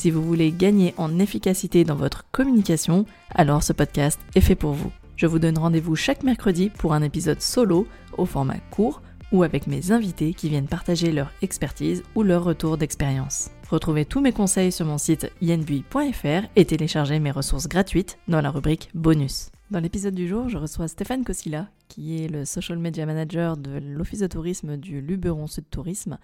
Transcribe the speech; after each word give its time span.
Si 0.00 0.10
vous 0.10 0.22
voulez 0.22 0.50
gagner 0.50 0.94
en 0.96 1.18
efficacité 1.18 1.84
dans 1.84 1.94
votre 1.94 2.24
communication, 2.32 3.04
alors 3.34 3.62
ce 3.62 3.74
podcast 3.74 4.18
est 4.34 4.40
fait 4.40 4.54
pour 4.54 4.72
vous. 4.72 4.90
Je 5.16 5.26
vous 5.26 5.38
donne 5.38 5.58
rendez-vous 5.58 5.94
chaque 5.94 6.22
mercredi 6.22 6.70
pour 6.70 6.94
un 6.94 7.02
épisode 7.02 7.42
solo 7.42 7.86
au 8.16 8.24
format 8.24 8.60
court 8.70 9.02
ou 9.30 9.42
avec 9.42 9.66
mes 9.66 9.92
invités 9.92 10.32
qui 10.32 10.48
viennent 10.48 10.68
partager 10.68 11.12
leur 11.12 11.30
expertise 11.42 12.02
ou 12.14 12.22
leur 12.22 12.44
retour 12.44 12.78
d'expérience. 12.78 13.50
Retrouvez 13.68 14.06
tous 14.06 14.22
mes 14.22 14.32
conseils 14.32 14.72
sur 14.72 14.86
mon 14.86 14.96
site 14.96 15.30
yenbui.fr 15.42 16.48
et 16.56 16.64
téléchargez 16.64 17.18
mes 17.20 17.30
ressources 17.30 17.68
gratuites 17.68 18.16
dans 18.26 18.40
la 18.40 18.50
rubrique 18.50 18.88
bonus. 18.94 19.50
Dans 19.70 19.80
l'épisode 19.80 20.14
du 20.14 20.26
jour, 20.26 20.48
je 20.48 20.56
reçois 20.56 20.88
Stéphane 20.88 21.24
Kosila, 21.24 21.68
qui 21.88 22.24
est 22.24 22.28
le 22.28 22.46
social 22.46 22.78
media 22.78 23.04
manager 23.04 23.56
de 23.56 23.78
l'office 23.78 24.20
de 24.20 24.26
tourisme 24.26 24.78
du 24.78 25.02
Luberon 25.02 25.46
Sud 25.46 25.64
Tourisme 25.70 26.18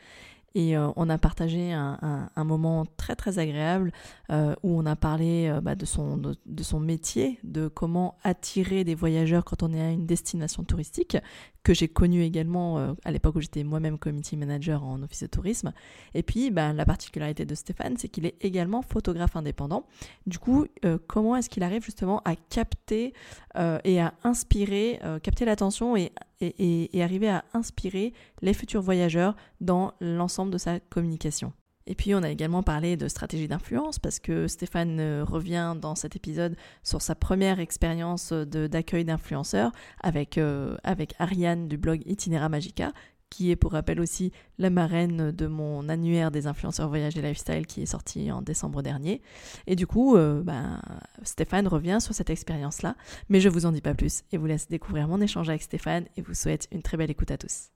et 0.57 0.75
euh, 0.75 0.89
on 0.97 1.11
a 1.11 1.19
partagé 1.19 1.71
un, 1.75 2.31
moment 2.45 2.87
très 2.97 3.15
très 3.15 3.39
agréable 3.39 3.93
euh, 4.33 4.55
où 4.63 4.79
on 4.79 4.87
a 4.87 4.97
parlé 4.97 5.49
euh, 5.51 5.61
bah, 5.61 5.75
de, 5.75 5.85
son, 5.85 6.17
de, 6.17 6.63
son 6.63 6.81
métier, 6.81 7.39
de 7.45 7.69
comment 7.69 8.17
attirer 8.25 8.83
des 8.83 8.95
voyageurs 8.95 9.45
quand 9.45 9.63
on 9.63 9.75
est 9.75 9.83
à 9.83 9.91
une 9.91 10.07
destination 10.07 10.65
touristique, 10.65 11.19
que 11.63 11.75
j'ai 11.75 11.89
connu 11.89 12.23
également 12.23 12.95
à 13.05 13.11
l'époque 13.11 13.35
où 13.35 13.41
j'étais 13.41 13.65
moi-même 13.65 13.99
community 13.99 14.37
manager 14.37 14.85
en 14.85 15.03
office 15.03 15.23
de 15.23 15.27
tourisme. 15.27 15.73
Et 16.15 16.23
puis 16.23 16.51
bah, 16.51 16.73
la 16.73 16.87
particularité 16.87 17.45
de 17.45 17.55
Stéphane, 17.55 17.97
c'est 17.99 18.09
qu'il 18.09 18.25
est 18.25 18.37
également 18.41 18.81
photographe 18.81 19.37
indépendant. 19.37 19.85
Du 20.27 20.39
coup, 20.39 20.67
comment 21.09 21.37
est-ce 21.37 21.51
qu'il 21.51 21.65
arrive 21.65 21.85
justement 21.85 22.23
à 22.25 22.37
capter 22.37 23.13
et 23.85 24.01
à 24.01 24.15
inspirer, 24.23 25.01
capter 25.25 25.45
l'attention 25.45 25.97
et 25.97 26.13
et, 26.41 27.03
arriver 27.03 27.29
à 27.29 27.45
inspirer 27.55 28.13
les 28.43 28.55
futurs 28.55 28.83
voyageurs 28.83 29.37
dans 29.61 29.93
l'ensemble 30.01 30.53
de 30.53 30.59
sa 30.59 30.81
communication. 30.81 31.53
Et 31.89 31.95
puis 31.95 32.15
on 32.15 32.23
a 32.25 32.31
également 32.31 32.65
parlé 32.65 32.97
de 32.97 33.07
stratégie 33.07 33.47
d'influence 33.47 34.01
parce 34.01 34.19
que 34.19 34.49
Stéphane 34.49 34.99
euh, 34.99 35.25
revient 35.25 35.77
dans 35.81 35.95
cet 35.95 36.17
épisode 36.17 36.57
sur 36.83 37.01
sa 37.01 37.15
première 37.15 37.61
expérience 37.61 38.33
d'accueil 38.33 39.05
d'influenceurs 39.05 39.71
avec, 40.01 40.37
euh, 40.37 40.77
avec 40.83 41.15
Ariane 41.21 41.69
du 41.69 41.79
blog 41.79 42.03
Itinéra 42.05 42.49
Magica 42.49 42.93
qui 43.31 43.51
est 43.51 43.57
pour 43.57 43.73
rappel 43.73 44.01
aussi 44.01 44.33
la 44.59 44.71
marraine 44.71 45.31
de 45.31 45.47
mon 45.47 45.89
annuaire 45.89 46.31
des 46.31 46.47
influenceurs 46.47 46.89
voyage 46.89 47.17
et 47.17 47.23
lifestyle 47.23 47.67
qui 47.67 47.83
est 47.83 47.87
sorti 47.87 48.31
en 48.31 48.43
décembre 48.43 48.83
dernier. 48.83 49.23
Et 49.67 49.77
du 49.77 49.87
coup, 49.87 50.17
euh, 50.17 50.43
ben, 50.43 50.81
Stéphane 51.23 51.69
revient 51.69 51.99
sur 52.01 52.15
cette 52.15 52.31
expérience-là, 52.31 52.97
mais 53.29 53.41
je 53.41 53.49
vous 53.49 53.67
en 53.67 53.73
dis 53.73 53.83
pas 53.83 53.95
plus 53.95 54.23
et 54.33 54.39
vous 54.39 54.47
laisse 54.47 54.69
découvrir 54.69 55.09
mon 55.09 55.21
échange 55.21 55.49
avec 55.49 55.63
Stéphane 55.63 56.07
et 56.17 56.23
vous 56.23 56.35
souhaite 56.35 56.69
une 56.73 56.83
très 56.83 56.97
belle 56.97 57.11
écoute 57.11 57.31
à 57.31 57.39
tous. 57.39 57.76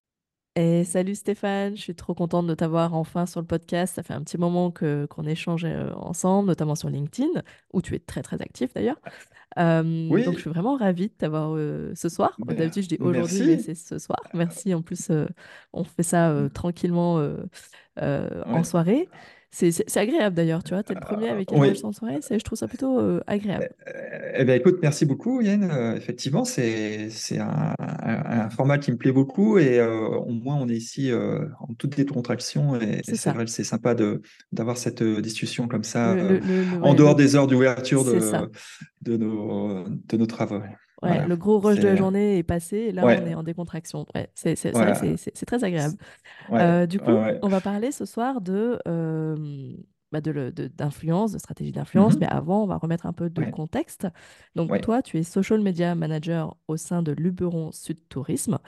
Et 0.56 0.82
salut 0.82 1.14
Stéphane, 1.14 1.76
je 1.76 1.80
suis 1.80 1.94
trop 1.94 2.12
contente 2.12 2.48
de 2.48 2.54
t'avoir 2.54 2.94
enfin 2.94 3.24
sur 3.24 3.40
le 3.40 3.46
podcast. 3.46 3.94
Ça 3.94 4.02
fait 4.02 4.14
un 4.14 4.22
petit 4.22 4.36
moment 4.36 4.72
que 4.72 5.06
qu'on 5.06 5.24
échange 5.24 5.64
euh, 5.64 5.92
ensemble, 5.94 6.48
notamment 6.48 6.74
sur 6.74 6.90
LinkedIn, 6.90 7.28
où 7.72 7.80
tu 7.80 7.94
es 7.94 8.00
très 8.00 8.22
très 8.22 8.42
actif 8.42 8.74
d'ailleurs. 8.74 9.00
oui. 9.56 10.24
Donc 10.24 10.34
je 10.34 10.40
suis 10.40 10.50
vraiment 10.50 10.76
ravie 10.76 11.06
de 11.06 11.12
t'avoir 11.12 11.54
euh, 11.54 11.92
ce 11.94 12.08
soir. 12.08 12.34
Ben, 12.40 12.56
D'habitude 12.56 12.82
je 12.82 12.88
dis 12.88 12.98
aujourd'hui, 12.98 13.46
mais 13.46 13.58
c'est 13.58 13.76
ce 13.76 13.98
soir. 13.98 14.18
Merci. 14.34 14.74
En 14.74 14.82
plus, 14.82 15.10
euh, 15.10 15.26
on 15.72 15.84
fait 15.84 16.02
ça 16.02 16.34
tranquillement 16.52 17.24
en 17.96 18.64
soirée. 18.64 19.08
C'est 19.52 19.96
agréable 19.96 20.36
d'ailleurs, 20.36 20.62
tu 20.62 20.74
vois, 20.74 20.82
tu 20.84 20.92
es 20.92 20.94
le 20.94 21.00
premier 21.00 21.28
avec 21.28 21.52
un 21.52 21.58
oui. 21.58 21.78
en 21.82 21.92
soirée, 21.92 22.20
je 22.30 22.36
trouve 22.38 22.56
ça 22.56 22.68
plutôt 22.68 23.00
euh, 23.00 23.20
agréable. 23.26 23.68
Eh, 23.86 23.90
eh 24.36 24.44
bien 24.44 24.54
écoute, 24.54 24.78
merci 24.80 25.06
beaucoup 25.06 25.40
Yann. 25.40 25.68
Euh, 25.70 25.96
effectivement, 25.96 26.44
c'est 26.44 27.10
un, 27.38 27.74
un, 27.78 28.50
format 28.50 28.78
qui 28.78 28.92
me 28.92 28.96
plaît 28.96 29.10
beaucoup 29.10 29.58
et 29.58 29.80
euh, 29.80 30.06
au 30.08 30.30
moins 30.30 30.56
on 30.56 30.68
est 30.68 30.76
ici 30.76 31.10
en 31.12 31.74
toute 31.74 31.96
décontraction 31.96 32.80
et 32.80 33.00
c'est 33.02 33.30
vrai, 33.30 33.46
c'est 33.48 33.64
sympa 33.64 33.96
d'avoir 34.52 34.76
cette 34.76 35.02
discussion 35.02 35.66
comme 35.66 35.84
ça 35.84 36.16
en 36.82 36.94
dehors 36.94 37.16
des 37.16 37.34
heures 37.34 37.48
d'ouverture 37.48 38.04
de, 38.04 38.20
de, 39.02 39.16
nos, 39.16 39.84
de 39.88 40.16
nos 40.16 40.26
travaux. 40.26 40.62
Ouais, 41.02 41.26
le 41.26 41.36
gros 41.36 41.58
rush 41.58 41.78
de 41.78 41.88
la 41.88 41.96
journée 41.96 42.38
est 42.38 42.42
passé 42.42 42.76
et 42.76 42.92
là 42.92 43.04
on 43.04 43.26
est 43.26 43.34
en 43.34 43.42
décontraction. 43.42 44.06
Ouais, 44.14 44.30
c'est 44.34 44.54
très 45.46 45.64
agréable. 45.64 45.96
Euh, 46.52 46.86
du 46.86 46.98
coup, 46.98 47.10
on 47.42 47.48
va 47.48 47.60
parler 47.60 47.92
ce 47.92 48.04
soir 48.04 48.40
de 48.40 48.78
euh, 48.86 49.74
bah 50.12 50.20
d'influence, 50.20 51.32
de, 51.32 51.38
stratégie 51.38 51.72
d'influence, 51.72 52.14
mm-hmm. 52.14 52.20
mais 52.20 52.26
avant, 52.26 52.64
on 52.64 52.66
va 52.66 52.76
remettre 52.76 53.06
un 53.06 53.12
peu 53.12 53.30
de 53.30 53.44
contexte. 53.50 54.08
Donc 54.56 54.78
toi, 54.82 55.02
tu 55.02 55.18
es 55.18 55.22
social 55.22 55.60
media 55.60 55.94
manager 55.94 56.56
au 56.68 56.76
sein 56.76 57.02
de 57.02 57.12
Luberon 57.12 57.72
Sud 57.72 57.98
Tourisme 58.08 58.58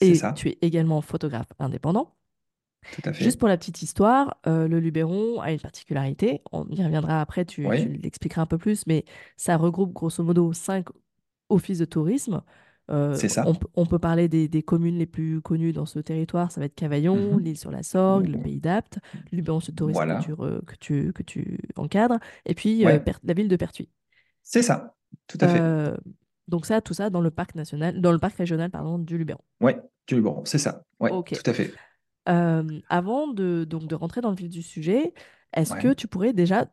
et 0.00 0.18
tu 0.34 0.48
es 0.48 0.58
également 0.60 1.00
photographe 1.00 1.52
indépendant. 1.58 2.14
Tout 2.90 3.02
à 3.04 3.12
fait. 3.12 3.22
Juste 3.22 3.38
pour 3.38 3.48
la 3.48 3.56
petite 3.56 3.80
histoire, 3.82 4.36
euh, 4.46 4.66
le 4.66 4.80
Luberon 4.80 5.40
a 5.40 5.52
une 5.52 5.60
particularité. 5.60 6.42
On 6.50 6.66
y 6.68 6.82
reviendra 6.82 7.20
après, 7.20 7.44
tu, 7.44 7.62
tu 7.62 7.88
l'expliqueras 8.02 8.42
un 8.42 8.46
peu 8.46 8.58
plus, 8.58 8.86
mais 8.86 9.04
ça 9.36 9.56
regroupe 9.56 9.92
grosso 9.92 10.22
modo 10.24 10.52
cinq 10.52 10.86
office 11.52 11.78
de 11.78 11.84
tourisme. 11.84 12.42
Euh, 12.90 13.14
c'est 13.14 13.28
ça. 13.28 13.44
On, 13.74 13.86
peut 13.86 13.98
parler 13.98 14.28
des, 14.28 14.62
communes 14.62 14.98
les 14.98 15.06
plus 15.06 15.40
connues 15.40 15.72
dans 15.72 15.86
ce 15.86 15.98
territoire. 15.98 16.50
Ça 16.50 16.60
va 16.60 16.66
être 16.66 16.74
Cavaillon, 16.74 17.34
mhm. 17.34 17.40
l'île 17.40 17.58
sur 17.58 17.70
la 17.70 17.82
Sorgue, 17.82 18.26
le 18.26 18.38
Pays 18.38 18.60
d'Apt, 18.60 18.98
Luberon 19.30 19.60
Sud 19.60 19.76
Tourisme 19.76 20.20
que, 20.66 20.74
tu, 20.78 21.12
que, 21.12 21.22
tu, 21.22 21.58
encadres, 21.76 22.18
et 22.44 22.54
puis 22.54 22.84
euh, 22.84 22.98
la 23.22 23.34
ville 23.34 23.48
de 23.48 23.56
Pertuis. 23.56 23.88
C'est 24.42 24.62
ça, 24.62 24.94
tout 25.28 25.38
à 25.40 25.48
fait. 25.48 25.60
Euh, 25.60 25.96
donc 26.48 26.66
ça, 26.66 26.80
tout 26.80 26.94
ça 26.94 27.08
dans 27.08 27.20
le 27.20 27.30
parc 27.30 27.54
national, 27.54 28.00
dans 28.00 28.12
le 28.12 28.18
parc 28.18 28.36
régional 28.36 28.70
pardon, 28.70 28.98
du 28.98 29.16
Luberon. 29.16 29.42
Oui, 29.60 29.72
du 30.08 30.16
Luberon, 30.16 30.44
c'est 30.44 30.58
ça. 30.58 30.84
Ouais, 30.98 31.10
tout 31.10 31.50
à 31.50 31.52
fait. 31.52 31.72
avant 32.26 33.28
de, 33.28 33.64
donc, 33.64 33.86
de 33.86 33.94
rentrer 33.94 34.20
dans 34.20 34.30
le 34.30 34.36
vif 34.36 34.50
du 34.50 34.62
sujet, 34.62 35.14
est-ce 35.54 35.74
que 35.74 35.92
tu 35.94 36.08
pourrais 36.08 36.32
déjà, 36.32 36.66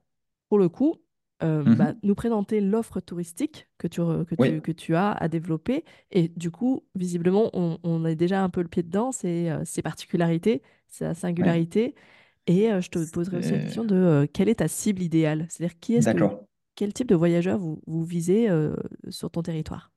pour 0.49 0.57
le 0.57 0.69
coup, 0.69 0.95
euh, 1.41 1.63
mmh 1.63 1.75
bah, 1.75 1.93
nous 2.03 2.15
présenter 2.15 2.59
l'offre 2.59 2.99
touristique 2.99 3.67
que 3.77 3.87
tu, 3.87 4.01
que, 4.01 4.35
tu, 4.35 4.61
que 4.61 4.71
tu 4.71 4.95
as 4.95 5.11
à 5.11 5.27
développer. 5.27 5.85
Et 6.11 6.27
du 6.27 6.51
coup, 6.51 6.83
visiblement, 6.95 7.49
on, 7.53 7.77
on 7.83 8.03
a 8.05 8.13
déjà 8.15 8.43
un 8.43 8.49
peu 8.49 8.61
le 8.61 8.67
pied 8.67 8.83
dedans, 8.83 9.11
c'est 9.11 9.49
euh, 9.49 9.63
ses 9.63 9.81
particularités, 9.81 10.61
sa 10.87 11.13
singularité. 11.13 11.95
Et 12.47 12.71
euh, 12.71 12.81
je 12.81 12.89
te 12.89 12.99
poserai 13.11 13.37
aussi 13.37 13.51
la 13.51 13.59
question 13.59 13.85
de 13.85 14.27
quelle 14.33 14.49
est 14.49 14.55
ta 14.55 14.67
cible 14.67 15.01
idéale? 15.01 15.45
C'est-à-dire 15.49 15.79
qui 15.79 15.95
est-ce 15.95 16.09
quel 16.75 16.93
type 16.93 17.09
de 17.09 17.15
voyageurs 17.15 17.59
vous, 17.59 17.81
vous 17.87 18.05
visez 18.05 18.49
sur 19.09 19.29
ton 19.29 19.41
territoire? 19.41 19.91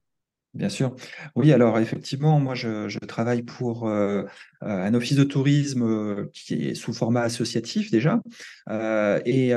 Bien 0.55 0.69
sûr. 0.69 0.95
Oui, 1.35 1.51
alors 1.51 1.79
effectivement, 1.79 2.39
moi 2.39 2.55
je, 2.55 2.99
travaille 3.07 3.43
pour 3.43 3.89
euh, 3.89 4.25
euh, 4.63 4.67
un 4.67 4.93
office 4.93 5.17
de 5.17 5.25
tourisme 5.25 5.83
euh, 5.83 6.27
qui 6.35 6.69
est 6.69 6.75
sous 6.75 6.93
format 6.93 7.23
associatif 7.23 7.91
déjà, 7.91 8.21
et 9.25 9.55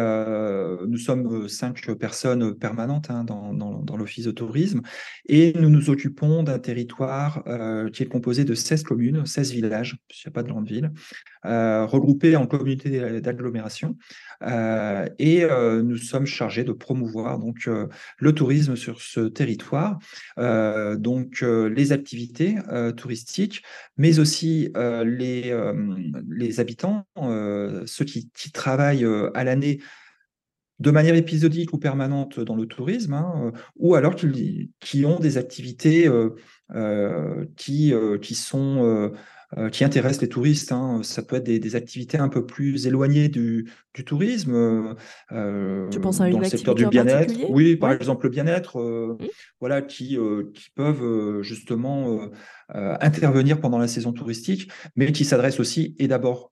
nous 0.87 0.97
sommes 0.97 1.49
cinq 1.49 1.91
personnes 1.99 2.55
permanentes 2.55 3.09
hein, 3.09 3.25
dans, 3.25 3.53
dans 3.53 3.97
l'office 3.97 4.25
de 4.25 4.31
tourisme, 4.31 4.81
et 5.27 5.51
nous 5.59 5.69
nous 5.69 5.89
occupons 5.89 6.43
d'un 6.43 6.59
territoire 6.59 7.43
qui 7.91 8.03
est 8.03 8.07
composé 8.07 8.45
de 8.45 8.53
16 8.55 8.83
communes, 8.83 9.25
16 9.25 9.51
villages, 9.51 9.97
il 10.09 10.21
n'y 10.25 10.29
a 10.29 10.31
pas 10.31 10.43
de 10.43 10.49
grande 10.49 10.67
ville, 10.67 10.91
regroupés 11.43 12.35
en 12.35 12.47
communautés 12.47 13.19
d'agglomération, 13.21 13.97
et 14.41 15.45
nous 15.83 15.97
sommes 15.97 16.25
chargés 16.25 16.63
de 16.63 16.71
promouvoir 16.71 17.37
donc 17.37 17.69
le 18.17 18.33
tourisme 18.33 18.75
sur 18.75 19.01
ce 19.01 19.21
territoire. 19.21 19.99
Donc 20.95 21.41
euh, 21.41 21.67
les 21.69 21.91
activités 21.91 22.57
euh, 22.69 22.91
touristiques, 22.91 23.63
mais 23.97 24.19
aussi 24.19 24.71
les, 24.75 25.55
les 26.29 26.59
habitants, 26.59 27.05
ceux 27.85 28.05
qui, 28.05 28.29
travaillent 28.53 29.07
à 29.33 29.43
l'année 29.43 29.79
de 30.79 30.91
manière 30.91 31.15
épisodique 31.15 31.73
ou 31.73 31.77
permanente 31.77 32.39
dans 32.39 32.55
le 32.55 32.65
tourisme, 32.65 33.13
hein, 33.13 33.51
ou 33.77 33.95
alors 33.95 34.15
qui, 34.15 34.71
qui, 34.79 35.05
ont 35.05 35.19
des 35.19 35.37
activités 35.37 36.09
qui, 37.55 37.93
qui 38.21 38.35
sont 38.35 38.83
euh, 38.83 39.09
qui 39.71 39.83
intéressent 39.83 40.21
les 40.21 40.29
touristes. 40.29 40.71
Hein. 40.71 41.01
Ça 41.03 41.21
peut 41.21 41.37
être 41.37 41.43
des, 41.43 41.75
activités 41.75 42.17
un 42.17 42.29
peu 42.29 42.45
plus 42.45 42.87
éloignées 42.87 43.29
du, 43.29 43.71
tourisme. 44.05 44.95
Euh, 45.31 45.89
tu 45.89 45.99
penses 45.99 46.21
à 46.21 46.27
une 46.27 46.33
dans 46.33 46.39
le 46.39 46.45
secteur 46.45 46.75
du 46.75 46.87
bien-être 46.87 47.33
Oui, 47.49 47.75
par 47.75 47.91
exemple 47.91 48.25
le 48.25 48.29
bien-être, 48.29 48.79
euh, 48.79 49.17
mmh. 49.19 49.25
voilà, 49.59 49.81
qui, 49.81 50.17
qui 50.53 50.69
peuvent 50.75 51.41
justement 51.41 52.29
intervenir 52.69 53.59
pendant 53.59 53.77
la 53.77 53.87
saison 53.87 54.11
touristique, 54.11 54.69
mais 54.95 55.11
qui 55.11 55.25
s'adressent 55.25 55.59
aussi 55.59 55.95
et 55.99 56.07
d'abord 56.07 56.51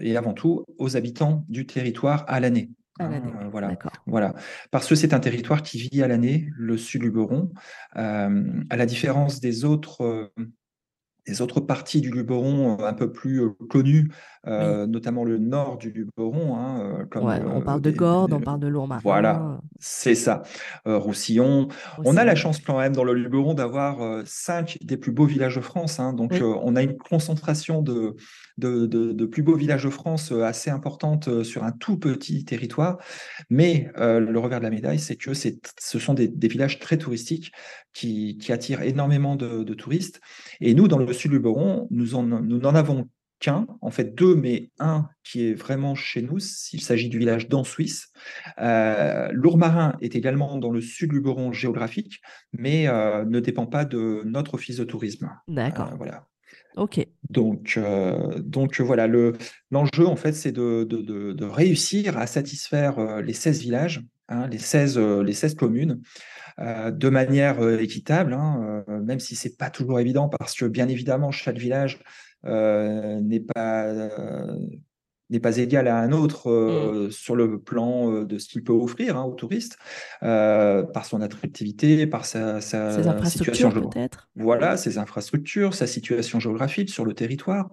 et 0.00 0.16
avant 0.16 0.32
tout 0.32 0.64
aux 0.78 0.96
habitants 0.96 1.44
du 1.48 1.66
territoire 1.66 2.24
à 2.28 2.38
l'année. 2.38 2.70
Hein, 3.00 3.48
voilà, 3.50 3.76
voilà. 4.06 4.34
Parce 4.70 4.86
que 4.86 4.94
c'est 4.94 5.14
un 5.14 5.20
territoire 5.20 5.62
qui 5.62 5.78
vit 5.78 6.02
à 6.02 6.08
l'année, 6.08 6.48
le 6.56 6.76
sud 6.76 7.00
du 7.00 7.10
Beron, 7.10 7.50
à 7.94 8.28
la 8.76 8.86
différence 8.86 9.40
des 9.40 9.64
autres 9.64 10.30
les 11.30 11.40
autres 11.42 11.60
parties 11.60 12.00
du 12.00 12.10
Luberon 12.10 12.76
euh, 12.78 12.84
un 12.84 12.92
peu 12.92 13.12
plus 13.12 13.40
euh, 13.40 13.50
connues, 13.68 14.10
euh, 14.46 14.86
notamment 14.86 15.24
le 15.24 15.38
nord 15.38 15.78
du 15.78 15.90
Luberon. 15.90 16.56
Hein, 16.56 17.06
comme, 17.10 17.24
on 17.24 17.60
parle 17.60 17.80
de 17.80 17.90
Gordes, 17.90 18.32
on 18.32 18.40
parle 18.40 18.60
de 18.60 18.66
Lourmarin. 18.66 19.00
Voilà, 19.02 19.60
c'est 19.78 20.16
ça. 20.16 20.42
Roussillon. 20.84 21.68
On 22.04 22.16
a 22.16 22.24
la 22.24 22.34
chance 22.34 22.58
quand 22.58 22.78
même 22.78 22.94
dans 22.94 23.04
le 23.04 23.14
Luberon 23.14 23.54
d'avoir 23.54 24.22
cinq 24.26 24.78
des 24.82 24.96
plus 24.96 25.12
beaux 25.12 25.26
villages 25.26 25.56
de 25.56 25.60
France. 25.60 26.00
Hein, 26.00 26.12
donc 26.12 26.32
on 26.42 26.74
a 26.74 26.82
une 26.82 26.96
concentration 26.96 27.80
de, 27.80 28.16
de, 28.60 29.26
plus 29.26 29.42
beaux 29.42 29.56
villages 29.56 29.84
de 29.84 29.90
France 29.90 30.32
assez 30.32 30.70
importante 30.70 31.42
sur 31.42 31.64
un 31.64 31.72
tout 31.72 31.98
petit 31.98 32.44
territoire. 32.44 32.98
Mais 33.48 33.90
le 33.96 34.38
revers 34.38 34.60
de 34.60 34.64
la 34.64 34.70
médaille, 34.70 34.98
c'est 34.98 35.16
que 35.16 35.32
ce 35.34 35.98
sont 35.98 36.14
des, 36.14 36.30
villages 36.48 36.78
très 36.78 36.98
touristiques 36.98 37.52
qui, 37.92 38.38
attirent 38.50 38.82
énormément 38.82 39.36
de, 39.36 39.74
touristes. 39.74 40.20
Et 40.60 40.74
nous, 40.74 40.88
dans 40.88 40.98
le 40.98 41.12
sud 41.12 41.30
du 41.30 41.36
Luberon, 41.36 41.88
nous 41.90 42.06
n'en 42.12 42.74
avons 42.74 43.08
qu'un, 43.40 43.66
en 43.80 43.90
fait 43.90 44.14
deux, 44.14 44.36
mais 44.36 44.70
un 44.78 45.08
qui 45.24 45.48
est 45.48 45.54
vraiment 45.54 45.94
chez 45.94 46.22
nous, 46.22 46.38
s'il 46.38 46.82
s'agit 46.82 47.08
du 47.08 47.18
village 47.18 47.48
d'Ansuisse. 47.48 48.12
Euh, 48.58 49.28
Lourmarin 49.32 49.96
est 50.00 50.14
également 50.14 50.58
dans 50.58 50.70
le 50.70 50.80
sud 50.80 51.10
du 51.10 51.16
Luberon 51.16 51.50
géographique, 51.50 52.20
mais 52.52 52.86
euh, 52.86 53.24
ne 53.24 53.40
dépend 53.40 53.66
pas 53.66 53.84
de 53.84 54.22
notre 54.26 54.54
office 54.54 54.76
de 54.76 54.84
tourisme. 54.84 55.30
D'accord. 55.48 55.88
Euh, 55.92 55.96
voilà. 55.96 56.26
Donc, 57.30 57.74
euh, 57.76 58.38
donc 58.38 58.80
voilà, 58.80 59.06
l'enjeu, 59.70 60.06
en 60.06 60.16
fait, 60.16 60.32
c'est 60.32 60.52
de, 60.52 61.44
réussir 61.44 62.16
à 62.18 62.26
satisfaire 62.26 63.20
les 63.22 63.32
16 63.32 63.60
villages, 63.60 64.02
hein, 64.28 64.46
les, 64.48 64.58
16, 64.58 64.98
les 64.98 65.32
16 65.32 65.54
communes, 65.54 66.00
de 66.58 67.08
manière 67.08 67.62
équitable, 67.80 68.34
hein, 68.34 68.84
même 69.02 69.20
si 69.20 69.34
c'est 69.34 69.56
pas 69.56 69.70
toujours 69.70 70.00
évident, 70.00 70.28
parce 70.28 70.54
que 70.54 70.66
bien 70.66 70.88
évidemment, 70.88 71.30
chaque 71.30 71.58
village 71.58 72.00
euh, 72.46 73.20
n'est 73.20 73.40
pas 73.40 73.84
euh, 73.86 74.58
n'est 75.30 75.40
pas 75.40 75.58
égal 75.58 75.88
à 75.88 75.98
un 75.98 76.12
autre 76.12 76.50
euh, 76.50 77.06
mm. 77.06 77.10
sur 77.10 77.36
le 77.36 77.58
plan 77.58 78.22
de 78.22 78.38
ce 78.38 78.48
qu'il 78.48 78.62
peut 78.62 78.72
offrir 78.72 79.16
hein, 79.16 79.24
aux 79.24 79.34
touristes, 79.34 79.78
par 80.20 81.04
son 81.04 81.20
attractivité, 81.20 82.06
par 82.06 82.24
sa, 82.24 82.60
sa 82.60 83.24
situation 83.24 83.70
peut-être. 83.70 84.28
Voilà, 84.36 84.76
ses 84.76 84.98
infrastructures, 84.98 85.74
sa 85.74 85.86
situation 85.86 86.40
géographique 86.40 86.90
sur 86.90 87.04
le 87.04 87.14
territoire. 87.14 87.70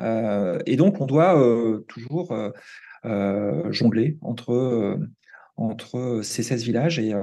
et 0.00 0.76
donc, 0.76 1.00
on 1.00 1.06
doit 1.06 1.40
toujours 1.88 2.34
jongler 3.70 4.18
entre, 4.20 4.98
entre 5.56 6.20
ces 6.22 6.42
16 6.42 6.64
villages. 6.64 6.98
Et, 6.98 7.14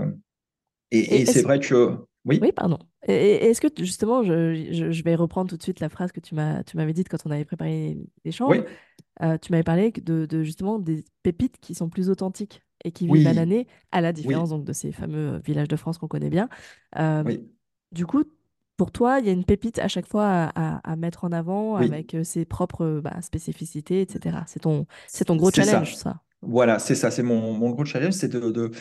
et, 0.92 1.22
et 1.22 1.26
c'est 1.26 1.42
vrai 1.42 1.60
que 1.60 1.98
oui. 2.26 2.40
Oui, 2.42 2.52
pardon. 2.52 2.80
Et, 3.08 3.48
est-ce 3.50 3.60
que 3.60 3.68
justement, 3.78 4.24
je, 4.24 5.04
vais 5.04 5.16
reprendre 5.16 5.50
tout 5.50 5.58
de 5.58 5.64
suite 5.64 5.80
la 5.80 5.90
phrase 5.90 6.12
que 6.12 6.20
tu 6.20 6.36
m'avais 6.36 6.94
dite 6.94 7.10
quand 7.10 7.18
on 7.26 7.32
avait 7.32 7.46
préparé 7.46 7.98
l'échange. 8.24 8.58
Oui. 8.58 8.64
Euh, 9.22 9.38
tu 9.38 9.52
m'avais 9.52 9.64
parlé 9.64 9.92
de, 9.92 10.44
justement 10.44 10.80
des 10.80 11.04
pépites 11.22 11.58
qui 11.60 11.76
sont 11.76 11.90
plus 11.90 12.10
authentiques 12.10 12.64
et 12.84 12.92
qui 12.92 13.08
vivent 13.08 13.28
à 13.28 13.34
l'année, 13.34 13.68
à 13.92 14.02
la 14.02 14.12
différence 14.12 14.50
donc 14.50 14.66
de 14.66 14.74
ces 14.74 14.92
fameux 14.92 15.40
villages 15.46 15.68
de 15.68 15.76
France 15.76 15.98
qu'on 15.98 16.08
connaît 16.08 16.30
bien. 16.30 16.50
Euh. 16.98 17.38
Du 17.92 18.06
coup, 18.06 18.24
pour 18.76 18.92
toi, 18.92 19.20
il 19.20 19.26
y 19.26 19.30
a 19.30 19.32
une 19.32 19.46
pépite 19.46 19.80
à 19.80 19.88
chaque 19.88 20.08
fois 20.08 20.52
à, 20.56 20.96
mettre 20.96 21.26
en 21.26 21.32
avant 21.32 21.76
avec 21.76 22.16
euh, 22.16 22.24
ses 22.24 22.46
propres 22.46 23.02
bah, 23.04 23.22
spécificités, 23.22 24.02
etc. 24.02 24.38
C'est 24.48 24.62
ton, 24.62 24.88
c'est 25.08 25.26
ton 25.26 25.36
gros 25.36 25.52
challenge, 25.52 25.96
ça. 25.96 26.22
Voilà, 26.46 26.80
c'est 26.80 26.96
ça, 26.96 27.10
c'est 27.10 27.24
mon, 27.24 27.70
gros 27.72 27.86
challenge, 27.86 28.14
c'est 28.14 28.32
de, 28.32 28.72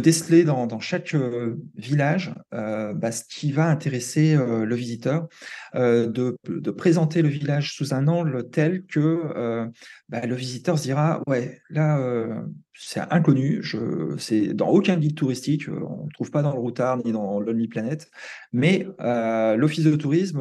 déceler 0.00 0.44
dans, 0.44 0.80
chaque 0.80 1.14
euh, 1.14 1.56
village 1.76 2.34
euh, 2.52 2.92
bah, 2.94 3.12
ce 3.12 3.22
qui 3.24 3.52
va 3.52 3.66
intéresser 3.66 4.34
euh, 4.34 4.64
le 4.64 4.74
visiteur, 4.74 5.28
de, 5.74 6.70
présenter 6.70 7.22
le 7.22 7.28
village 7.28 7.74
sous 7.74 7.94
un 7.94 8.08
angle 8.08 8.50
tel 8.50 8.84
que 8.86 9.70
bah, 10.08 10.26
le 10.26 10.34
visiteur 10.34 10.78
se 10.78 10.84
dira 10.84 11.22
ouais, 11.26 11.60
là, 11.70 12.44
c'est 12.74 13.00
inconnu, 13.10 13.58
je, 13.62 14.16
c'est 14.18 14.54
dans 14.54 14.68
aucun 14.68 14.96
guide 14.96 15.14
touristique, 15.14 15.68
on 15.68 16.06
ne 16.06 16.10
trouve 16.12 16.30
pas 16.30 16.42
dans 16.42 16.52
le 16.52 16.58
Routard 16.58 16.98
ni 17.04 17.12
dans 17.12 17.40
Lonely 17.40 17.68
Planet, 17.68 18.10
mais 18.52 18.86
l'Office 18.98 19.84
de 19.84 19.96
tourisme 19.96 20.40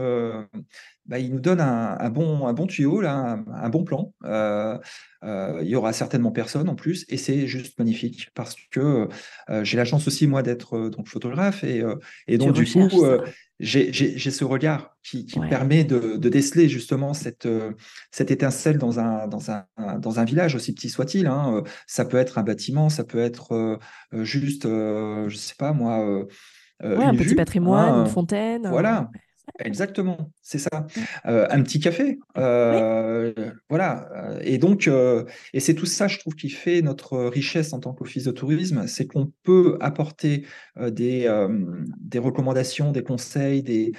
bah, 1.12 1.19
il 1.19 1.33
nous 1.33 1.39
donne 1.39 1.60
un, 1.60 2.10
bon, 2.10 2.48
un 2.48 2.54
bon 2.54 2.68
tuyau, 2.68 3.01
là, 3.01 3.38
un, 3.51 3.69
bon 3.69 3.83
plan. 3.83 4.13
Euh, 4.24 4.78
euh, 5.24 5.60
il 5.62 5.68
y 5.68 5.75
aura 5.75 5.94
certainement 5.94 6.31
personne 6.31 6.69
en 6.69 6.75
plus, 6.75 7.06
et 7.10 7.18
c'est 7.18 7.48
juste 7.48 7.78
magnifique 7.80 8.30
parce 8.33 8.56
que 8.72 9.10
euh, 9.50 9.63
j'ai 9.63 9.78
la 9.78 9.86
chance 9.86 10.07
aussi 10.07 10.28
moi 10.28 10.42
d'être 10.44 10.89
donc 10.89 11.07
photographe 11.07 11.63
et, 11.63 11.83
et 12.28 12.38
donc 12.38 12.54
du 12.54 12.66
coup 12.66 13.04
j'ai 13.62 14.31
ce 14.31 14.44
regard 14.44 14.96
qui, 15.04 15.25
permet 15.50 15.84
de, 15.84 16.18
déceler 16.18 16.68
justement 16.68 17.13
cette, 17.13 17.48
cette 18.12 18.31
étincelle 18.31 18.78
dans 18.78 19.00
un, 19.00 19.28
dans, 19.28 19.52
un, 19.52 19.66
dans 20.00 20.19
un 20.19 20.24
village 20.24 20.56
aussi 20.56 20.74
petit 20.74 20.90
soit-il. 20.90 21.28
Hein. 21.28 21.63
Ça 21.88 22.06
peut 22.06 22.18
être 22.18 22.38
un 22.38 22.44
bâtiment, 22.44 22.90
ça 22.90 23.04
peut 23.04 23.19
être 23.19 23.80
juste, 24.13 24.63
je 24.66 25.36
sais 25.36 25.56
pas 25.58 25.74
moi. 25.74 26.25
un 26.81 27.16
petit 27.16 27.36
patrimoine, 27.36 27.90
hein. 27.90 28.06
une 28.06 28.12
fontaine. 28.12 28.68
Voilà. 28.68 29.10
Exactement, 29.60 30.32
c'est 30.42 30.58
ça. 30.58 30.88
Euh, 31.26 31.46
un 31.50 31.62
petit 31.62 31.80
café, 31.80 32.20
euh, 32.38 33.34
voilà. 33.70 34.10
Et 34.42 34.58
donc, 34.58 34.88
euh, 34.88 35.26
et 35.54 35.60
c'est 35.60 35.74
tout 35.74 35.86
ça, 35.86 36.08
je 36.08 36.20
trouve, 36.20 36.36
qui 36.36 36.50
fait 36.50 36.82
notre 36.82 37.26
richesse 37.26 37.74
en 37.74 37.80
tant 37.80 37.94
qu'office 37.94 38.24
de 38.24 38.32
tourisme, 38.32 38.88
c'est 38.88 39.08
qu'on 39.08 39.32
peut 39.44 39.78
apporter 39.82 40.46
des, 40.80 41.30
des 42.00 42.20
recommandations, 42.20 42.92
des 42.92 43.04
conseils, 43.04 43.62
des, 43.62 43.92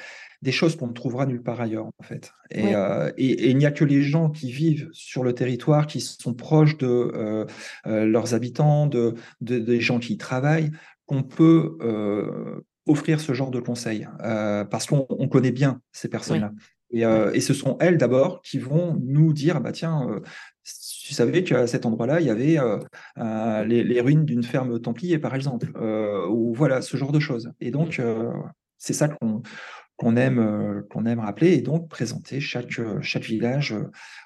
des 0.42 0.52
choses 0.52 0.76
qu'on 0.76 0.88
ne 0.88 0.92
trouvera 0.92 1.26
nulle 1.26 1.42
part 1.42 1.60
ailleurs, 1.60 1.86
en 1.86 2.02
fait. 2.02 2.32
Et, 2.50 2.72
et, 3.18 3.50
il 3.50 3.56
n'y 3.56 3.66
a 3.66 3.72
que 3.72 3.84
les 3.84 4.02
gens 4.02 4.30
qui 4.30 4.50
vivent 4.50 4.88
sur 4.92 5.22
le 5.22 5.34
territoire, 5.34 5.86
qui 5.86 6.00
sont 6.00 6.34
proches 6.34 6.78
de 6.78 7.46
leurs 7.84 8.34
habitants, 8.34 8.86
de, 8.86 9.14
de, 9.40 9.58
des 9.58 9.80
gens 9.80 9.98
qui 9.98 10.14
y 10.14 10.18
travaillent, 10.18 10.70
qu'on 11.06 11.22
peut 11.22 11.76
offrir 12.86 13.20
ce 13.20 13.32
genre 13.32 13.50
de 13.50 13.60
conseils 13.60 14.08
euh, 14.22 14.64
parce 14.64 14.86
qu'on 14.86 15.28
connaît 15.28 15.52
bien 15.52 15.80
ces 15.92 16.08
personnes-là. 16.08 16.52
Euh, 16.94 17.32
et, 17.32 17.40
ce 17.40 17.54
sont 17.54 17.78
elles 17.80 17.96
d'abord 17.96 18.42
qui 18.42 18.58
vont 18.58 18.98
nous 19.00 19.32
dire 19.32 19.62
bah 19.62 19.72
tiens, 19.72 20.06
euh, 20.10 20.20
tu 20.64 21.14
savais 21.14 21.42
qu'à 21.42 21.66
cet 21.66 21.86
endroit-là, 21.86 22.20
il 22.20 22.26
y 22.26 22.30
avait 22.30 22.58
les, 23.66 24.00
ruines 24.00 24.24
d'une 24.24 24.42
ferme 24.42 24.78
templier, 24.80 25.18
par 25.18 25.34
exemple, 25.34 25.72
ou 26.28 26.54
voilà 26.54 26.82
ce 26.82 26.96
genre 26.96 27.12
de 27.12 27.20
choses. 27.20 27.50
Et 27.60 27.70
donc, 27.70 28.00
c'est 28.78 28.92
ça 28.92 29.08
qu'on 29.08 30.16
aime, 30.16 30.84
qu'on 30.90 31.06
aime 31.06 31.18
rappeler 31.18 31.54
et 31.54 31.62
donc 31.62 31.88
présenter 31.88 32.40
chaque, 32.40 32.80
chaque 33.00 33.24
village, 33.24 33.74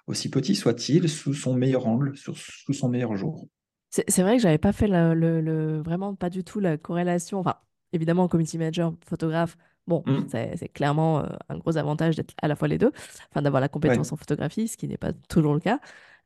aussi 0.07 0.29
petit 0.29 0.55
soit-il, 0.55 1.09
sous 1.09 1.35
son 1.35 1.55
meilleur 1.55 1.87
angle, 1.87 2.15
sous 2.17 2.73
son 2.73 2.89
meilleur 2.89 3.17
jour. 3.17 3.49
C'est 3.91 4.23
vrai 4.23 4.37
que 4.37 4.43
j'avais 4.43 4.59
pas 4.59 4.73
fait 4.73 4.89
le, 4.89 5.81
vraiment 5.83 6.15
pas 6.15 6.29
du 6.29 6.45
tout 6.45 6.61
la 6.61 6.77
corrélation. 6.77 7.39
Enfin, 7.39 7.57
évidemment, 7.97 8.29
community 8.29 8.59
manager, 8.59 8.93
photographe, 9.05 9.57
bon, 9.87 10.03
mm. 10.07 10.27
c'est 10.29 10.69
clairement 10.69 11.21
euh, 11.21 11.27
un 11.49 11.59
gros 11.59 11.77
avantage 11.77 12.17
d'être 12.17 12.35
à 12.41 12.49
la 12.49 12.57
fois 12.57 12.69
les 12.69 12.79
deux, 12.79 12.93
enfin 13.31 13.43
d'avoir 13.43 13.61
la 13.61 13.69
compétence 13.69 14.13
en 14.13 14.17
photographie, 14.17 14.69
ce 14.69 14.77
qui 14.77 14.87
n'est 14.89 14.97
pas 14.97 15.13
toujours 15.29 15.55
le 15.55 15.61
cas. 15.61 15.81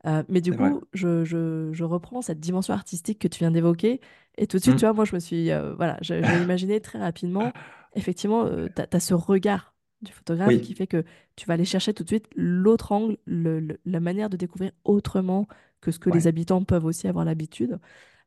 Euh, 0.06 0.22
mais 0.28 0.40
du 0.40 0.56
coup, 0.56 0.82
je, 0.94 1.24
je, 1.24 1.70
je, 1.72 1.84
reprends 1.84 2.22
cette 2.22 2.40
dimension 2.40 2.72
artistique 2.72 3.18
que 3.18 3.28
tu 3.28 3.40
viens 3.40 3.50
d'évoquer. 3.50 4.00
Et 4.38 4.46
tout 4.46 4.56
de 4.56 4.62
suite, 4.62 4.76
mm. 4.76 4.78
tu 4.78 4.84
vois, 4.86 4.94
moi, 4.94 5.04
je 5.04 5.14
me 5.14 5.20
suis. 5.20 5.50
Euh, 5.50 5.74
voilà, 5.74 5.98
j'ai 6.00 6.20
imaginé 6.42 6.80
très 6.80 6.98
rapidement. 6.98 7.52
Effectivement, 7.94 8.48
tu 8.48 8.96
as, 8.96 9.00
ce 9.00 9.14
regard 9.14 9.74
du 10.00 10.12
photographe 10.12 10.58
qui 10.62 10.74
fait 10.74 10.86
que 10.86 11.04
tu 11.36 11.46
vas 11.46 11.54
aller 11.54 11.66
chercher 11.66 11.92
tout 11.92 12.02
de 12.02 12.08
suite 12.08 12.26
l'autre 12.34 12.92
angle, 12.92 13.18
le, 13.26 13.78
la 13.84 14.00
manière 14.00 14.30
de 14.30 14.38
découvrir 14.38 14.72
autrement 14.84 15.46
que 15.82 15.90
ce 15.90 15.98
que 15.98 16.08
les 16.10 16.26
habitants 16.26 16.62
peuvent 16.64 16.84
aussi 16.84 17.08
avoir 17.08 17.24
l'habitude. 17.24 17.78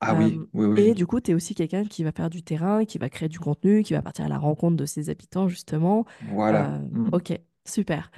Ah 0.05 0.15
oui, 0.15 0.39
oui, 0.53 0.79
Et 0.81 0.93
du 0.93 1.05
coup, 1.05 1.19
tu 1.19 1.31
es 1.31 1.33
aussi 1.33 1.55
quelqu'un 1.55 1.85
qui 1.85 2.03
va 2.03 2.11
faire 2.11 2.29
du 2.29 2.43
terrain, 2.43 2.85
qui 2.85 2.97
va 2.97 3.09
créer 3.09 3.29
du 3.29 3.39
contenu, 3.39 3.83
qui 3.83 3.93
va 3.93 4.01
partir 4.01 4.25
à 4.25 4.29
la 4.29 4.37
rencontre 4.37 4.77
de 4.77 4.85
ses 4.85 5.09
habitants, 5.09 5.47
justement. 5.47 6.05
Voilà. 6.29 6.79
Mmh. 6.91 7.09
Ok, 7.13 7.39
super. 7.65 8.11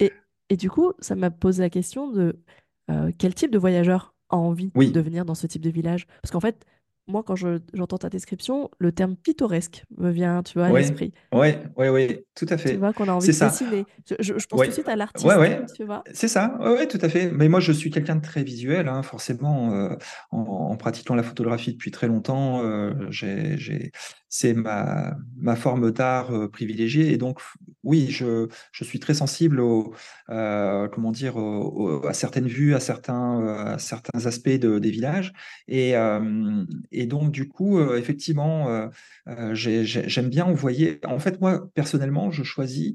Et, 0.00 0.12
et, 0.48 0.56
du 0.56 0.70
coup, 0.70 0.92
ça 1.00 1.14
m'a 1.14 1.30
posé 1.30 1.62
la 1.62 1.70
question 1.70 2.10
de 2.10 2.38
quel 3.18 3.34
type 3.34 3.50
de 3.50 3.58
voyageur 3.58 4.14
a 4.30 4.36
envie 4.36 4.70
de 4.74 5.00
venir 5.00 5.24
dans 5.24 5.34
ce 5.34 5.46
type 5.46 5.62
de 5.62 5.70
village? 5.70 6.06
Parce 6.22 6.32
qu'en 6.32 6.40
fait, 6.40 6.64
moi, 7.10 7.22
quand 7.22 7.36
j'entends 7.36 7.98
ta 7.98 8.08
description, 8.08 8.70
le 8.78 8.92
terme 8.92 9.16
pittoresque 9.16 9.84
me 9.98 10.10
vient, 10.10 10.42
tu 10.42 10.58
vois, 10.58 10.68
à 10.68 10.72
l'esprit. 10.72 11.12
Oui, 11.32 11.48
oui, 11.76 11.88
oui, 11.88 12.20
tout 12.34 12.46
à 12.48 12.56
fait. 12.56 12.72
Tu 12.72 12.78
vois, 12.78 12.92
qu'on 12.92 13.08
a 13.08 13.12
envie 13.12 13.26
de 13.26 13.32
dessiner. 13.32 13.84
Je, 14.18 14.32
pense 14.32 14.60
tout 14.60 14.66
de 14.66 14.72
suite 14.72 14.88
à 14.88 14.96
l'artiste, 14.96 15.28
tu 15.76 15.84
vois. 15.84 16.02
C'est 16.12 16.28
ça, 16.28 16.58
oui, 16.60 16.86
tout 16.88 16.98
à 17.02 17.08
fait. 17.08 17.30
Mais 17.30 17.48
moi, 17.48 17.60
je 17.60 17.72
suis 17.72 17.90
quelqu'un 17.90 18.16
de 18.16 18.22
très 18.22 18.42
visuel, 18.42 18.88
hein, 18.88 19.02
forcément, 19.02 19.72
euh, 19.72 19.96
en, 20.30 20.76
pratiquant 20.76 21.14
la 21.14 21.22
photographie 21.22 21.72
depuis 21.72 21.90
très 21.90 22.06
longtemps. 22.06 22.62
Euh, 22.64 22.92
c'est 24.28 24.54
ma, 24.54 25.16
ma 25.36 25.56
forme 25.56 25.90
d'art 25.90 26.32
euh, 26.32 26.48
privilégiée. 26.48 27.12
Et 27.12 27.16
donc, 27.16 27.40
oui, 27.82 28.06
je, 28.10 28.46
je 28.70 28.84
suis 28.84 29.00
très 29.00 29.14
sensible 29.14 29.60
au, 29.60 29.94
comment 30.28 31.10
dire, 31.10 31.36
à 32.06 32.12
certaines 32.12 32.46
vues, 32.46 32.74
à 32.74 32.80
certains, 32.80 33.74
à 33.74 33.78
certains 33.78 34.26
aspects 34.26 34.48
de, 34.48 34.78
des 34.78 34.90
villages. 34.90 35.32
Et, 35.66 35.94
et 36.92 36.99
donc, 37.06 37.30
du 37.30 37.48
coup, 37.48 37.80
effectivement, 37.94 38.90
j'aime 39.52 40.28
bien 40.28 40.44
envoyer. 40.44 41.00
En 41.04 41.18
fait, 41.18 41.40
moi, 41.40 41.68
personnellement, 41.74 42.30
je 42.30 42.42
choisis, 42.42 42.94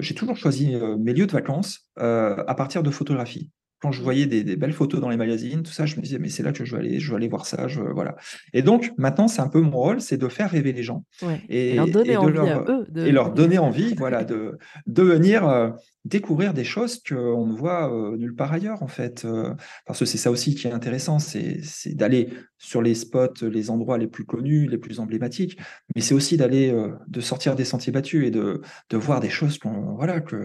j'ai 0.00 0.14
toujours 0.14 0.36
choisi 0.36 0.76
mes 0.98 1.12
lieux 1.12 1.26
de 1.26 1.32
vacances 1.32 1.90
à 1.96 2.54
partir 2.56 2.82
de 2.82 2.90
photographies 2.90 3.50
quand 3.82 3.90
je 3.90 4.00
voyais 4.00 4.26
des, 4.26 4.56
belles 4.56 4.72
photos 4.72 5.00
dans 5.00 5.08
les 5.08 5.16
magazines, 5.16 5.64
tout 5.64 5.72
ça, 5.72 5.86
je 5.86 5.96
me 5.96 6.02
disais, 6.02 6.20
mais 6.20 6.28
c'est 6.28 6.44
là 6.44 6.52
que 6.52 6.64
je 6.64 6.72
veux 6.72 6.78
aller, 6.78 7.00
je 7.00 7.10
veux 7.10 7.16
aller 7.16 7.26
voir 7.26 7.46
ça, 7.46 7.66
je, 7.66 7.80
voilà. 7.80 8.14
Et 8.52 8.62
donc, 8.62 8.92
maintenant, 8.96 9.26
c'est 9.26 9.42
un 9.42 9.48
peu 9.48 9.60
mon 9.60 9.76
rôle, 9.76 10.00
c'est 10.00 10.16
de 10.16 10.28
faire 10.28 10.48
rêver 10.52 10.72
les 10.72 10.84
gens. 10.84 11.04
Et, 11.48 11.74
leur 11.74 11.88
donner 11.88 12.16
envie 12.16 12.32
leur, 12.32 12.70
eux. 12.70 12.86
Et 12.96 13.10
leur 13.10 13.32
donner 13.34 13.58
envie, 13.58 13.94
voilà, 13.96 14.22
de, 14.22 14.56
de 14.86 15.02
venir 15.02 15.48
euh, 15.48 15.70
découvrir 16.04 16.54
des 16.54 16.64
choses 16.64 17.02
qu'on 17.02 17.46
ne 17.46 17.54
voit 17.54 17.92
euh, 17.92 18.16
nulle 18.16 18.34
part 18.34 18.52
ailleurs, 18.52 18.82
en 18.82 18.88
fait. 18.88 19.24
Euh, 19.24 19.54
parce 19.86 19.98
que 19.98 20.04
c'est 20.04 20.18
ça 20.18 20.30
aussi 20.30 20.54
qui 20.54 20.66
est 20.66 20.72
intéressant, 20.72 21.18
c'est 21.18 21.60
d'aller 21.94 22.30
sur 22.58 22.82
les 22.82 22.94
spots, 22.94 23.42
les 23.42 23.70
endroits 23.70 23.98
les 23.98 24.06
plus 24.06 24.24
connus, 24.24 24.68
les 24.68 24.78
plus 24.78 25.00
emblématiques, 25.00 25.58
mais 25.94 26.00
c'est 26.00 26.14
aussi 26.14 26.36
d'aller, 26.36 26.72
de 27.08 27.20
sortir 27.20 27.56
des 27.56 27.64
sentiers 27.64 27.92
battus 27.92 28.26
et 28.26 28.30
de, 28.30 28.60
de 28.90 28.96
voir 28.96 29.20
des 29.20 29.30
choses 29.30 29.58
qu'on 29.58 29.94
voilà, 29.96 30.20
que, 30.20 30.36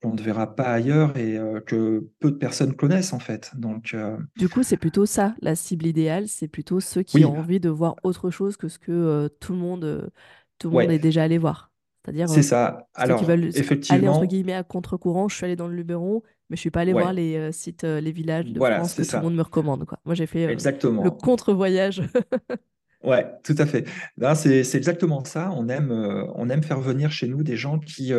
qu'on 0.00 0.14
ne 0.14 0.22
verra 0.22 0.54
pas 0.54 0.72
ailleurs 0.72 1.16
et 1.18 1.38
que 1.66 2.08
peu 2.20 2.30
de 2.30 2.36
personnes 2.36 2.74
connaissent 2.74 3.12
en 3.12 3.18
fait. 3.18 3.52
Donc, 3.56 3.94
euh, 3.94 4.16
Du 4.36 4.48
coup, 4.48 4.62
c'est 4.62 4.76
plutôt 4.76 5.06
ça, 5.06 5.34
la 5.40 5.54
cible 5.54 5.86
idéale, 5.86 6.28
c'est 6.28 6.48
plutôt 6.48 6.80
ceux 6.80 7.02
qui 7.02 7.24
ont 7.24 7.38
envie 7.38 7.60
de 7.60 7.68
voir 7.68 7.96
autre 8.02 8.30
chose 8.30 8.56
que 8.56 8.68
ce 8.68 8.78
que 8.78 8.92
euh, 8.92 9.28
tout 9.40 9.52
le 9.52 9.58
monde, 9.58 9.84
euh, 9.84 10.08
tout 10.58 10.70
le 10.70 10.74
monde 10.74 10.90
est 10.90 10.98
déjà 10.98 11.24
allé 11.24 11.38
voir. 11.38 11.71
C'est-à-dire 12.04 12.28
c'est 12.28 12.42
ça. 12.42 12.88
Alors, 12.94 13.20
qui 13.20 13.24
veulent 13.24 13.44
effectivement, 13.56 13.98
aller 13.98 14.08
entre 14.08 14.26
guillemets 14.26 14.54
à 14.54 14.62
contre-courant. 14.62 15.28
Je 15.28 15.36
suis 15.36 15.44
allé 15.44 15.56
dans 15.56 15.68
le 15.68 15.74
Luberon, 15.74 16.22
mais 16.50 16.56
je 16.56 16.60
suis 16.60 16.70
pas 16.70 16.80
allé 16.80 16.92
voir 16.92 17.12
les 17.12 17.52
sites, 17.52 17.84
les 17.84 18.12
villages 18.12 18.46
de 18.46 18.58
France 18.58 18.94
que 18.94 19.02
tout 19.02 19.16
le 19.16 19.22
monde 19.22 19.36
me 19.36 19.42
recommande. 19.42 19.84
Quoi. 19.84 19.98
Moi, 20.04 20.14
j'ai 20.14 20.26
fait 20.26 20.44
exactement. 20.44 21.04
le 21.04 21.10
contre-voyage. 21.10 22.02
Ouais, 23.04 23.26
tout 23.42 23.56
à 23.58 23.66
fait. 23.66 23.84
C'est 24.36 24.76
exactement 24.76 25.24
ça. 25.24 25.50
On 25.56 25.68
aime, 25.68 25.90
on 26.36 26.48
aime 26.48 26.62
faire 26.62 26.80
venir 26.80 27.10
chez 27.10 27.26
nous 27.26 27.42
des 27.42 27.56
gens 27.56 27.80
qui, 27.80 28.12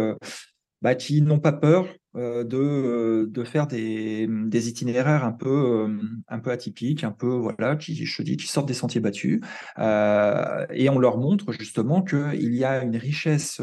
bah, 0.82 0.94
qui 0.94 1.22
n'ont 1.22 1.40
pas 1.40 1.54
peur 1.54 1.88
euh, 2.16 2.44
de, 2.44 2.58
euh, 2.58 3.28
de 3.28 3.44
faire 3.44 3.66
des, 3.66 4.28
des, 4.30 4.70
itinéraires 4.70 5.26
un 5.26 5.32
peu, 5.32 5.88
euh, 5.88 5.98
un 6.28 6.40
peu 6.40 6.52
atypiques, 6.52 7.04
un 7.04 7.12
peu, 7.12 7.28
voilà, 7.28 7.76
qui, 7.76 8.06
je 8.06 8.22
dis, 8.22 8.38
qui 8.38 8.48
sortent 8.48 8.68
des 8.68 8.76
sentiers 8.76 9.02
battus. 9.02 9.42
et 9.80 10.90
on 10.90 11.00
leur 11.00 11.18
montre 11.18 11.52
justement 11.54 12.04
qu'il 12.04 12.54
y 12.54 12.64
a 12.64 12.84
une 12.84 12.98
richesse 12.98 13.62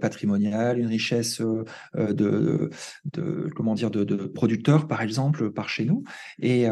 patrimoniale, 0.00 0.78
une 0.78 0.86
richesse 0.86 1.40
de, 1.94 2.70
comment 3.54 3.74
dire, 3.74 3.90
de, 3.90 4.04
de, 4.04 4.16
producteurs, 4.26 4.88
par 4.88 5.02
exemple, 5.02 5.52
par 5.52 5.68
chez 5.68 5.84
nous. 5.84 6.02
Et, 6.40 6.66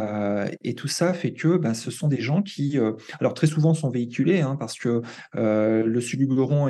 et 0.62 0.74
tout 0.74 0.88
ça 0.88 1.14
fait 1.14 1.32
que 1.32 1.56
ben, 1.58 1.74
ce 1.74 1.90
sont 1.90 2.08
des 2.08 2.20
gens 2.20 2.42
qui, 2.42 2.78
alors 3.20 3.34
très 3.34 3.46
souvent, 3.46 3.74
sont 3.74 3.90
véhiculés, 3.90 4.40
hein, 4.40 4.56
parce 4.58 4.76
que 4.78 5.02
le 5.34 6.00
sud 6.00 6.20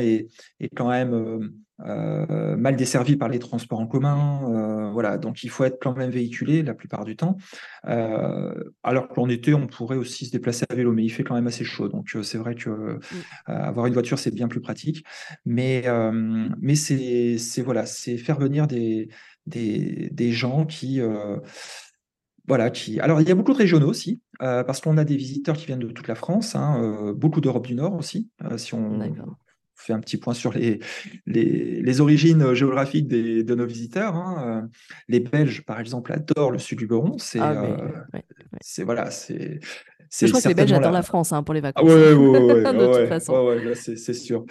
est, 0.01 0.29
est 0.61 0.69
quand 0.75 0.91
même 0.91 1.51
euh, 1.87 2.57
mal 2.57 2.77
desservi 2.77 3.17
par 3.17 3.29
les 3.29 3.39
transports 3.39 3.81
en 3.81 3.87
commun. 3.87 4.41
Euh, 4.51 4.91
voilà, 4.91 5.19
donc 5.19 5.43
il 5.43 5.51
faut 5.51 5.65
être 5.65 5.79
quand 5.81 5.97
même 5.97 6.11
véhiculé 6.11 6.63
la 6.63 6.75
plupart 6.75 7.05
du 7.05 7.17
temps. 7.17 7.37
Euh, 7.87 8.53
alors 8.83 9.09
qu'en 9.09 9.29
été, 9.29 9.55
on 9.55 9.67
pourrait 9.67 9.97
aussi 9.97 10.27
se 10.27 10.31
déplacer 10.31 10.67
à 10.69 10.75
vélo, 10.75 10.93
mais 10.93 11.05
il 11.05 11.11
fait 11.11 11.25
quand 11.25 11.35
même 11.35 11.47
assez 11.47 11.65
chaud. 11.65 11.89
Donc 11.89 12.17
c'est 12.23 12.39
vrai 12.39 12.55
que 12.55 12.71
mm. 12.71 12.99
avoir 13.47 13.87
une 13.87 13.95
voiture, 13.95 14.19
c'est 14.19 14.35
bien 14.35 14.49
plus 14.49 14.61
pratique. 14.61 15.05
Mais, 15.45 15.85
mais 16.61 16.75
c'est 16.75 17.63
voilà, 17.63 17.87
c'est 17.87 18.17
faire 18.17 18.39
venir 18.39 18.67
des, 18.67 19.09
des, 19.47 20.11
des 20.13 20.33
gens 20.33 20.67
qui 20.67 21.01
voilà, 22.49 22.71
qui... 22.71 22.99
Alors, 22.99 23.21
il 23.21 23.29
y 23.29 23.31
a 23.31 23.35
beaucoup 23.37 23.53
de 23.53 23.59
régionaux 23.59 23.89
aussi, 23.89 24.21
parce 24.41 24.81
qu'on 24.81 24.99
a 24.99 25.05
des 25.05 25.17
visiteurs 25.17 25.57
qui 25.57 25.67
viennent 25.67 25.79
de 25.79 25.89
toute 25.89 26.09
la 26.09 26.17
France, 26.17 26.57
hein, 26.57 27.15
beaucoup 27.17 27.41
d'Europe 27.41 27.67
du 27.67 27.77
Nord 27.77 27.95
aussi. 27.95 28.29
si 28.57 28.75
on 28.75 29.01
fait 29.81 29.93
un 29.93 30.01
petit 30.01 30.17
point 30.17 30.35
sur 30.35 30.53
les, 30.53 30.81
les, 31.27 32.01
origines 32.01 32.55
géographiques 32.55 33.09
de 33.09 33.55
nos 33.55 33.67
visiteurs. 33.67 34.15
Hein. 34.15 34.69
Les 35.09 35.21
Belges, 35.21 35.63
par 35.63 35.81
exemple, 35.81 36.13
adorent 36.13 36.51
le 36.51 36.59
sud 36.59 36.79
du 36.79 36.87
Beron. 36.87 37.19
C'est 37.19 37.41
ah, 37.41 37.65
euh, 37.65 38.85
voilà, 38.85 39.11
c'est. 39.11 39.61
Je 40.11 40.27
crois 40.27 40.41
que 40.41 40.49
les 40.49 40.55
Belges 40.55 40.73
adorent 40.73 40.93
la 40.93 41.03
France 41.03 41.33
hein, 41.33 41.43
pour 41.43 41.55
les 41.55 41.61
vacances. 41.61 41.85
Oui, 41.85 42.13
oui, 42.13 42.39
oui. 42.39 42.63
de 42.63 42.99
toute 42.99 43.09
façon. 43.09 43.57
c'est 43.75 44.15
sûr. 44.15 44.45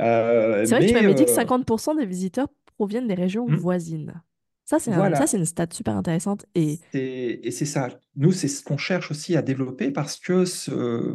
Euh, 0.00 0.64
c'est 0.64 0.74
vrai 0.74 0.86
que 0.86 0.88
tu 0.88 0.94
m'avais 0.94 1.14
dit 1.14 1.24
que 1.24 1.30
50% 1.30 1.90
euh, 1.90 2.00
des 2.00 2.06
visiteurs 2.06 2.48
proviennent 2.76 3.06
des 3.06 3.14
régions 3.14 3.46
hmm. 3.46 3.56
voisines. 3.56 4.22
Ça, 4.64 4.78
c'est 4.78 4.92
ça, 4.92 5.26
c'est 5.26 5.36
une 5.36 5.44
stat 5.44 5.66
super 5.72 5.94
intéressante. 5.94 6.46
Et, 6.54 6.80
et 6.94 7.50
c'est 7.50 7.66
ça. 7.66 7.88
Nous, 8.16 8.32
c'est 8.32 8.48
ce 8.48 8.62
qu'on 8.62 8.76
cherche 8.76 9.10
aussi 9.10 9.36
à 9.36 9.42
développer 9.42 9.90
parce 9.90 10.16
que 10.18 10.44
ce, 10.44 11.14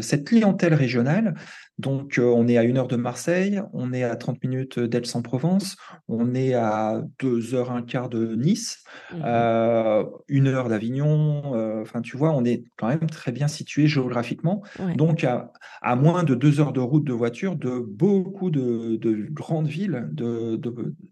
cette 0.00 0.26
clientèle 0.26 0.74
régionale, 0.74 1.34
donc 1.78 2.18
euh, 2.18 2.24
on 2.24 2.48
est 2.48 2.58
à 2.58 2.64
une 2.64 2.76
heure 2.76 2.88
de 2.88 2.96
Marseille, 2.96 3.62
on 3.72 3.92
est 3.92 4.02
à 4.02 4.16
30 4.16 4.42
minutes 4.42 4.78
d'Aix-en-Provence, 4.78 5.76
on 6.08 6.34
est 6.34 6.54
à 6.54 7.02
deux 7.20 7.54
heures 7.54 7.70
un 7.70 7.82
quart 7.82 8.08
de 8.08 8.34
Nice, 8.34 8.84
mmh 9.12 9.16
euh, 9.24 10.04
une 10.28 10.48
heure 10.48 10.68
d'Avignon. 10.68 11.54
Euh, 11.54 11.82
enfin, 11.82 12.00
tu 12.00 12.16
vois, 12.16 12.32
on 12.32 12.44
est 12.44 12.64
quand 12.76 12.88
même 12.88 13.08
très 13.08 13.32
bien 13.32 13.48
situé 13.48 13.86
géographiquement. 13.86 14.62
Donc, 14.96 15.24
à, 15.24 15.52
à, 15.82 15.96
moins 15.96 16.24
de 16.24 16.34
deux 16.34 16.60
heures 16.60 16.72
de 16.72 16.80
route 16.80 17.04
de 17.04 17.12
voiture 17.12 17.56
de 17.56 17.78
beaucoup 17.78 18.50
de, 18.50 18.96
de 18.96 19.26
grandes 19.30 19.68
villes 19.68 20.08
de, 20.12 20.56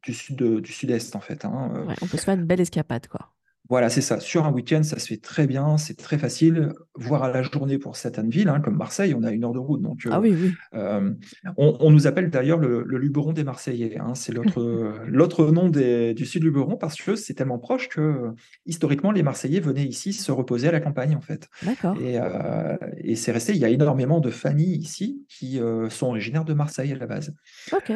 du 0.02 0.12
sud 0.12 0.36
du 0.36 0.72
sud-est, 0.72 1.16
en 1.16 1.20
fait. 1.20 1.44
Hein, 1.44 1.86
on 2.02 2.06
peut 2.06 2.16
se 2.16 2.24
faire 2.24 2.34
une 2.34 2.44
belle 2.44 2.60
escapade, 2.60 3.06
quoi. 3.06 3.35
Voilà, 3.68 3.88
c'est 3.88 4.00
ça. 4.00 4.20
Sur 4.20 4.46
un 4.46 4.52
week-end, 4.52 4.82
ça 4.82 4.98
se 4.98 5.08
fait 5.08 5.16
très 5.16 5.46
bien, 5.46 5.76
c'est 5.76 5.96
très 5.96 6.18
facile. 6.18 6.72
Voire 6.94 7.24
à 7.24 7.32
la 7.32 7.42
journée 7.42 7.78
pour 7.78 7.96
certaines 7.96 8.30
villes, 8.30 8.48
hein, 8.48 8.60
comme 8.60 8.76
Marseille, 8.76 9.14
on 9.14 9.22
a 9.22 9.30
une 9.30 9.44
heure 9.44 9.52
de 9.52 9.58
route. 9.58 9.82
Donc, 9.82 10.06
ah 10.10 10.20
oui, 10.20 10.36
oui. 10.40 10.54
Euh, 10.74 11.12
on, 11.56 11.90
nous 11.90 12.06
appelle 12.06 12.30
d'ailleurs 12.30 12.58
le, 12.58 12.82
Luberon 12.82 13.32
des 13.32 13.44
Marseillais. 13.44 13.98
Hein. 13.98 14.14
c'est 14.14 14.32
l'autre 14.32 15.46
nom 15.52 15.68
du 15.68 16.24
sud 16.24 16.44
Luberon 16.44 16.76
parce 16.76 17.00
que 17.00 17.16
c'est 17.16 17.34
tellement 17.34 17.58
proche 17.58 17.88
que 17.88 18.32
historiquement, 18.66 19.10
les 19.10 19.22
Marseillais 19.22 19.60
venaient 19.60 19.86
ici 19.86 20.12
se 20.12 20.32
reposer 20.32 20.68
à 20.68 20.72
la 20.72 20.80
campagne, 20.80 21.16
en 21.16 21.20
fait. 21.20 21.48
D'accord. 21.62 21.96
Et, 22.00 22.18
euh, 22.20 22.76
et 22.98 23.16
c'est 23.16 23.32
resté. 23.32 23.52
Il 23.52 23.58
y 23.58 23.64
a 23.64 23.68
énormément 23.68 24.20
de 24.20 24.30
familles 24.30 24.76
ici 24.76 25.24
qui 25.28 25.60
euh, 25.60 25.88
sont 25.90 26.08
originaires 26.08 26.44
de 26.44 26.54
Marseille 26.54 26.92
à 26.92 26.96
la 26.96 27.06
base. 27.06 27.34
Ok. 27.72 27.92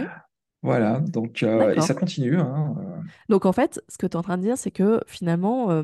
Voilà, 0.62 1.00
donc 1.00 1.42
et 1.42 1.80
ça 1.80 1.94
continue. 1.94 2.38
Hein, 2.38 2.74
donc 3.28 3.46
en 3.46 3.52
fait, 3.52 3.82
ce 3.88 3.96
que 3.96 4.06
tu 4.06 4.12
es 4.12 4.16
en 4.16 4.22
train 4.22 4.36
de 4.36 4.42
dire, 4.42 4.58
c'est 4.58 4.70
que 4.70 5.00
finalement, 5.06 5.82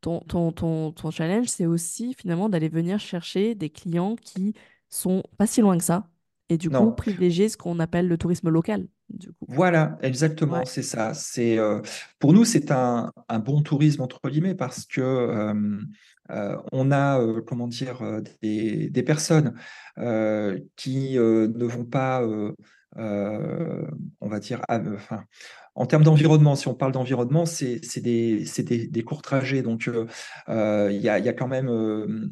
ton, 0.00 0.20
ton, 0.20 0.52
ton, 0.52 0.92
ton 0.92 1.10
challenge, 1.10 1.46
c'est 1.46 1.66
aussi 1.66 2.14
finalement 2.14 2.48
d'aller 2.48 2.68
venir 2.68 2.98
chercher 2.98 3.54
des 3.54 3.70
clients 3.70 4.16
qui 4.16 4.54
sont 4.88 5.22
pas 5.38 5.46
si 5.46 5.60
loin 5.60 5.78
que 5.78 5.84
ça, 5.84 6.08
et 6.48 6.58
du 6.58 6.70
coup 6.70 6.90
privilégier 6.92 7.48
ce 7.48 7.56
qu'on 7.56 7.78
appelle 7.78 8.08
le 8.08 8.18
tourisme 8.18 8.48
local. 8.48 8.86
Du 9.08 9.28
coup. 9.28 9.46
Voilà, 9.46 9.96
exactement, 10.02 10.64
c'est 10.64 10.82
ça. 10.82 11.14
C'est 11.14 11.58
pour 12.18 12.32
nous, 12.32 12.44
c'est 12.44 12.72
un, 12.72 13.12
un, 13.28 13.38
bon 13.38 13.62
tourisme 13.62 14.02
entre 14.02 14.28
guillemets 14.28 14.56
parce 14.56 14.84
que 14.84 15.54
on 16.28 16.90
a 16.90 17.42
comment 17.46 17.68
dire 17.68 18.02
des, 18.42 18.90
des 18.90 19.02
personnes 19.02 19.54
qui 20.76 21.16
ne 21.16 21.64
vont 21.64 21.84
pas 21.84 22.22
euh, 22.22 22.52
on 22.96 24.28
va 24.28 24.40
dire, 24.40 24.62
enfin, 24.68 25.24
en 25.76 25.84
termes 25.84 26.02
d'environnement, 26.02 26.56
si 26.56 26.68
on 26.68 26.74
parle 26.74 26.92
d'environnement, 26.92 27.44
c'est 27.44 27.80
des, 28.00 28.44
des, 28.58 28.86
des, 28.86 29.02
courts 29.02 29.20
trajets. 29.20 29.60
Donc, 29.62 29.88
euh, 29.88 30.06
euh, 30.48 30.90
il 30.90 31.02
y, 31.02 31.08
a, 31.08 31.18
y, 31.18 31.28
a, 31.28 31.32
quand 31.34 31.48
même 31.48 31.68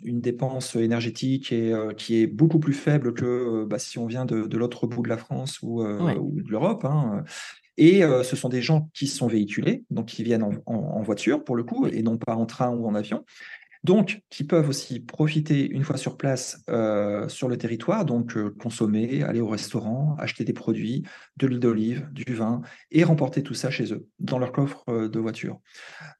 une 0.03 0.21
dépense 0.21 0.77
énergétique 0.77 1.53
et, 1.53 1.75
qui 1.99 2.23
est 2.23 2.27
beaucoup 2.27 2.59
plus 2.59 2.73
faible 2.73 3.13
que 3.13 3.67
bah, 3.67 3.79
si 3.79 3.99
on 3.99 4.07
vient 4.07 4.25
de, 4.25 4.57
l'autre 4.57 4.87
bout 4.87 5.03
de 5.03 5.11
la 5.11 5.19
France 5.19 5.61
ou, 5.63 5.85
de 5.85 6.51
l'Europe. 6.51 6.87
Hein. 6.87 7.23
Et 7.77 8.01
ce 8.01 8.37
sont 8.37 8.49
des 8.49 8.63
gens 8.63 8.89
qui 8.95 9.07
sont 9.07 9.27
véhiculés, 9.27 9.85
donc 9.91 10.07
qui 10.07 10.23
viennent 10.23 10.45
en, 10.45 10.53
en, 10.65 11.03
voiture 11.03 11.45
pour 11.45 11.57
le 11.57 11.65
coup, 11.65 11.87
et 11.87 12.03
non 12.03 12.17
pas 12.17 12.37
en 12.37 12.47
train 12.47 12.71
ou 12.71 12.87
en 12.87 12.95
avion 12.95 13.25
donc 13.85 14.23
qui 14.31 14.45
peuvent 14.45 14.69
aussi 14.69 14.99
profiter 14.99 15.69
une 15.69 15.85
fois 15.85 15.99
sur 15.99 16.17
place 16.17 16.65
euh, 16.71 17.29
sur 17.29 17.49
le 17.49 17.59
territoire, 17.59 18.07
donc 18.07 18.35
euh, 18.37 18.55
consommer, 18.59 19.23
aller 19.23 19.43
au 19.43 19.49
restaurant, 19.49 20.17
acheter 20.19 20.45
des 20.45 20.55
produits, 20.55 21.05
de 21.37 21.47
l'huile 21.47 21.61
d'olive, 21.61 22.09
du 22.13 22.33
vin, 22.33 22.63
et 22.91 23.05
remporter 23.05 23.43
tout 23.43 23.53
ça 23.53 23.71
chez 23.71 23.93
eux, 23.93 24.09
dans 24.19 24.39
leur 24.39 24.53
coffre 24.53 24.85
euh, 24.89 25.09
de 25.09 25.21
voiture. 25.21 25.61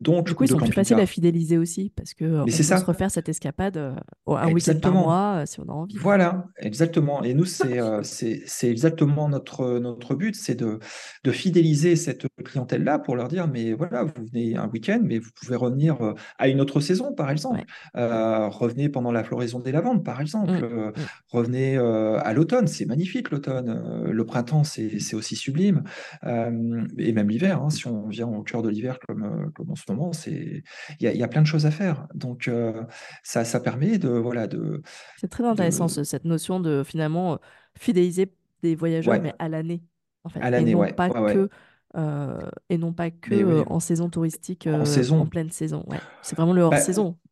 Donc, 0.01 0.27
du 0.27 0.35
coup, 0.35 0.45
ils 0.45 0.49
sont 0.49 0.59
plus 0.59 0.73
faciles 0.73 1.01
à 1.01 1.07
fidéliser 1.07 1.57
aussi, 1.57 1.91
parce 1.97 2.13
que 2.13 2.43
on 2.43 2.45
peut 2.45 2.51
ça. 2.51 2.77
se 2.77 2.85
refaire 2.85 3.11
cette 3.11 3.31
escapade 3.31 3.79
un 4.27 4.53
week-end 4.53 4.79
par 4.81 4.93
mois 4.93 5.47
si 5.47 5.59
on 5.61 5.65
a 5.65 5.73
envie. 5.73 5.97
Voilà, 5.97 6.47
exactement. 6.59 7.23
Et 7.23 7.33
nous, 7.33 7.45
c'est 8.03 8.43
exactement 8.63 9.31
notre, 9.31 9.79
notre 9.79 10.15
but, 10.15 10.35
c'est 10.35 10.55
de, 10.55 10.79
de 11.25 11.31
fidéliser 11.31 11.97
cette 11.97 12.27
clientèle-là 12.45 12.99
pour 12.99 13.17
leur 13.17 13.29
dire, 13.29 13.49
mais 13.49 13.73
voilà, 13.73 14.05
vous 14.05 14.27
venez 14.31 14.55
un 14.55 14.69
week-end, 14.69 15.01
mais 15.03 15.19
vous 15.19 15.31
pouvez 15.41 15.57
revenir 15.57 15.97
à 16.39 16.49
une 16.49 16.61
autre 16.61 16.81
saison, 16.81 17.15
par 17.15 17.31
exemple 17.31 17.54
exemple. 17.57 18.57
revenez 18.57 18.89
pendant 18.89 19.13
la 19.13 19.25
floraison 19.25 19.61
des 19.61 19.73
lavandes, 19.73 20.05
par 20.05 20.21
exemple. 20.21 20.53
Mmh, 20.53 20.89
mmh. 20.89 20.93
revenez 21.29 21.77
à 21.77 22.33
l'automne, 22.33 22.67
c'est 22.67 22.87
magnifique 22.87 23.31
l'automne. 23.31 24.05
le 24.11 24.27
printemps, 24.27 24.65
c'est 24.65 25.15
aussi 25.15 25.37
sublime. 25.37 25.85
et 26.25 27.13
même 27.13 27.29
l'hiver, 27.29 27.63
hein, 27.63 27.71
si 27.71 27.87
on 27.87 28.09
vient 28.09 28.29
au 28.29 28.43
cœur 28.43 28.63
de 28.63 28.69
l'hiver 28.69 28.99
comme, 29.07 29.51
comme 29.55 29.71
en 29.71 29.77
ce 29.77 29.85
moment, 29.89 30.11
il 30.27 30.63
y, 31.01 31.07
y, 31.07 31.23
a 31.23 31.29
plein 31.29 31.43
de 31.43 31.47
choses 31.47 31.67
à 31.67 31.71
faire. 31.71 32.07
Donc 32.15 32.51
ça, 33.23 33.45
ça 33.45 33.61
permet 33.61 33.99
de... 33.99 34.09
Voilà, 34.09 34.47
de 34.47 34.83
c'est 35.17 35.29
très 35.29 35.45
intéressant 35.45 35.89
cette 35.89 36.25
notion 36.25 36.61
de 36.61 36.83
finalement 36.85 37.39
fidéliser 37.79 38.33
des 38.63 38.75
voyageurs, 38.75 39.21
mais 39.21 39.35
à 39.39 39.49
l'année. 39.49 39.83
En 40.25 40.29
fait, 40.29 40.41
à 40.41 40.51
l'année, 40.51 40.71
et 40.71 40.75
non 40.75 40.81
ouais. 40.81 40.93
pas 40.93 41.11
que 41.11 41.49
euh, 41.97 42.41
et 42.71 42.79
non 42.79 42.93
pas 42.93 43.11
que 43.11 43.35
euh, 43.35 43.63
en 43.67 43.79
saison 43.79 44.09
touristique, 44.09 44.67
en, 44.67 44.81
euh, 44.81 44.85
saison. 44.85 45.21
en 45.21 45.27
pleine 45.27 45.51
saison. 45.51 45.85
C'est 46.23 46.37
vraiment 46.37 46.53
le 46.53 46.69
bah, 46.69 46.79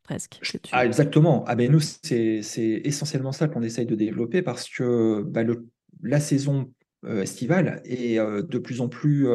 presque. 0.03 0.41
Ah, 0.73 0.85
exactement. 0.85 1.45
Ah, 1.47 1.55
ben, 1.55 1.71
nous, 1.71 1.81
c'est 1.81 2.43
essentiellement 2.85 3.33
ça 3.33 3.49
qu'on 3.49 3.63
essaye 3.63 3.87
de 3.87 3.95
développer 3.95 4.43
parce 4.43 4.69
que 4.69 5.23
bah, 5.23 5.43
le, 5.43 5.67
la 6.03 6.21
saison 6.21 6.73
estivale 7.07 7.83
est 7.85 8.19
de 8.19 8.59
plus 8.59 8.81
en 8.81 8.89
plus. 8.89 9.29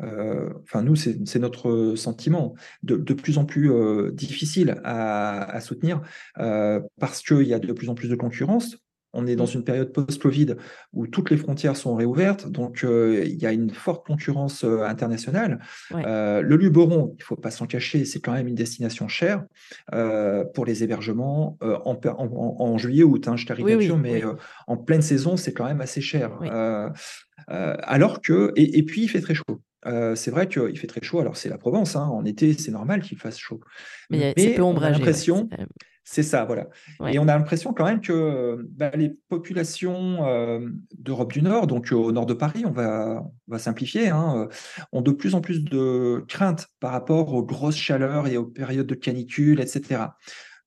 Enfin, 0.00 0.82
nous, 0.82 0.96
c'est 0.96 1.38
notre 1.38 1.94
sentiment, 1.96 2.54
de, 2.82 2.96
de, 2.96 3.14
plus 3.14 3.38
en 3.38 3.44
plus 3.44 3.70
difficile 4.12 4.80
à, 4.84 5.44
à 5.44 5.60
soutenir 5.60 6.02
parce 6.34 7.22
qu'il 7.22 7.46
y 7.46 7.54
a 7.54 7.58
de 7.58 7.72
plus 7.72 7.88
en 7.88 7.94
plus 7.94 8.08
de 8.08 8.16
concurrence, 8.16 8.76
on 9.14 9.26
est 9.26 9.36
dans 9.36 9.44
mmh. 9.44 9.54
une 9.54 9.64
période 9.64 9.92
post-Covid 9.92 10.56
où 10.92 11.06
toutes 11.06 11.30
les 11.30 11.36
frontières 11.36 11.76
sont 11.76 11.94
réouvertes, 11.94 12.50
donc 12.50 12.84
euh, 12.84 13.22
il 13.24 13.40
y 13.40 13.46
a 13.46 13.52
une 13.52 13.70
forte 13.70 14.06
concurrence 14.06 14.64
euh, 14.64 14.82
internationale. 14.82 15.60
Euh, 15.92 16.42
le 16.42 16.56
Luberon, 16.56 17.14
il 17.14 17.20
ne 17.20 17.24
faut 17.24 17.36
pas 17.36 17.50
s'en 17.50 17.66
cacher, 17.66 18.04
c'est 18.04 18.20
quand 18.20 18.32
même 18.32 18.48
une 18.48 18.54
destination 18.54 19.08
chère 19.08 19.44
pour 20.54 20.66
les 20.66 20.82
hébergements 20.82 21.58
en, 21.60 22.78
juillet 22.78 23.04
août. 23.04 23.28
Hein, 23.28 23.36
je 23.36 23.46
caricature, 23.46 23.96
mais 23.96 24.22
en 24.66 24.76
pleine 24.76 25.02
saison, 25.02 25.36
c'est 25.36 25.52
quand 25.52 25.64
même 25.64 25.80
assez 25.80 26.00
cher. 26.00 26.32
alors 27.48 28.20
que, 28.20 28.52
et, 28.56 28.82
puis 28.82 29.04
il 29.04 29.08
fait 29.08 29.20
très 29.20 29.34
chaud. 29.34 29.60
c'est 30.14 30.30
vrai 30.30 30.48
qu'il 30.48 30.78
fait 30.78 30.86
très 30.86 31.02
chaud. 31.02 31.20
Alors 31.20 31.36
c'est 31.36 31.48
la 31.48 31.58
Provence, 31.58 31.96
hein, 31.96 32.06
en 32.06 32.24
été, 32.24 32.52
c'est 32.54 32.72
normal 32.72 33.00
qu'il 33.02 33.18
fasse 33.18 33.38
chaud. 33.38 33.60
Mais, 34.10 34.34
mais 34.36 34.60
on 34.60 34.76
a 34.76 34.90
l'impression. 34.90 35.48
C'est 36.06 36.22
ça, 36.22 36.44
voilà. 36.44 36.68
Et 37.10 37.18
on 37.18 37.28
a 37.28 37.36
l'impression 37.36 37.72
quand 37.72 37.86
même 37.86 38.02
que 38.02 38.58
bah, 38.70 38.90
les 38.94 39.08
populations 39.30 40.26
euh, 40.26 40.68
d'Europe 40.98 41.32
du 41.32 41.40
Nord, 41.40 41.66
donc 41.66 41.92
au 41.92 42.12
nord 42.12 42.26
de 42.26 42.34
Paris, 42.34 42.64
on 42.66 42.72
va, 42.72 43.24
va 43.48 43.58
simplifier, 43.58 44.10
hein, 44.10 44.34
euh, 44.36 44.48
ont 44.92 45.00
de 45.00 45.10
plus 45.12 45.34
en 45.34 45.40
plus 45.40 45.64
de 45.64 46.22
craintes 46.28 46.68
par 46.78 46.92
rapport 46.92 47.32
aux 47.32 47.42
grosses 47.42 47.76
chaleurs 47.76 48.26
et 48.26 48.36
aux 48.36 48.44
périodes 48.44 48.86
de 48.86 48.94
canicule, 48.94 49.60
etc. 49.60 50.02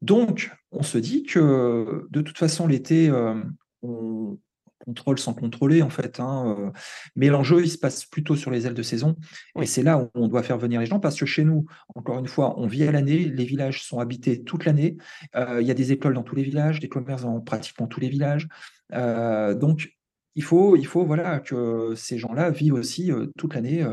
Donc, 0.01 0.51
on 0.71 0.81
se 0.81 0.97
dit 0.97 1.21
que 1.21 2.07
de 2.09 2.21
toute 2.21 2.37
façon, 2.37 2.65
l'été, 2.65 3.09
euh, 3.09 3.35
on, 3.83 4.39
contrôle 4.87 5.19
sans 5.19 5.33
contrôler, 5.33 5.81
en 5.81 5.89
fait. 5.89 6.19
Hein, 6.19 6.55
euh. 6.57 6.71
Mais 7.15 7.27
l'enjeu, 7.27 7.61
il 7.61 7.69
se 7.69 7.77
passe 7.77 8.05
plutôt 8.05 8.35
sur 8.35 8.51
les 8.51 8.65
ailes 8.65 8.73
de 8.73 8.81
saison. 8.83 9.15
Et 9.61 9.65
c'est 9.65 9.83
là 9.83 9.99
où 9.99 10.09
on 10.15 10.27
doit 10.27 10.43
faire 10.43 10.57
venir 10.57 10.79
les 10.79 10.85
gens, 10.85 10.99
parce 10.99 11.19
que 11.19 11.25
chez 11.25 11.43
nous, 11.43 11.65
encore 11.95 12.19
une 12.19 12.27
fois, 12.27 12.59
on 12.59 12.67
vit 12.67 12.83
à 12.83 12.91
l'année, 12.91 13.25
les 13.25 13.45
villages 13.45 13.83
sont 13.83 13.99
habités 13.99 14.43
toute 14.43 14.65
l'année. 14.65 14.97
Euh, 15.35 15.61
il 15.61 15.67
y 15.67 15.71
a 15.71 15.73
des 15.73 15.91
écoles 15.91 16.13
dans 16.13 16.23
tous 16.23 16.35
les 16.35 16.43
villages, 16.43 16.79
des 16.79 16.89
commerces 16.89 17.23
dans 17.23 17.39
pratiquement 17.41 17.87
tous 17.87 17.99
les 17.99 18.09
villages. 18.09 18.47
Euh, 18.93 19.53
donc, 19.53 19.93
il 20.35 20.43
faut, 20.43 20.75
il 20.75 20.85
faut 20.85 21.05
voilà, 21.05 21.39
que 21.39 21.93
ces 21.95 22.17
gens-là 22.17 22.51
vivent 22.51 22.75
aussi 22.75 23.11
toute 23.37 23.55
l'année 23.55 23.83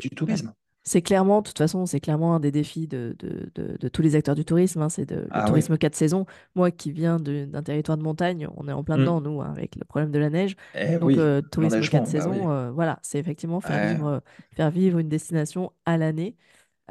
du 0.00 0.10
tourisme. 0.10 0.52
C'est 0.88 1.02
clairement, 1.02 1.42
de 1.42 1.48
toute 1.48 1.58
façon, 1.58 1.84
c'est 1.84 1.98
clairement 1.98 2.36
un 2.36 2.40
des 2.40 2.52
défis 2.52 2.86
de, 2.86 3.16
de, 3.18 3.50
de, 3.76 3.88
tous 3.88 4.02
les 4.02 4.14
acteurs 4.14 4.36
du 4.36 4.44
tourisme. 4.44 4.82
Hein, 4.82 4.88
c'est 4.88 5.10
le 5.10 5.26
ah 5.32 5.42
tourisme 5.42 5.76
4 5.76 5.96
saisons. 5.96 6.26
Moi 6.54 6.70
qui 6.70 6.92
viens 6.92 7.18
d'un 7.18 7.62
territoire 7.64 7.98
de 7.98 8.04
montagne, 8.04 8.46
on 8.56 8.68
est 8.68 8.72
en 8.72 8.84
plein 8.84 8.96
mmh. 8.96 9.00
dedans, 9.00 9.20
nous, 9.20 9.42
hein, 9.42 9.50
avec 9.50 9.74
le 9.74 9.84
problème 9.84 10.12
de 10.12 10.18
la 10.20 10.30
neige. 10.30 10.54
Eh 10.76 10.98
Donc, 10.98 11.10
euh, 11.10 11.42
tourisme 11.42 11.80
4 11.80 12.04
bah 12.04 12.08
saisons, 12.08 12.50
euh, 12.52 12.70
voilà, 12.70 13.00
c'est 13.02 13.18
effectivement 13.18 13.60
faire, 13.60 13.94
vivre, 13.94 14.22
faire 14.52 14.70
vivre 14.70 15.00
une 15.00 15.08
destination 15.08 15.72
à 15.86 15.96
l'année. 15.96 16.36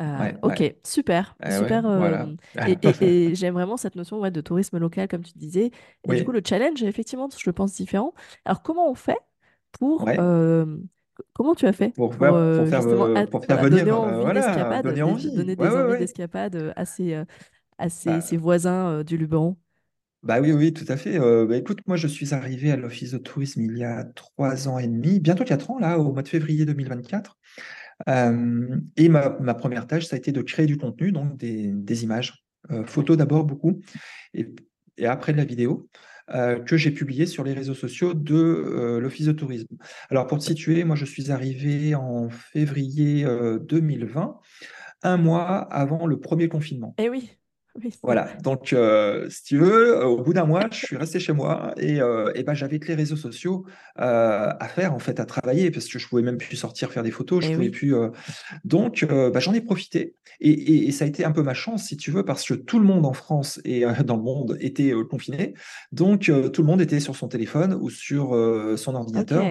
Euh, 0.02 0.34
ok, 0.42 0.75
super, 0.84 1.38
eh 1.42 1.52
super. 1.52 1.86
et, 3.02 3.34
j'aime 3.34 3.54
vraiment 3.54 3.78
cette 3.78 3.96
notion 3.96 4.20
de 4.20 4.42
tourisme 4.42 4.78
local, 4.78 5.08
comme 5.08 5.24
tu 5.24 5.38
disais. 5.38 5.72
Et 6.04 6.16
du 6.16 6.25
coup, 6.25 6.34
le 6.34 6.42
challenge, 6.46 6.84
effectivement, 6.84 7.30
je 7.34 7.50
le 7.50 7.54
pense 7.54 7.74
différent. 7.74 8.14
Alors, 8.44 8.62
comment 8.62 8.91
on 8.91 8.96
fait 8.96 9.19
pour 9.72 10.10
Comment 11.34 11.56
tu 11.56 11.65
as 11.65 11.73
fait 11.73 11.93
pour, 11.95 12.10
pour, 12.10 12.25
euh, 12.25 12.65
faire, 12.65 12.86
euh, 12.86 13.25
pour 13.28 13.45
faire 13.45 13.62
venir, 13.62 13.86
donner 13.86 13.91
envie 13.91 14.34
d'escapade, 14.34 14.84
donner, 14.84 15.56
des 15.56 15.67
envies 15.67 15.97
d'escapade 15.99 16.73
à, 16.75 16.86
ses, 16.86 17.23
à 17.78 17.89
ses, 17.89 18.21
ses 18.21 18.38
voisins 18.38 19.04
du 19.04 19.17
Luberon 19.17 19.58
bah 20.25 20.39
oui, 20.41 20.51
oui, 20.51 20.73
tout 20.73 20.86
à 20.88 20.97
fait. 20.97 21.19
Euh, 21.19 21.45
bah 21.45 21.56
écoute, 21.56 21.82
moi, 21.86 21.97
je 21.97 22.08
suis 22.08 22.34
arrivé 22.34 22.71
à 22.71 22.78
l'Office 22.78 23.12
de 23.12 23.19
tourisme 23.19 23.62
il 23.62 23.78
y 23.78 23.84
a 23.84 24.04
trois 24.04 24.67
ans 24.67 24.80
et 24.80 24.88
demi, 24.88 25.19
bientôt 25.19 25.43
quatre 25.43 25.69
ans, 25.69 25.78
là, 25.78 25.99
au 25.99 26.12
mois 26.12 26.23
de 26.23 26.28
février 26.28 26.65
2024. 26.65 27.38
Euh, 28.10 28.80
et 28.97 29.08
ma, 29.08 29.38
ma, 29.39 29.54
première 29.54 29.86
tâche, 29.86 30.08
ça 30.08 30.15
a 30.15 30.17
été 30.17 30.32
de 30.32 30.41
créer 30.41 30.65
du 30.65 30.78
contenu, 30.78 31.12
donc 31.12 31.38
des, 31.38 31.67
des 31.67 32.04
images, 32.04 32.43
euh, 32.71 32.84
photos 32.86 33.17
d'abord 33.17 33.43
beaucoup, 33.43 33.82
et, 34.34 34.51
et, 34.97 35.06
après 35.06 35.32
de 35.32 35.38
la 35.38 35.45
vidéo. 35.45 35.88
Euh, 36.34 36.60
que 36.60 36.76
j'ai 36.76 36.90
publié 36.90 37.28
sur 37.28 37.44
les 37.44 37.54
réseaux 37.54 37.76
sociaux 37.76 38.16
de 38.16 38.34
euh, 38.36 39.00
l'Office 39.00 39.28
de 39.28 39.32
tourisme. 39.32 39.78
Alors 40.10 40.26
pour 40.26 40.40
te 40.40 40.44
situer, 40.44 40.84
moi 40.84 40.96
je 40.96 41.06
suis 41.06 41.32
arrivé 41.32 41.94
en 41.94 42.30
février 42.30 43.24
2020, 43.62 44.22
euh, 44.22 44.34
un 45.04 45.18
mois 45.18 45.60
avant 45.72 46.08
le 46.08 46.20
premier 46.20 46.50
confinement. 46.50 46.96
Eh 46.98 47.10
oui. 47.10 47.38
Voilà, 48.04 48.30
donc 48.42 48.72
euh, 48.72 49.30
si 49.30 49.44
tu 49.44 49.58
veux, 49.58 49.98
euh, 49.98 50.06
au 50.06 50.22
bout 50.22 50.34
d'un 50.34 50.46
mois, 50.46 50.68
je 50.72 50.86
suis 50.86 50.96
resté 50.96 51.20
chez 51.20 51.34
moi 51.34 51.74
et, 51.78 52.00
euh, 52.00 52.32
et 52.34 52.44
ben, 52.44 52.54
j'avais 52.54 52.80
que 52.80 52.88
les 52.88 52.96
réseaux 52.96 53.18
sociaux 53.18 53.66
à 53.98 54.68
faire, 54.70 54.94
en 54.94 55.00
fait, 55.00 55.20
à 55.20 55.26
travailler, 55.26 55.72
parce 55.72 55.88
que 55.88 56.00
je 56.00 56.08
pouvais 56.08 56.22
même 56.22 56.38
plus 56.38 56.56
sortir 56.56 56.92
faire 56.92 57.04
des 57.04 57.12
photos, 57.12 57.44
je 57.44 57.52
eh 57.52 57.56
pouvais 57.56 57.70
plus. 57.70 57.94
Donc, 58.64 59.06
bah, 59.06 59.40
j'en 59.40 59.54
ai 59.54 59.62
profité 59.62 60.16
et, 60.40 60.88
et, 60.88 60.92
ça 60.92 61.06
a 61.06 61.08
été 61.08 61.24
un 61.26 61.32
peu 61.32 61.44
ma 61.44 61.54
chance, 61.54 61.86
si 61.86 61.98
tu 61.98 62.12
veux, 62.12 62.24
parce 62.24 62.46
que 62.46 62.54
tout 62.54 62.80
le 62.80 62.86
monde 62.86 63.06
en 63.06 63.14
France 63.14 63.60
et 63.64 63.86
dans 64.04 64.18
le 64.18 64.24
monde 64.24 64.58
était 64.60 64.94
confiné, 65.10 65.54
donc 65.92 66.32
tout 66.54 66.62
le 66.62 66.68
monde 66.68 66.82
était 66.82 67.00
sur 67.00 67.16
son 67.16 67.28
téléphone 67.28 67.74
ou 67.74 67.90
sur 67.90 68.30
son 68.78 68.96
ordinateur 68.96 69.46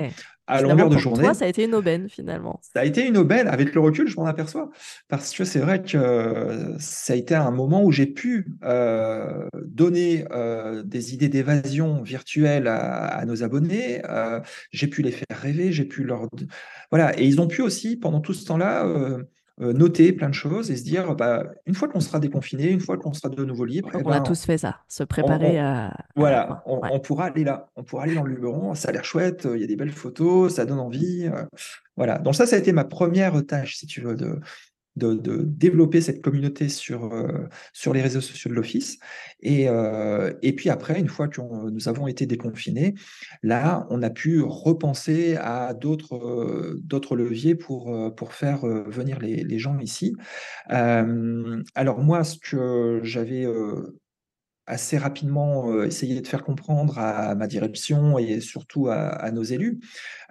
à 0.46 0.60
longueur 0.60 0.88
de 0.88 0.98
journée. 0.98 1.22
Toi, 1.22 1.34
ça 1.34 1.46
a 1.46 1.48
été 1.48 1.64
une 1.64 1.74
aubaine 1.74 2.08
finalement. 2.08 2.60
Ça 2.62 2.80
a 2.80 2.84
été 2.84 3.06
une 3.06 3.16
aubaine. 3.16 3.48
Avec 3.48 3.74
le 3.74 3.80
recul, 3.80 4.08
je 4.08 4.16
m'en 4.16 4.26
aperçois. 4.26 4.70
Parce 5.08 5.34
que 5.34 5.44
c'est 5.44 5.58
vrai 5.58 5.82
que 5.82 6.76
ça 6.78 7.12
a 7.14 7.16
été 7.16 7.34
un 7.34 7.50
moment 7.50 7.82
où 7.82 7.92
j'ai 7.92 8.06
pu 8.06 8.46
euh, 8.62 9.48
donner 9.64 10.26
euh, 10.32 10.82
des 10.82 11.14
idées 11.14 11.28
d'évasion 11.28 12.02
virtuelle 12.02 12.68
à, 12.68 13.24
nos 13.26 13.42
abonnés. 13.42 14.02
Euh, 14.08 14.40
j'ai 14.70 14.86
pu 14.86 15.02
les 15.02 15.12
faire 15.12 15.38
rêver. 15.40 15.72
J'ai 15.72 15.84
pu 15.84 16.04
leur. 16.04 16.28
Voilà. 16.90 17.18
Et 17.18 17.26
ils 17.26 17.40
ont 17.40 17.48
pu 17.48 17.62
aussi, 17.62 17.96
pendant 17.96 18.20
tout 18.20 18.34
ce 18.34 18.44
temps-là, 18.44 18.86
euh, 18.86 19.22
noter 19.58 20.12
plein 20.12 20.28
de 20.28 20.34
choses 20.34 20.70
et 20.70 20.76
se 20.76 20.82
dire, 20.82 21.14
bah, 21.14 21.44
une 21.66 21.74
fois 21.74 21.88
qu'on 21.88 22.00
sera 22.00 22.18
déconfiné, 22.18 22.70
une 22.70 22.80
fois 22.80 22.96
qu'on 22.96 23.12
sera 23.12 23.28
de 23.28 23.44
nouveau 23.44 23.64
libre, 23.64 23.90
eh 23.94 23.98
on 23.98 24.10
a 24.10 24.18
ben, 24.18 24.22
tous 24.22 24.44
fait 24.44 24.58
ça, 24.58 24.80
se 24.88 25.04
préparer 25.04 25.58
à. 25.58 25.96
Voilà, 26.16 26.62
on, 26.66 26.98
pourra 27.00 27.26
aller 27.26 27.44
là, 27.44 27.70
on 27.76 27.84
pourra 27.84 28.04
aller 28.04 28.14
dans 28.14 28.24
le 28.24 28.34
Luberon, 28.34 28.74
ça 28.74 28.88
a 28.88 28.92
l'air 28.92 29.04
chouette, 29.04 29.46
il 29.52 29.60
y 29.60 29.64
a 29.64 29.66
des 29.66 29.76
belles 29.76 29.92
photos, 29.92 30.54
ça 30.54 30.64
donne 30.64 30.80
envie. 30.80 31.26
Euh, 31.26 31.44
voilà, 31.96 32.18
donc 32.18 32.34
ça, 32.34 32.46
ça 32.46 32.56
a 32.56 32.58
été 32.58 32.72
ma 32.72 32.84
première 32.84 33.46
tâche, 33.46 33.76
si 33.76 33.86
tu 33.86 34.00
veux, 34.00 34.16
de, 34.16 34.40
de, 34.96 35.42
développer 35.44 36.00
cette 36.00 36.22
communauté 36.22 36.68
sur, 36.68 37.12
euh, 37.12 37.48
sur 37.72 37.92
les 37.92 38.02
réseaux 38.02 38.20
sociaux 38.20 38.50
de 38.50 38.54
l'Office. 38.54 38.98
Et, 39.40 39.68
euh, 39.68 40.32
et 40.42 40.54
puis 40.54 40.70
après, 40.70 40.98
une 40.98 41.08
fois 41.08 41.28
que 41.28 41.40
nous 41.40 41.88
avons 41.88 42.06
été 42.06 42.26
déconfinés, 42.26 42.94
là, 43.42 43.86
on 43.90 44.02
a 44.02 44.10
pu 44.10 44.40
repenser 44.42 45.36
à 45.36 45.74
d'autres 45.74 46.16
euh, 46.16 47.16
leviers 47.16 47.54
pour, 47.54 48.14
pour 48.16 48.32
faire 48.32 48.66
venir 48.66 49.20
les, 49.20 49.44
les 49.44 49.58
gens 49.58 49.78
ici. 49.78 50.14
alors 50.68 51.98
moi, 52.00 52.24
ce 52.24 52.38
que 52.38 53.00
j'avais 53.02 53.46
assez 54.66 54.98
rapidement 54.98 55.70
euh, 55.70 55.86
essayer 55.86 56.20
de 56.20 56.26
faire 56.26 56.42
comprendre 56.42 56.98
à 56.98 57.34
ma 57.34 57.46
direction 57.46 58.18
et 58.18 58.40
surtout 58.40 58.88
à, 58.88 59.30
nos 59.30 59.42
élus, 59.42 59.80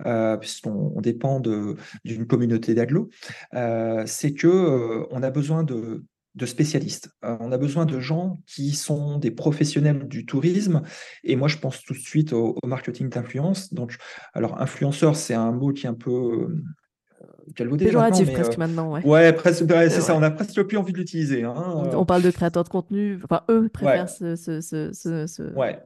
euh, 0.05 0.37
puisqu'on 0.37 1.01
dépend 1.01 1.39
d'une 1.39 2.27
communauté 2.27 2.73
d'agglos, 2.73 3.09
euh, 3.53 4.03
c'est 4.05 4.33
que 4.33 5.05
on 5.11 5.23
a 5.23 5.29
besoin 5.29 5.63
de, 5.63 6.03
spécialistes. 6.45 7.09
on 7.21 7.51
a 7.51 7.57
besoin 7.57 7.85
de 7.85 7.99
gens 7.99 8.37
qui 8.47 8.71
sont 8.71 9.19
des 9.19 9.31
professionnels 9.31 10.07
du 10.07 10.25
tourisme. 10.25 10.81
Et 11.23 11.35
moi, 11.35 11.47
je 11.47 11.57
pense 11.57 11.83
tout 11.83 11.93
de 11.93 11.99
suite 11.99 12.33
au, 12.33 12.57
au 12.61 12.67
marketing 12.67 13.09
d'influence. 13.09 13.73
Donc, 13.73 13.97
alors, 14.33 14.59
influenceur, 14.59 15.15
c'est 15.15 15.35
un 15.35 15.51
mot 15.51 15.71
qui 15.71 15.85
est 15.85 15.89
un 15.89 15.93
peu 15.93 16.49
galvaudé 17.55 17.91
maintenant, 17.91 18.25
presque 18.33 18.53
euh, 18.53 18.57
maintenant, 18.57 18.93
ouais. 18.93 19.05
Ouais, 19.05 19.33
presque, 19.33 19.65
c'est 19.67 20.01
ça, 20.01 20.15
on 20.15 20.23
a 20.23 20.31
presque 20.31 20.61
plus 20.63 20.77
envie 20.77 20.93
de 20.93 20.97
l'utiliser. 20.97 21.43
Hein, 21.43 21.53
on, 21.57 22.01
euh. 22.01 22.05
parle 22.05 22.21
de 22.21 22.31
créateurs 22.31 22.63
de 22.63 22.69
contenu, 22.69 23.19
enfin, 23.23 23.43
eux 23.49 23.69
préfèrent 23.69 24.09
se, 24.09 24.35
se, 24.35 24.61
se, 24.61 25.53
ouais. 25.53 25.79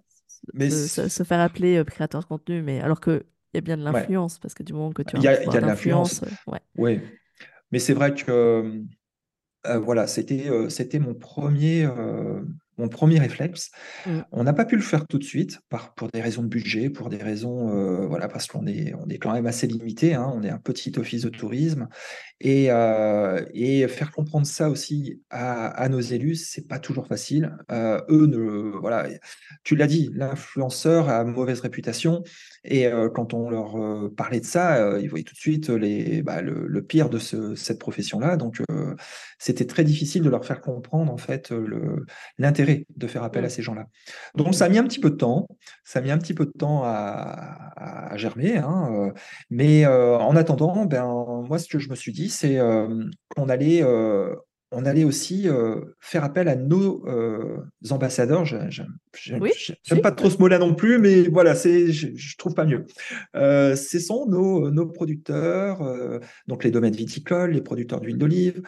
mais 0.53 0.69
se, 0.69 1.23
faire 1.23 1.39
appeler 1.39 1.77
euh, 1.77 1.83
créateur 1.83 2.21
de 2.21 2.25
contenu, 2.25 2.61
mais 2.61 2.81
alors 2.81 3.01
qu'il 3.01 3.23
y 3.53 3.57
a 3.57 3.61
bien 3.61 3.77
de 3.77 3.83
l'influence, 3.83 4.39
parce 4.39 4.53
que 4.53 4.63
du 4.63 4.73
moment 4.73 4.91
que 4.91 5.01
tu 5.01 5.15
as 5.15 5.19
Il 5.19 5.23
y 5.23 5.27
a, 5.27 5.43
y 5.43 5.57
a 5.57 5.61
de 5.61 5.65
l'influence, 5.65 6.21
ouais. 6.77 7.01
Mais 7.71 7.79
c'est 7.79 7.93
vrai 7.93 8.13
que 8.13 8.83
voilà, 9.65 10.07
c'était 10.07 10.49
c'était 10.69 10.99
mon 10.99 11.13
premier 11.13 11.87
mon 12.77 12.89
premier 12.89 13.19
réflexe. 13.19 13.71
Mmh. 14.05 14.19
On 14.31 14.43
n'a 14.43 14.53
pas 14.53 14.65
pu 14.65 14.75
le 14.75 14.81
faire 14.81 15.07
tout 15.07 15.17
de 15.17 15.23
suite 15.23 15.59
par, 15.69 15.93
pour 15.95 16.09
des 16.13 16.21
raisons 16.21 16.43
de 16.43 16.47
budget, 16.47 16.89
pour 16.89 17.09
des 17.09 17.17
raisons, 17.17 17.69
euh, 17.69 18.07
voilà, 18.07 18.27
parce 18.27 18.47
qu'on 18.47 18.67
est, 18.67 18.93
on 18.95 19.07
est 19.09 19.17
quand 19.17 19.33
même 19.33 19.47
assez 19.47 19.67
limité. 19.67 20.13
hein, 20.13 20.31
on 20.33 20.43
est 20.43 20.49
un 20.49 20.59
petit 20.59 20.93
office 20.97 21.23
de 21.23 21.29
tourisme 21.29 21.87
et, 22.39 22.67
euh, 22.69 23.43
et 23.53 23.87
faire 23.87 24.11
comprendre 24.11 24.45
ça 24.45 24.69
aussi 24.69 25.21
à, 25.29 25.67
à 25.67 25.89
nos 25.89 25.99
élus, 25.99 26.35
c'est 26.35 26.67
pas 26.67 26.79
toujours 26.79 27.07
facile. 27.07 27.55
Euh, 27.71 28.01
eux, 28.09 28.27
ne, 28.27 28.77
voilà, 28.79 29.07
tu 29.63 29.75
l'as 29.75 29.87
dit, 29.87 30.11
l'influenceur 30.13 31.09
a 31.09 31.23
mauvaise 31.23 31.61
réputation 31.61 32.23
et 32.67 32.85
euh, 32.87 33.09
quand 33.09 33.33
on 33.33 33.49
leur 33.49 33.75
euh, 33.77 34.13
parlait 34.15 34.39
de 34.39 34.45
ça, 34.45 34.75
euh, 34.77 34.99
ils 35.01 35.09
voyaient 35.09 35.23
tout 35.23 35.33
de 35.33 35.39
suite 35.39 35.69
les, 35.69 36.21
bah, 36.21 36.41
le, 36.41 36.67
le 36.67 36.81
pire 36.83 37.09
de 37.09 37.17
ce, 37.17 37.55
cette 37.55 37.79
profession-là. 37.79 38.37
Donc, 38.37 38.61
c'était 39.39 39.65
très 39.65 39.83
difficile 39.83 40.23
de 40.23 40.29
leur 40.29 40.45
faire 40.45 40.61
comprendre 40.61 41.11
en 41.11 41.17
fait 41.17 41.53
l'intérêt 42.37 42.85
de 42.95 43.07
faire 43.07 43.23
appel 43.23 43.43
Mmh. 43.43 43.45
à 43.45 43.49
ces 43.49 43.61
gens-là. 43.61 43.85
Donc, 44.35 44.55
ça 44.55 44.65
a 44.65 44.69
mis 44.69 44.77
un 44.77 44.83
petit 44.83 44.99
peu 44.99 45.09
de 45.11 45.15
temps. 45.15 45.47
Ça 45.83 45.99
a 45.99 46.01
mis 46.01 46.11
un 46.11 46.17
petit 46.17 46.33
peu 46.33 46.45
de 46.45 46.51
temps 46.51 46.81
à, 46.83 47.71
à 47.75 48.17
germer. 48.17 48.57
hein, 48.57 49.11
mais 49.49 49.85
en 49.85 50.35
attendant, 50.35 50.85
ben, 50.85 51.05
moi, 51.47 51.59
ce 51.59 51.67
que 51.67 51.79
je 51.79 51.89
me 51.89 51.95
suis 51.95 52.11
dit, 52.11 52.29
c'est 52.29 52.59
qu'on 53.35 53.49
allait, 53.49 53.83
on 54.71 54.85
allait 54.85 55.03
aussi 55.05 55.47
euh, 55.47 55.79
faire 55.99 56.23
appel 56.23 56.47
à 56.47 56.55
nos 56.55 57.05
euh, 57.07 57.57
ambassadeurs. 57.89 58.45
J'aime 58.45 58.69
j'aime- 58.69 59.41
Oui, 59.41 59.51
si, 59.55 59.73
pas 60.01 60.11
trop 60.11 60.29
ce 60.29 60.37
mot-là 60.39 60.59
non 60.59 60.73
plus, 60.75 60.97
mais 60.99 61.23
voilà, 61.23 61.55
c'est, 61.55 61.91
je, 61.91 62.07
je 62.15 62.37
trouve 62.37 62.53
pas 62.53 62.65
mieux. 62.65 62.85
Euh, 63.35 63.75
ce 63.75 63.97
sont 63.99 64.25
nos, 64.27 64.69
nos 64.71 64.85
producteurs, 64.87 65.81
donc 66.47 66.63
les 66.63 66.71
domaines 66.71 66.95
viticoles, 66.95 67.51
les 67.51 67.61
producteurs 67.61 68.01
d'huile 68.01 68.17
d'olive, 68.17 68.61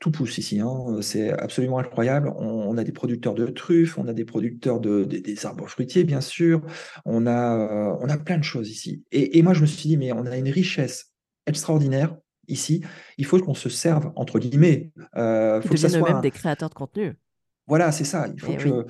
tout 0.00 0.10
pousse 0.10 0.38
ici, 0.38 0.60
hein, 0.60 0.98
c'est 1.00 1.30
absolument 1.32 1.78
incroyable. 1.78 2.32
On, 2.36 2.46
on 2.46 2.76
a 2.78 2.84
des 2.84 2.92
producteurs 2.92 3.34
de 3.34 3.46
truffes, 3.46 3.98
on 3.98 4.06
a 4.08 4.12
des 4.12 4.24
producteurs 4.24 4.80
de, 4.80 5.04
des- 5.04 5.20
des 5.20 5.46
arbres 5.46 5.68
fruitiers, 5.68 6.04
bien 6.04 6.20
sûr. 6.20 6.60
On 7.04 7.26
a, 7.26 7.98
on 8.00 8.08
a 8.08 8.16
plein 8.18 8.38
de 8.38 8.44
choses 8.44 8.70
ici. 8.70 9.02
Et, 9.12 9.38
et 9.38 9.42
moi, 9.42 9.52
je 9.54 9.60
me 9.62 9.66
suis 9.66 9.88
dit, 9.88 9.96
mais 9.96 10.12
on 10.12 10.26
a 10.26 10.36
une 10.36 10.48
richesse 10.48 11.12
extraordinaire 11.46 12.16
ici. 12.48 12.82
Il 13.18 13.24
faut 13.26 13.38
qu'on 13.40 13.54
se 13.54 13.68
serve, 13.68 14.12
entre 14.16 14.38
guillemets. 14.38 14.90
Euh, 15.16 15.60
Ils 15.62 15.68
faut 15.68 15.74
que 15.74 15.80
ça 15.80 15.88
soit 15.88 16.10
un- 16.16 16.20
des 16.20 16.30
créateurs 16.30 16.68
de 16.70 16.74
contenu. 16.74 17.14
voilà, 17.66 17.92
c'est 17.92 18.04
ça. 18.04 18.28
Il 18.34 18.40
faut 18.40 18.52
Eh 18.54 18.56
que 18.56 18.68
oui. 18.68 18.84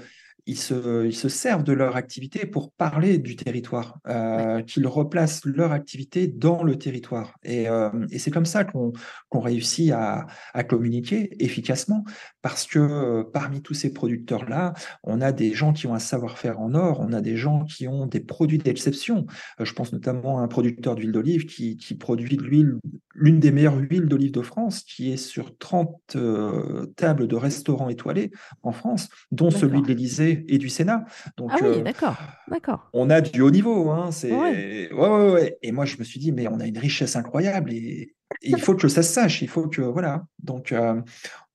ils 0.49 0.57
se, 0.59 1.05
ils 1.07 1.17
se 1.17 1.29
servent 1.29 1.65
de 1.65 1.73
leur 1.73 1.97
activité 1.97 2.47
pour 2.47 2.71
parler 2.71 3.19
du 3.19 3.35
territoire, 3.35 3.99
euh, 4.07 4.63
qu'ils 4.63 4.87
replacent 4.87 5.45
leur 5.45 5.73
activité 5.73 6.29
dans 6.29 6.63
le 6.63 6.77
territoire. 6.79 7.35
Et, 7.43 7.69
euh, 7.69 7.91
et 8.13 8.21
c'est 8.21 8.31
comme 8.31 8.45
ça 8.45 8.63
qu'on 8.65 8.93
réussit 9.33 9.91
à, 9.91 10.27
à 10.55 10.63
communiquer 10.63 11.43
efficacement, 11.45 12.05
parce 12.43 12.65
que 12.67 12.79
euh, 12.79 13.25
parmi 13.25 13.61
tous 13.61 13.75
ces 13.75 13.93
producteurs-là, 13.93 14.73
on 15.03 15.21
a 15.21 15.33
des 15.33 15.53
gens 15.53 15.73
qui 15.73 15.89
ont 15.89 15.95
un 15.95 15.99
savoir-faire 15.99 16.61
en 16.61 16.75
or, 16.75 17.01
on 17.01 17.13
a 17.13 17.21
des 17.21 17.37
gens 17.37 17.65
qui 17.65 17.89
ont 17.89 18.07
des 18.07 18.21
produits 18.21 18.59
d'exception. 18.59 19.27
Je 19.61 19.73
pense 19.73 19.93
notamment 19.93 20.39
à 20.39 20.43
un 20.43 20.49
producteur 20.49 20.95
d'huile 20.95 21.11
d'olive 21.13 21.47
qui, 21.47 21.77
qui 21.77 21.97
produit 21.97 22.37
de 22.37 22.45
l'huile, 22.45 22.79
l'une 23.19 23.41
des 23.41 23.51
meilleures 23.51 23.79
huiles 23.79 24.07
d'olive 24.07 24.33
de 24.33 24.43
France, 24.43 24.81
qui 24.83 25.13
est 25.13 25.17
sur 25.17 25.57
30 25.57 26.17
euh, 26.17 26.87
tables 26.97 27.27
de 27.27 27.37
restaurants 27.37 27.89
étoilés 27.89 28.31
en 28.63 28.73
France, 28.73 29.09
dont 29.33 29.51
celui 29.51 29.83
de 29.83 29.89
l'Élysée 29.89 30.45
et 30.49 30.59
du 30.59 30.69
Sénat. 30.69 31.05
Donc, 31.37 31.51
Ah 31.53 31.59
oui, 31.63 31.69
euh, 31.69 31.83
d'accord, 31.83 32.17
d'accord. 32.49 32.89
on 32.93 33.11
a 33.11 33.21
du 33.21 33.41
haut 33.41 33.51
niveau. 33.51 33.91
Hein, 33.91 34.11
c'est... 34.13 34.33
Ouais. 34.33 34.91
Ouais, 34.93 35.09
ouais, 35.09 35.31
ouais. 35.33 35.59
Et 35.63 35.73
moi, 35.73 35.85
je 35.87 35.97
me 35.99 36.05
suis 36.05 36.21
dit, 36.21 36.33
mais 36.33 36.47
on 36.49 36.61
a 36.61 36.67
une 36.67 36.79
richesse 36.79 37.17
incroyable 37.17 37.73
et, 37.73 38.15
et 38.43 38.51
il 38.51 38.61
faut 38.61 38.75
que 38.75 38.89
ça 38.89 39.03
se 39.03 39.13
sache. 39.13 39.43
Il 39.43 39.49
faut 39.49 39.69
que, 39.69 39.83
voilà. 39.83 40.25
Donc, 40.43 40.73
euh, 40.73 41.01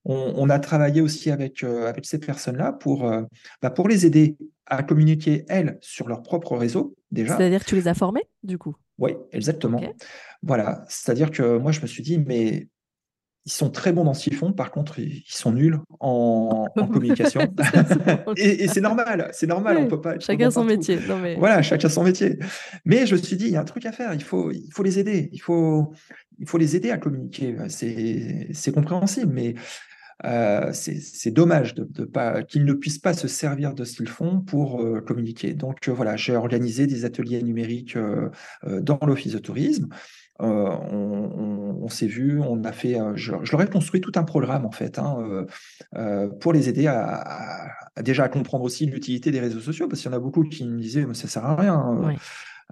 on, 0.04 0.34
on 0.36 0.50
a 0.50 0.60
travaillé 0.60 1.02
aussi 1.02 1.30
avec, 1.30 1.63
avec 1.63 2.06
ces 2.06 2.19
personnes-là 2.19 2.74
pour, 2.74 3.12
bah, 3.62 3.69
pour 3.69 3.88
les 3.88 4.06
aider 4.06 4.36
à 4.65 4.84
communiquer, 4.84 5.45
elles, 5.50 5.78
sur 5.82 6.08
leur 6.08 6.24
propre 6.24 6.58
réseau, 6.58 6.95
déjà. 7.12 7.38
C'est-à-dire 7.38 7.63
que 7.63 7.69
tu 7.69 7.76
les 7.76 7.88
as 7.88 7.93
formés, 7.93 8.24
du 8.41 8.58
coup? 8.58 8.76
Oui, 8.97 9.13
exactement. 9.32 9.82
Voilà. 10.43 10.84
C'est-à-dire 10.89 11.32
que 11.32 11.58
moi, 11.58 11.71
je 11.71 11.82
me 11.82 11.88
suis 11.88 12.04
dit, 12.04 12.19
mais 12.19 12.67
ils 13.45 13.51
sont 13.51 13.71
très 13.71 13.91
bons 13.91 14.04
dans 14.04 14.13
ce 14.13 14.23
qu'ils 14.23 14.36
font. 14.36 14.54
Par 14.54 14.69
contre, 14.69 14.99
ils 14.99 15.23
sont 15.27 15.51
nuls 15.51 15.80
en, 15.99 16.67
en 16.77 16.88
communication. 16.93 17.41
Et 18.38 18.63
et 18.63 18.67
c'est 18.67 18.82
normal. 18.82 19.30
C'est 19.34 19.47
normal. 19.47 19.77
On 19.77 19.88
peut 19.88 19.99
pas 20.01 20.19
Chacun 20.19 20.45
bon 20.45 20.51
son 20.51 20.60
partout. 20.62 20.77
métier. 20.77 20.99
Non, 21.08 21.17
mais... 21.17 21.36
Voilà, 21.36 21.62
chacun 21.63 21.89
son 21.89 22.04
métier. 22.04 22.38
Mais 22.86 23.08
je 23.08 23.15
me 23.15 23.21
suis 23.21 23.38
dit, 23.38 23.45
il 23.45 23.51
y 23.51 23.58
a 23.58 23.62
un 23.62 23.65
truc 23.65 23.86
à 23.88 23.91
faire, 23.91 24.13
il 24.13 24.23
faut, 24.23 24.51
il 24.51 24.69
faut 24.71 24.84
les 24.84 24.99
aider, 24.99 25.30
il 25.32 25.41
faut, 25.41 25.91
il 26.38 26.47
faut 26.47 26.60
les 26.60 26.75
aider 26.75 26.91
à 26.91 26.97
communiquer. 26.97 27.56
C'est, 27.69 28.49
c'est 28.54 28.71
compréhensible, 28.71 29.32
mais 29.34 29.56
euh, 30.25 30.71
c'est, 30.73 31.31
dommage 31.31 31.73
qu'ils 32.47 32.65
ne 32.65 32.73
puissent 32.73 32.99
pas 32.99 33.13
se 33.13 33.27
servir 33.27 33.73
de 33.73 33.84
ce 33.84 33.95
qu'ils 33.95 34.10
font 34.10 34.39
pour 34.39 34.81
euh, 34.81 35.01
communiquer. 35.01 35.53
Donc 35.53 35.88
euh, 35.88 35.91
voilà, 35.91 36.15
j'ai 36.15 36.36
organisé 36.36 36.88
des 36.88 37.05
ateliers 37.05 37.41
numériques 37.41 37.97
dans 38.63 38.99
l'office 39.05 39.34
de 39.34 39.39
tourisme. 39.39 39.88
On, 40.43 41.88
s'est 41.88 42.07
vu, 42.07 42.39
on 42.39 42.63
a 42.63 42.71
fait, 42.71 42.97
je, 43.15 43.31
leur 43.31 43.62
ai 43.62 43.67
construit 43.67 44.01
tout 44.01 44.13
un 44.15 44.23
programme 44.23 44.65
en 44.65 44.71
fait, 44.71 44.97
hein, 44.97 45.45
pour 46.39 46.53
les 46.53 46.67
aider 46.67 46.88
à, 46.88 47.67
déjà 48.01 48.23
à 48.23 48.29
comprendre 48.29 48.63
aussi 48.63 48.88
l'utilité 48.88 49.29
des 49.29 49.39
réseaux 49.39 49.60
sociaux, 49.60 49.88
parce 49.88 50.01
qu'il 50.01 50.10
y 50.10 50.13
en 50.13 50.17
a 50.17 50.19
beaucoup 50.19 50.43
qui 50.43 50.65
me 50.65 50.79
disaient, 50.79 51.05
mais 51.05 51.13
ça 51.13 51.27
sert 51.27 51.45
à 51.45 51.55
rien. 51.55 51.79
Ouais. 51.93 52.15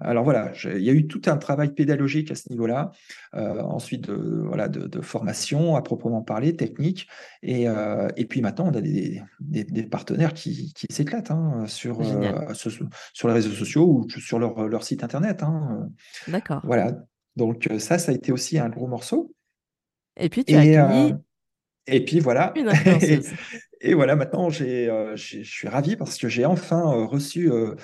Alors 0.00 0.24
voilà, 0.24 0.52
il 0.64 0.82
y 0.82 0.90
a 0.90 0.92
eu 0.92 1.06
tout 1.06 1.22
un 1.26 1.36
travail 1.36 1.72
pédagogique 1.74 2.30
à 2.30 2.34
ce 2.34 2.48
niveau-là, 2.50 2.90
euh, 3.34 3.60
ensuite 3.62 4.02
de, 4.08 4.14
voilà, 4.46 4.68
de, 4.68 4.86
de 4.86 5.00
formation 5.00 5.76
à 5.76 5.82
proprement 5.82 6.22
parler, 6.22 6.56
technique, 6.56 7.08
et, 7.42 7.68
euh, 7.68 8.08
et 8.16 8.24
puis 8.26 8.40
maintenant 8.40 8.66
on 8.68 8.74
a 8.74 8.80
des, 8.80 9.22
des- 9.40 9.64
des 9.64 9.82
partenaires 9.84 10.34
qui, 10.34 10.72
qui 10.74 10.86
s'éclatent 10.90 11.30
hein, 11.30 11.64
sur, 11.66 12.00
euh, 12.00 12.54
sur, 12.54 12.70
sur 13.12 13.28
les 13.28 13.34
réseaux 13.34 13.50
sociaux 13.52 13.86
ou 13.86 14.08
sur 14.10 14.38
leur, 14.38 14.68
leur 14.68 14.84
site 14.84 15.04
internet. 15.04 15.42
hein. 15.42 15.88
D'accord. 16.28 16.60
Voilà, 16.64 16.92
donc 17.36 17.68
ça, 17.78 17.98
ça 17.98 18.12
a 18.12 18.14
été 18.14 18.32
aussi 18.32 18.58
un 18.58 18.68
gros 18.68 18.86
morceau. 18.86 19.32
Et 20.18 20.28
puis, 20.28 20.44
tu 20.44 20.54
as 20.54 20.60
accueilli 20.88 21.14
et 21.86 22.04
puis 22.04 22.20
voilà, 22.20 22.52
et, 23.80 23.94
voilà, 23.94 24.14
maintenant 24.14 24.48
euh, 24.60 25.16
je 25.16 25.42
suis 25.42 25.66
ravi 25.66 25.96
parce 25.96 26.18
que 26.18 26.28
j'ai 26.28 26.44
enfin 26.44 26.80
euh, 26.92 27.04
reçu 27.06 27.50
euh, 27.50 27.74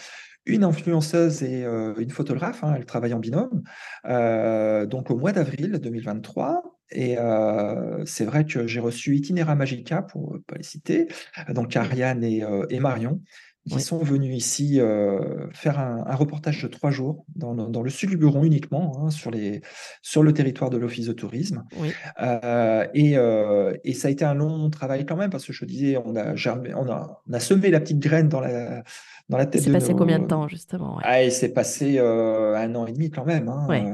une 0.47 0.65
influenceuse 0.65 1.43
et 1.43 1.65
euh, 1.65 1.95
une 1.99 2.11
photographe, 2.11 2.63
hein, 2.63 2.75
elle 2.77 2.87
travaille 2.87 3.13
en 3.13 3.19
binôme, 3.19 3.63
euh, 4.07 4.87
donc 4.87 5.11
au 5.11 5.17
mois 5.17 5.33
d'avril 5.33 5.79
2023. 5.83 6.63
Et 6.93 7.19
euh, 7.19 8.05
c'est 8.07 8.25
vrai 8.25 8.45
que 8.45 8.69
j'ai 8.69 8.79
reçu 8.79 9.17
Itinera 9.17 9.57
Magica, 9.57 10.03
pour 10.03 10.35
ne 10.35 10.39
pas 10.39 10.55
les 10.57 10.63
citer, 10.63 11.09
donc 11.53 11.75
Ariane 11.75 12.23
et, 12.23 12.45
et 12.71 12.79
Marion, 12.79 13.21
qui 13.69 13.75
Oui. 13.75 13.81
sont 13.81 13.99
venus 13.99 14.37
ici 14.37 14.81
euh, 14.81 15.47
faire 15.53 15.79
un, 15.81 16.05
un 16.07 16.15
reportage 16.15 16.63
de 16.63 16.69
trois 16.69 16.91
jours 16.93 17.25
dans, 17.35 17.53
le- 17.53 17.67
dans 17.67 17.83
le 17.83 17.91
sud 17.91 18.11
du 18.11 18.17
Buron 18.17 18.45
uniquement, 18.45 19.03
hein, 19.05 19.11
sur, 19.11 19.31
les, 19.31 19.61
sur 20.03 20.23
le 20.23 20.33
territoire 20.33 20.71
de 20.71 20.77
l'Office 20.77 21.07
de 21.07 21.13
tourisme. 21.13 21.65
Oui. 21.77 21.93
Euh, 22.23 22.87
et, 22.95 23.19
euh, 23.19 23.75
et 23.83 23.93
ça 23.93 24.09
a 24.09 24.11
été 24.13 24.25
un 24.25 24.35
long 24.35 24.71
travail 24.71 25.05
quand 25.05 25.17
même, 25.17 25.31
parce 25.31 25.45
que 25.45 25.53
je 25.53 25.65
disais, 25.65 25.97
on 26.05 26.15
a, 26.17 26.35
germé- 26.37 26.75
on 26.75 26.89
a, 26.91 27.23
on 27.29 27.33
a 27.33 27.41
semé 27.41 27.71
la 27.71 27.81
petite 27.81 27.99
graine 27.99 28.29
dans 28.29 28.41
la, 28.41 28.85
dans 29.29 29.37
la 29.39 29.47
tête 29.47 29.63
s'est 29.63 29.69
de 29.71 29.75
passé 29.75 29.95
combien 29.95 30.21
de 30.21 30.27
temps, 30.27 30.47
justement 30.47 30.97
ouais? 30.97 31.03
Ah, 31.05 31.23
il 31.25 31.33
s'est 31.33 31.49
passé 31.53 31.99
un 31.99 32.75
an 32.77 32.87
et 32.87 32.93
demi 32.93 33.11
quand 33.11 33.25
même. 33.25 33.49
hein, 33.49 33.67
Ouais. 33.69 33.85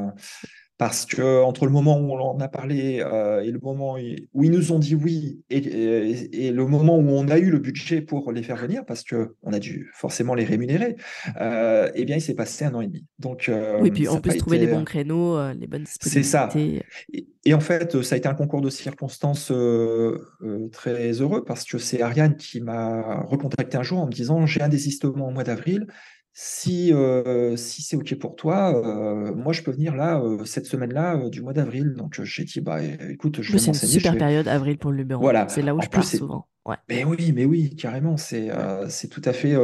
Euh, 0.83 0.87
parce 0.87 1.07
que 1.07 1.43
entre 1.43 1.65
le 1.67 1.73
moment 1.73 1.99
où 1.99 2.13
on 2.13 2.19
en 2.21 2.41
a 2.41 2.49
parlé 2.49 3.01
euh, 3.05 3.41
et 3.43 3.51
le 3.51 3.61
moment 3.61 3.97
où 4.35 4.45
ils 4.45 4.51
nous 4.51 4.73
ont 4.73 4.79
dit 4.79 4.95
oui 4.95 5.41
et, 5.51 5.59
et- 5.59 6.47
et 6.47 6.51
le 6.51 6.67
moment 6.67 6.97
où 6.99 7.09
on 7.11 7.29
a 7.29 7.39
eu 7.39 7.51
le 7.51 7.59
budget 7.59 8.01
pour 8.03 8.33
les 8.33 8.43
faire 8.43 8.57
venir, 8.57 8.85
parce 8.85 9.03
que 9.05 9.35
on 9.43 9.53
a 9.53 9.59
dû 9.59 9.91
forcément 9.95 10.35
les 10.35 10.45
rémunérer, 10.45 10.97
euh, 11.41 11.91
eh 11.95 12.05
bien 12.05 12.17
il 12.17 12.21
s'est 12.21 12.35
passé 12.35 12.65
un 12.65 12.75
an 12.75 12.81
et 12.81 12.87
demi. 12.89 13.05
Donc 13.19 13.49
euh, 13.49 13.81
Oui, 13.81 13.91
puis 13.91 14.09
en 14.09 14.15
n'a 14.15 14.21
plus, 14.21 14.33
pas 14.33 14.39
trouver 14.39 14.59
les 14.59 14.67
bons 14.67 14.85
créneaux, 14.85 15.37
euh, 15.37 15.55
les 15.55 15.67
bonnes 15.67 15.85
c'est 15.87 16.23
ça. 16.23 16.49
Et, 16.57 17.27
et 17.45 17.55
en 17.55 17.61
fait, 17.61 18.03
ça 18.03 18.15
a 18.15 18.19
été 18.19 18.29
un 18.29 18.35
concours 18.35 18.61
de 18.61 18.71
circonstances 18.71 19.51
euh, 19.51 20.19
euh, 20.43 20.69
très 20.71 21.13
heureux 21.21 21.45
parce 21.45 21.65
que 21.65 21.79
c'est 21.79 22.03
Ariane 22.03 22.37
qui 22.37 22.61
m'a 22.61 23.23
recontacté 23.23 23.77
un 23.77 23.83
jour 23.83 23.99
en 24.01 24.07
me 24.07 24.13
disant 24.13 24.47
j'ai 24.47 24.63
un 24.63 24.69
désistement 24.69 25.29
au 25.29 25.31
mois 25.31 25.45
d'avril. 25.45 25.87
Si, 26.35 26.93
euh, 26.95 27.57
si 27.57 27.83
c'est 27.83 27.95
OK 27.97 28.15
pour 28.19 28.37
toi, 28.37 28.75
euh, 28.75 29.35
moi 29.35 29.53
je 29.53 29.63
peux 29.63 29.71
venir 29.71 29.95
là, 29.95 30.19
euh, 30.19 30.45
cette 30.47 30.65
semaine-là 30.65 31.29
du 31.29 31.43
mois 31.43 31.53
d'avril. 31.53 31.93
Donc 31.95 32.19
j'ai 32.23 32.45
dit 32.45 32.61
bah 32.63 32.79
écoute, 32.83 33.43
je 33.43 33.53
vais 33.53 33.59
C'est 33.59 33.69
une 33.69 33.75
super 33.75 34.13
vais- 34.13 34.19
période, 34.19 34.49
avril 34.49 34.79
pour 34.79 34.93
le 34.93 34.97
Luberon. 34.99 35.21
Voilà. 35.21 35.47
C'est 35.51 35.61
là 35.61 35.75
où 35.75 35.79
En 35.79 35.83
je 35.83 35.91
plus, 35.91 35.97
pars 35.99 36.05
souvent. 36.05 36.49
Ouais. 36.65 36.77
mais 36.89 37.03
oui, 37.05 37.33
mais 37.35 37.45
oui, 37.45 37.75
carrément, 37.75 38.17
c'est 38.17 38.49
c'est 38.89 39.09
tout 39.09 39.21
à 39.25 39.33
fait 39.35 39.55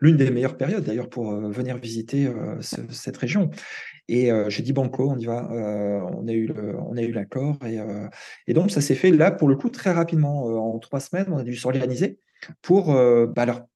l'une 0.00 0.16
des 0.16 0.30
meilleures 0.30 0.56
périodes 0.56 0.84
d'ailleurs 0.84 1.10
pour 1.10 1.30
venir 1.50 1.76
visiter 1.76 2.30
ce- 2.60 2.80
cette 2.90 3.16
région. 3.18 3.50
Et 4.08 4.30
j'ai 4.48 4.62
dit 4.62 4.72
banco, 4.72 5.10
on 5.10 5.18
y 5.18 5.26
va. 5.26 5.46
On 6.12 6.26
a 6.26 6.32
eu 6.32 6.46
le- 6.46 6.76
on 6.88 6.96
a 6.96 7.02
eu 7.02 7.12
l'accord 7.12 7.58
et, 7.66 7.78
et 8.46 8.54
donc 8.54 8.70
ça 8.70 8.80
s'est 8.80 8.94
fait 8.94 9.10
là 9.10 9.30
pour 9.30 9.48
le 9.48 9.56
coup 9.56 9.68
très 9.68 9.90
rapidement. 9.92 10.44
En 10.44 10.78
trois 10.78 11.00
semaines, 11.00 11.26
on 11.30 11.36
a 11.38 11.42
dû 11.42 11.54
s'organiser 11.56 12.18
pour 12.62 12.86
bah, 12.94 13.44
leur 13.46 13.66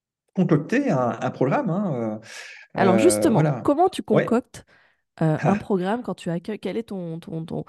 concocter 0.42 0.90
un, 0.90 1.18
un 1.20 1.30
programme. 1.30 1.70
hein, 1.70 2.18
euh, 2.22 2.26
Alors 2.74 2.94
euh, 2.94 2.98
justement, 2.98 3.40
voilà. 3.40 3.60
comment 3.64 3.88
tu 3.88 4.02
Ouais. 4.08 4.24
concoctes 4.24 4.64
euh, 5.20 5.34
un 5.34 5.38
Ah. 5.42 5.56
programme 5.56 6.02
quand 6.02 6.14
tu 6.14 6.30
accueilles 6.30 6.60
Quel 6.60 6.76
est 6.76 6.84
ton, 6.84 7.18
ton, 7.18 7.44
ton... 7.44 7.64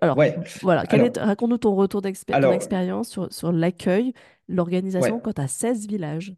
alors, 0.00 0.18
voilà, 0.62 0.84
raconte-nous 1.18 1.58
ton 1.58 1.74
retour 1.74 2.02
d'expérience 2.02 3.08
sur, 3.08 3.32
sur 3.32 3.52
l'accueil, 3.52 4.12
l'organisation 4.48 5.20
quand 5.20 5.32
tu 5.32 5.40
as 5.40 5.48
16 5.48 5.86
villages. 5.86 6.34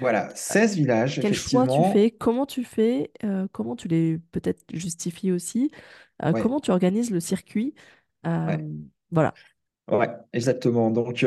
Voilà, 0.00 0.30
16 0.34 0.72
euh, 0.72 0.76
villages, 0.76 1.20
Quel 1.20 1.34
choix 1.34 1.66
tu 1.66 1.92
fais 1.92 2.10
Comment 2.10 2.46
tu 2.46 2.64
fais 2.64 3.10
euh, 3.24 3.46
Comment 3.52 3.76
tu 3.76 3.88
les 3.88 4.18
peut-être 4.32 4.62
justifies 4.72 5.32
aussi 5.32 5.70
euh, 6.24 6.32
Comment 6.32 6.60
tu 6.60 6.70
organises 6.70 7.10
le 7.10 7.20
circuit 7.20 7.74
Voilà. 8.24 9.34
Ouais, 9.90 10.08
exactement. 10.32 10.90
Donc, 10.90 11.24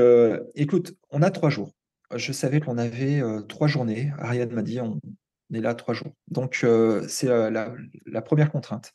écoute, 0.56 0.94
on 1.12 1.22
a 1.22 1.32
trois 1.32 1.50
jours. 1.50 1.72
Je 2.16 2.32
savais 2.32 2.60
qu'on 2.60 2.78
avait 2.78 3.22
trois 3.48 3.68
journées. 3.68 4.12
Ariane 4.20 4.52
m'a 4.52 4.62
dit, 4.62 4.80
on, 4.82 5.00
est 5.54 5.62
là 5.62 5.74
trois 5.74 5.94
jours. 5.94 6.14
Donc, 6.28 6.66
c'est 7.08 7.28
la, 7.28 8.22
première 8.22 8.52
contrainte. 8.52 8.92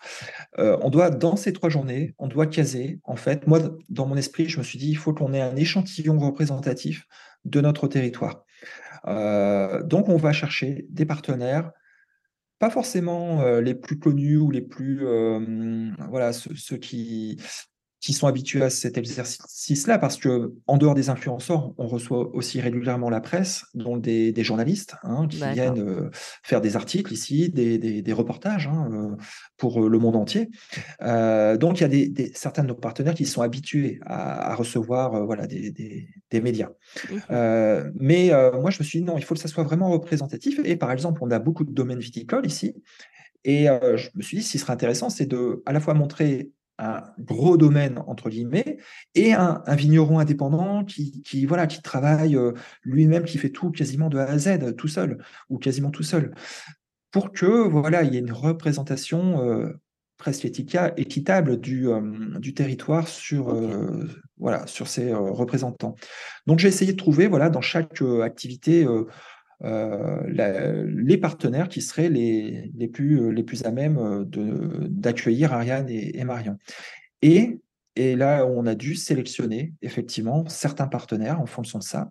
on 0.58 0.90
doit, 0.90 1.10
dans 1.10 1.36
ces 1.36 1.52
trois 1.52 1.68
journées, 1.68 2.14
on 2.18 2.28
doit 2.28 2.46
caser. 2.46 3.00
En 3.04 3.16
fait, 3.16 3.46
moi, 3.46 3.60
dans 3.88 4.06
mon 4.06 4.16
esprit, 4.16 4.48
je 4.48 4.58
me 4.58 4.62
suis 4.62 4.78
dit, 4.78 4.90
il 4.90 4.96
faut 4.96 5.14
qu'on 5.14 5.32
ait 5.32 5.40
un 5.40 5.56
échantillon 5.56 6.18
représentatif 6.18 7.06
de 7.44 7.60
notre 7.60 7.88
territoire. 7.88 8.44
donc, 9.04 10.08
on 10.08 10.16
va 10.16 10.32
chercher 10.32 10.86
des 10.90 11.06
partenaires 11.06 11.70
pas 12.58 12.70
forcément 12.70 13.44
les 13.58 13.74
plus 13.74 13.98
connus 13.98 14.38
ou 14.38 14.50
les 14.50 14.62
plus 14.62 15.04
voilà 16.08 16.32
ceux, 16.32 16.76
qui 16.76 17.40
qui 18.04 18.12
sont 18.12 18.26
habitués 18.26 18.62
à 18.62 18.68
cet 18.68 18.98
exercice-là, 18.98 19.96
parce 19.96 20.18
que 20.18 20.52
en 20.66 20.76
dehors 20.76 20.94
des 20.94 21.08
influenceurs, 21.08 21.72
on 21.78 21.86
reçoit 21.86 22.34
aussi 22.34 22.60
régulièrement 22.60 23.08
la 23.08 23.22
presse, 23.22 23.64
dont 23.72 23.96
des, 23.96 24.34
journalistes 24.44 24.96
hein, 25.04 25.26
qui 25.26 25.38
viennent 25.38 25.78
euh, 25.78 26.10
faire 26.42 26.60
des 26.60 26.76
articles 26.76 27.14
ici, 27.14 27.48
des, 27.48 28.12
reportages 28.12 28.66
hein, 28.66 28.90
euh, 28.92 29.16
pour 29.56 29.82
euh, 29.82 29.88
le 29.88 29.98
monde 29.98 30.16
entier. 30.16 30.50
donc 31.00 31.80
il 31.80 31.80
y 31.80 31.84
a 31.84 31.88
des, 31.88 32.30
certains 32.34 32.62
de 32.62 32.68
nos 32.68 32.74
partenaires 32.74 33.14
qui 33.14 33.24
sont 33.24 33.40
habitués 33.40 34.00
à, 34.04 34.54
recevoir 34.54 35.24
voilà, 35.24 35.46
des, 35.46 36.06
médias. 36.42 36.68
Mmh 37.10 37.92
mais 37.98 38.32
moi, 38.60 38.70
je 38.70 38.80
me 38.80 38.84
suis 38.84 38.98
dit 38.98 39.04
non, 39.04 39.16
il 39.16 39.24
faut 39.24 39.34
que 39.34 39.40
ça 39.40 39.48
soit 39.48 39.64
vraiment 39.64 39.88
représentatif. 39.88 40.60
Et 40.64 40.76
par 40.76 40.92
exemple, 40.92 41.20
on 41.22 41.30
a 41.30 41.38
beaucoup 41.38 41.64
de 41.64 41.72
domaines 41.72 42.00
viticoles 42.00 42.44
ici. 42.44 42.74
Et 43.44 43.64
je 43.64 44.10
me 44.14 44.22
suis 44.22 44.38
dit, 44.38 44.42
ce 44.42 44.52
qui 44.52 44.58
serait 44.58 44.74
intéressant, 44.74 45.08
c'est 45.08 45.26
de 45.26 45.62
à 45.64 45.72
la 45.72 45.80
fois 45.80 45.94
montrer 45.94 46.50
un 46.78 47.02
gros 47.18 47.56
domaine 47.56 48.02
entre 48.06 48.30
guillemets 48.30 48.78
et 49.14 49.32
un, 49.32 49.62
vigneron 49.68 50.18
indépendant 50.18 50.84
qui, 50.84 51.22
qui, 51.22 51.46
voilà 51.46 51.66
qui 51.66 51.82
travaille 51.82 52.36
euh, 52.36 52.52
lui-même 52.82 53.24
qui 53.24 53.38
fait 53.38 53.50
tout 53.50 53.70
quasiment 53.70 54.08
de 54.08 54.18
A 54.18 54.24
à 54.24 54.38
Z 54.38 54.74
tout 54.76 54.88
seul 54.88 55.24
ou 55.48 55.58
quasiment 55.58 55.90
tout 55.90 56.02
seul. 56.02 56.34
Pour 57.10 57.32
que 57.32 57.46
voilà 57.68 58.02
il 58.02 58.12
y 58.12 58.16
ait 58.16 58.20
une 58.20 58.32
représentation 58.32 59.40
euh, 59.44 59.80
presque 60.16 60.44
équitable 60.44 61.60
du, 61.60 61.88
euh, 61.88 62.00
du 62.38 62.54
territoire 62.54 63.06
sur 63.08 63.54
voilà 64.36 64.66
sur 64.66 64.88
ses 64.88 65.14
représentants. 65.14 65.94
Donc 66.46 66.58
j'ai 66.58 66.68
essayé 66.68 66.92
de 66.92 66.96
trouver 66.96 67.28
voilà 67.28 67.50
dans 67.50 67.60
chaque 67.60 68.02
activité 68.22 68.84
euh, 69.62 70.86
les 70.88 71.16
partenaires 71.16 71.68
qui 71.68 71.80
seraient 71.80 72.08
les, 72.08 72.70
les, 72.76 72.88
plus, 72.88 73.20
euh, 73.20 73.28
les 73.30 73.42
plus 73.42 73.64
à 73.64 73.70
même 73.70 73.98
euh, 73.98 74.24
d'accueillir 74.88 75.52
Ariane 75.52 75.88
et, 75.88 76.24
Marion. 76.24 76.58
Et, 77.22 77.60
et, 77.96 78.16
là, 78.16 78.44
on 78.46 78.66
a 78.66 78.74
dû 78.74 78.94
sélectionner 78.94 79.72
effectivement 79.80 80.44
certains 80.48 80.88
partenaires 80.88 81.40
en 81.40 81.46
fonction 81.46 81.78
de 81.78 81.84
ça. 81.84 82.10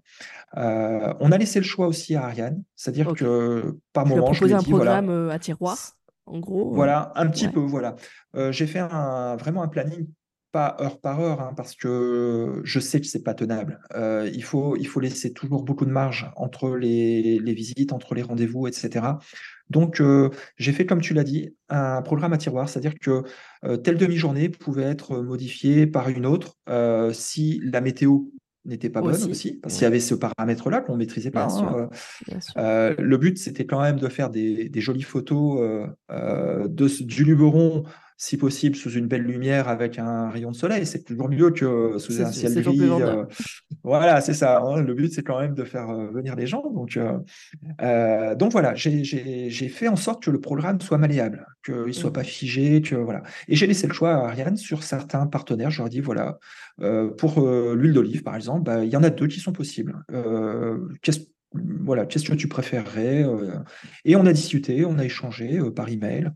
on 0.56 1.32
a 1.32 1.38
laissé 1.38 1.60
le 1.60 1.66
choix 1.66 1.88
aussi 1.88 2.16
à 2.16 2.24
Ariane, 2.24 2.64
c'est-à-dire 2.76 3.14
que 3.14 3.78
par 3.92 4.06
moment, 4.06 4.34
je 4.34 4.46
lui 4.46 4.52
ai 4.52 4.56
dit, 4.56 4.60
un 4.60 4.64
programme 4.64 5.30
à 5.30 5.40
tiroir, 5.40 5.78
en 6.26 6.40
gros. 6.40 6.74
Voilà, 6.74 7.12
un 7.16 7.28
petit 7.28 7.50
peu, 7.50 7.60
voilà. 7.60 7.96
J'ai 8.52 8.66
fait 8.66 8.80
un, 8.80 9.36
vraiment 9.36 9.62
un 9.62 9.68
planning 9.68 10.08
pas 10.54 10.78
heure 10.80 11.02
par 11.02 11.20
heure, 11.20 11.42
hein, 11.42 11.54
parce 11.58 11.76
que 11.76 12.62
je 12.64 12.80
sais 12.80 13.02
que 13.02 13.08
c'est 13.08 13.24
pas 13.24 13.34
tenable. 13.34 13.82
Euh, 13.96 14.30
il, 14.32 14.44
faut, 14.44 14.78
il 14.78 14.86
faut 14.86 15.00
laisser 15.00 15.34
toujours 15.34 15.64
beaucoup 15.64 15.84
de 15.84 15.90
marge 15.90 16.32
entre 16.36 16.78
les, 16.78 17.40
visites, 17.40 17.92
entre 17.92 18.14
les 18.14 18.22
rendez-vous, 18.22 18.68
etc. 18.68 19.08
Donc, 19.72 20.00
euh, 20.00 20.30
j'ai 20.58 20.72
fait, 20.72 20.86
comme 20.86 21.02
tu 21.02 21.16
l'as 21.16 21.24
dit, 21.24 21.56
un 21.70 22.04
programme 22.04 22.34
à 22.34 22.38
tiroir, 22.38 22.70
c'est-à-dire 22.70 22.94
que 23.02 23.24
euh, 23.66 23.78
telle 23.78 23.98
demi-journée 23.98 24.48
pouvait 24.50 24.84
être 24.84 25.18
modifiée 25.24 25.88
par 25.88 26.08
une 26.10 26.28
autre 26.28 26.56
si 27.14 27.60
la 27.64 27.82
météo 27.82 28.20
n'était 28.66 28.90
pas 28.90 29.02
bonne 29.02 29.22
aussi, 29.30 29.54
parce 29.56 29.74
qu'il 29.74 29.84
y 29.84 29.88
avait 29.88 30.00
ce 30.00 30.14
paramètre-là 30.14 30.82
qu'on 30.82 30.94
ne 30.94 31.00
maîtrisait 31.00 31.32
pas. 31.32 31.48
Hein, 31.48 31.90
le 32.56 33.18
but, 33.18 33.40
c'était 33.40 33.66
quand 33.66 33.82
même 33.82 34.00
de 34.00 34.08
faire 34.08 34.30
des, 34.30 34.70
jolies 34.76 35.02
photos 35.02 35.90
de, 36.10 37.04
du 37.04 37.24
Luberon 37.24 37.86
si 38.24 38.38
possible 38.38 38.78
sous 38.78 38.92
une 38.92 39.08
belle 39.08 39.24
lumière 39.24 39.68
avec 39.68 40.00
un 40.00 40.30
rayon 40.30 40.52
de 40.52 40.56
soleil. 40.56 40.86
C'est 40.86 41.04
toujours 41.04 41.28
mieux 41.28 41.52
que 41.52 41.98
sous 41.98 42.22
un 42.22 42.32
ciel 42.32 42.54
gris. 42.64 42.80
Euh, 42.82 43.26
voilà, 43.84 44.22
c'est 44.22 44.34
ça. 44.34 44.62
Hein. 44.62 44.82
Le 44.82 44.94
but, 44.94 45.12
c'est 45.12 45.24
quand 45.24 45.42
même 45.42 45.54
de 45.54 45.66
faire 45.66 45.90
euh, 45.90 46.10
venir 46.10 46.38
les 46.38 46.48
gens. 46.48 46.64
Donc, 46.72 46.98
euh, 46.98 48.36
donc 48.36 48.54
voilà, 48.54 48.76
j'ai 48.76 49.68
fait 49.68 49.90
en 49.90 49.98
sorte 49.98 50.24
que 50.24 50.32
le 50.32 50.40
programme 50.40 50.80
soit 50.80 50.98
malléable, 50.98 51.46
qu'il 51.66 51.76
ne 51.76 51.92
soit 51.92 52.12
mmh. 52.12 52.14
pas 52.14 52.24
figé. 52.24 52.82
Que, 52.82 52.96
voilà. 52.96 53.24
Et 53.50 53.58
j'ai 53.58 53.68
laissé 53.68 53.88
le 53.88 53.94
choix 53.94 54.14
à 54.14 54.30
Ariane 54.30 54.56
sur 54.56 54.84
certains 54.84 55.28
partenaires. 55.28 55.70
Je 55.70 55.80
leur 55.80 55.88
ai 55.88 55.90
dit, 55.90 56.00
voilà, 56.00 56.40
pour 57.18 57.46
l'huile 57.76 57.92
d'olive, 57.92 58.24
par 58.24 58.38
exemple, 58.38 58.64
bah, 58.64 58.86
il 58.86 58.90
y 58.90 58.96
en 58.96 59.04
a 59.04 59.10
deux 59.10 59.28
qui 59.28 59.42
sont 59.42 59.52
possibles. 59.52 60.02
Qu'est-ce 61.02 61.20
voilà, 61.56 62.08
qu'est-ce 62.08 62.28
que 62.28 62.34
tu 62.34 62.48
préférerais 62.48 63.26
Et 64.06 64.16
on 64.16 64.26
a 64.26 64.34
discuté, 64.34 64.86
on 64.86 64.98
a 64.98 65.04
échangé 65.06 65.60
par 65.76 65.90
email. 65.90 66.32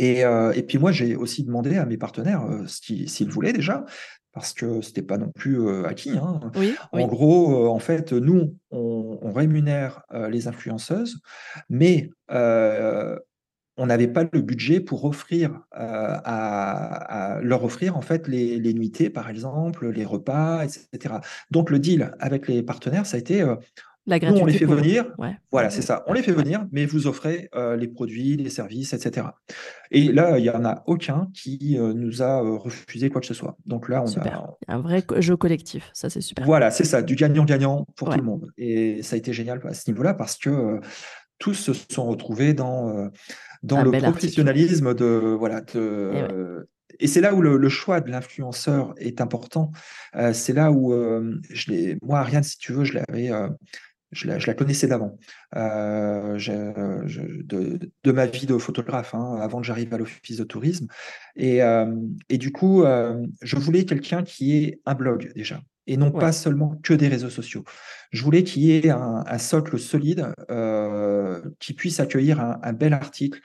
Euh, 0.00 0.52
et, 0.52 0.62
puis 0.62 0.78
moi, 0.78 0.92
j'ai 0.92 1.16
aussi 1.16 1.44
demandé 1.44 1.76
à 1.76 1.86
mes 1.86 1.96
partenaires 1.96 2.44
euh, 2.44 2.64
s'ils 2.66 3.30
voulaient 3.30 3.52
déjà, 3.52 3.84
parce 4.32 4.52
que 4.52 4.80
ce 4.80 4.88
n'était 4.88 5.02
pas 5.02 5.18
non 5.18 5.30
plus 5.30 5.60
euh, 5.60 5.84
acquis. 5.86 6.16
Hein. 6.16 6.40
en 6.92 7.06
gros, 7.06 7.68
en 7.68 7.78
fait, 7.78 8.12
nous, 8.12 8.56
on, 8.70 9.32
rémunère 9.32 10.02
les 10.30 10.48
influenceuses, 10.48 11.20
mais 11.68 12.10
on 12.30 13.86
n'avait 13.86 14.08
pas 14.08 14.24
le 14.32 14.40
budget 14.40 14.80
pour 14.80 15.04
offrir 15.04 15.60
à, 15.70 17.38
leur 17.42 17.62
offrir 17.62 17.96
en 17.96 18.00
fait 18.00 18.26
les, 18.26 18.58
les, 18.58 18.74
nuitées, 18.74 19.10
par 19.10 19.28
exemple, 19.28 19.88
les 19.90 20.04
repas, 20.04 20.64
etc. 20.64 21.16
Donc 21.50 21.70
le 21.70 21.78
deal 21.78 22.12
avec 22.18 22.48
les 22.48 22.62
partenaires, 22.62 23.06
ça 23.06 23.16
a 23.16 23.20
été 23.20 23.44
on 24.08 24.46
les 24.46 24.52
fait 24.54 24.64
venir. 24.64 25.04
Voilà, 25.50 25.70
c'est 25.70 25.82
ça. 25.82 26.04
On 26.06 26.12
les 26.12 26.22
fait 26.22 26.32
venir, 26.32 26.66
mais 26.72 26.86
vous 26.86 27.06
offrez 27.06 27.48
euh, 27.54 27.76
les 27.76 27.88
produits, 27.88 28.36
les 28.36 28.50
services, 28.50 28.92
etc. 28.92 29.26
Et 29.90 30.12
là, 30.12 30.38
il 30.38 30.42
n'y 30.42 30.50
en 30.50 30.64
a 30.64 30.82
aucun 30.86 31.28
qui 31.34 31.76
euh, 31.78 31.92
nous 31.92 32.22
a 32.22 32.42
euh, 32.42 32.56
refusé 32.56 33.10
quoi 33.10 33.20
que 33.20 33.26
ce 33.26 33.34
soit. 33.34 33.56
Donc 33.66 33.88
là, 33.88 34.02
on 34.02 34.20
a 34.20 34.56
un 34.68 34.80
vrai 34.80 35.04
jeu 35.18 35.36
collectif. 35.36 35.90
Ça, 35.92 36.10
c'est 36.10 36.20
super. 36.20 36.44
Voilà, 36.44 36.70
c'est 36.70 36.84
ça, 36.84 37.02
du 37.02 37.14
gagnant-gagnant 37.14 37.86
pour 37.96 38.10
tout 38.10 38.18
le 38.18 38.24
monde. 38.24 38.50
Et 38.56 39.02
ça 39.02 39.14
a 39.14 39.18
été 39.18 39.32
génial 39.32 39.60
à 39.64 39.74
ce 39.74 39.90
niveau-là 39.90 40.14
parce 40.14 40.36
que 40.36 40.80
tous 41.38 41.54
se 41.54 41.72
sont 41.72 42.06
retrouvés 42.06 42.54
dans 42.54 43.10
dans 43.62 43.82
le 43.82 43.90
professionnalisme 43.90 44.94
de 44.94 45.36
voilà 45.38 45.62
et, 47.00 47.06
c'est 47.06 47.20
là 47.20 47.34
où 47.34 47.42
le, 47.42 47.68
choix 47.68 48.00
de 48.00 48.10
l'influenceur 48.10 48.94
est 48.96 49.20
important. 49.20 49.70
c'est 50.32 50.52
là 50.52 50.72
où 50.72 50.92
je 51.50 51.96
moi, 52.02 52.20
Ariane, 52.20 52.42
si 52.42 52.58
tu 52.58 52.72
veux, 52.72 52.84
je 52.84 52.94
l'avais 52.94 53.30
je 54.12 54.26
la, 54.28 54.54
connaissais 54.54 54.86
d'avant, 54.86 55.18
euh, 55.56 56.38
de, 56.38 58.12
ma 58.12 58.26
vie 58.26 58.46
de 58.46 58.56
photographe, 58.56 59.14
hein, 59.14 59.38
avant 59.40 59.60
que 59.60 59.66
j'arrive 59.66 59.92
à 59.92 59.98
l'office 59.98 60.38
de 60.38 60.44
tourisme. 60.44 60.86
Et, 61.36 61.62
euh, 61.62 61.94
du 62.30 62.52
coup, 62.52 62.84
euh, 62.84 63.26
je 63.42 63.56
voulais 63.56 63.84
quelqu'un 63.84 64.22
qui 64.22 64.56
ait 64.56 64.80
un 64.86 64.94
blog 64.94 65.30
déjà, 65.34 65.60
et 65.86 65.96
non 65.96 66.10
pas 66.10 66.32
seulement 66.32 66.78
que 66.82 66.94
des 66.94 67.08
réseaux 67.08 67.30
sociaux. 67.30 67.64
Je 68.10 68.22
voulais 68.22 68.44
qu'il 68.44 68.62
y 68.62 68.72
ait 68.72 68.90
un, 68.90 69.38
socle 69.38 69.78
solide 69.78 70.32
qui 71.58 71.74
puisse 71.74 72.00
accueillir 72.00 72.40
un, 72.40 72.72
bel 72.72 72.92
article, 72.94 73.40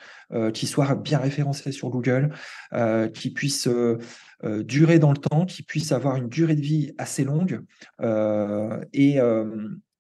qui 0.54 0.68
soit 0.68 0.96
bien 0.96 1.20
référencé 1.20 1.72
sur 1.72 1.90
Google, 1.90 2.34
qui 3.14 3.32
puisse 3.32 3.70
durer 4.44 5.00
dans 5.00 5.12
le 5.12 5.18
temps, 5.18 5.46
qui 5.46 5.64
puisse 5.64 5.94
avoir 5.94 6.18
une 6.18 6.28
durée 6.28 6.56
de 6.56 6.62
vie 6.62 6.94
assez 6.98 7.24
longue 7.24 7.62
et, 8.94 9.20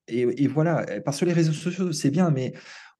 et, 0.07 0.47
voilà, 0.47 0.85
parce 1.05 1.19
que 1.19 1.25
les 1.25 1.33
réseaux 1.33 1.53
sociaux, 1.53 1.91
c'est 1.91 2.11
bien, 2.11 2.29
mais 2.29 2.53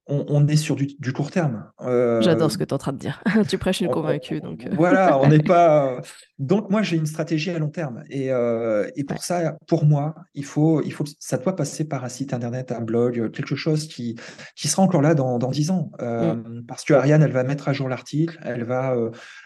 on, 0.06 0.46
est 0.48 0.56
sur 0.56 0.76
du, 0.76 1.12
court 1.14 1.30
terme. 1.30 1.64
J'adore 1.80 2.50
ce 2.50 2.58
que 2.58 2.64
tu 2.64 2.70
es 2.70 2.72
en 2.74 2.78
train 2.78 2.92
de 2.92 2.98
dire. 2.98 3.22
tu 3.48 3.56
prêches 3.56 3.80
une 3.80 3.88
convaincue. 3.88 4.40
Donc... 4.40 4.68
voilà, 4.72 5.18
on 5.18 5.28
n'est 5.28 5.38
pas. 5.42 6.02
Donc, 6.38 6.68
moi, 6.70 6.82
j'ai 6.82 6.96
une 6.96 7.06
stratégie 7.06 7.50
à 7.50 7.58
long 7.58 7.70
terme. 7.70 8.04
Et, 8.10 8.28
et 8.28 9.04
pour 9.04 9.22
ça, 9.24 9.56
pour 9.66 9.86
moi, 9.86 10.14
il 10.34 10.44
faut, 10.44 10.82
il 10.82 10.92
faut, 10.92 11.04
ça 11.18 11.38
doit 11.38 11.56
passer 11.56 11.88
par 11.88 12.04
un 12.04 12.10
site 12.10 12.34
internet, 12.34 12.70
un 12.70 12.82
blog, 12.82 13.30
quelque 13.30 13.56
chose 13.56 13.88
qui, 13.88 14.18
qui 14.56 14.68
sera 14.68 14.82
encore 14.82 15.00
là 15.00 15.14
dans, 15.14 15.38
dans 15.38 15.50
10 15.50 15.70
ans. 15.70 15.90
Mmh. 15.98 16.66
Parce 16.68 16.84
que 16.84 16.92
Ariane, 16.92 17.22
elle 17.22 17.32
va 17.32 17.44
mettre 17.44 17.68
à 17.68 17.72
jour 17.72 17.88
l'article, 17.88 18.38
elle 18.42 18.64
va 18.64 18.94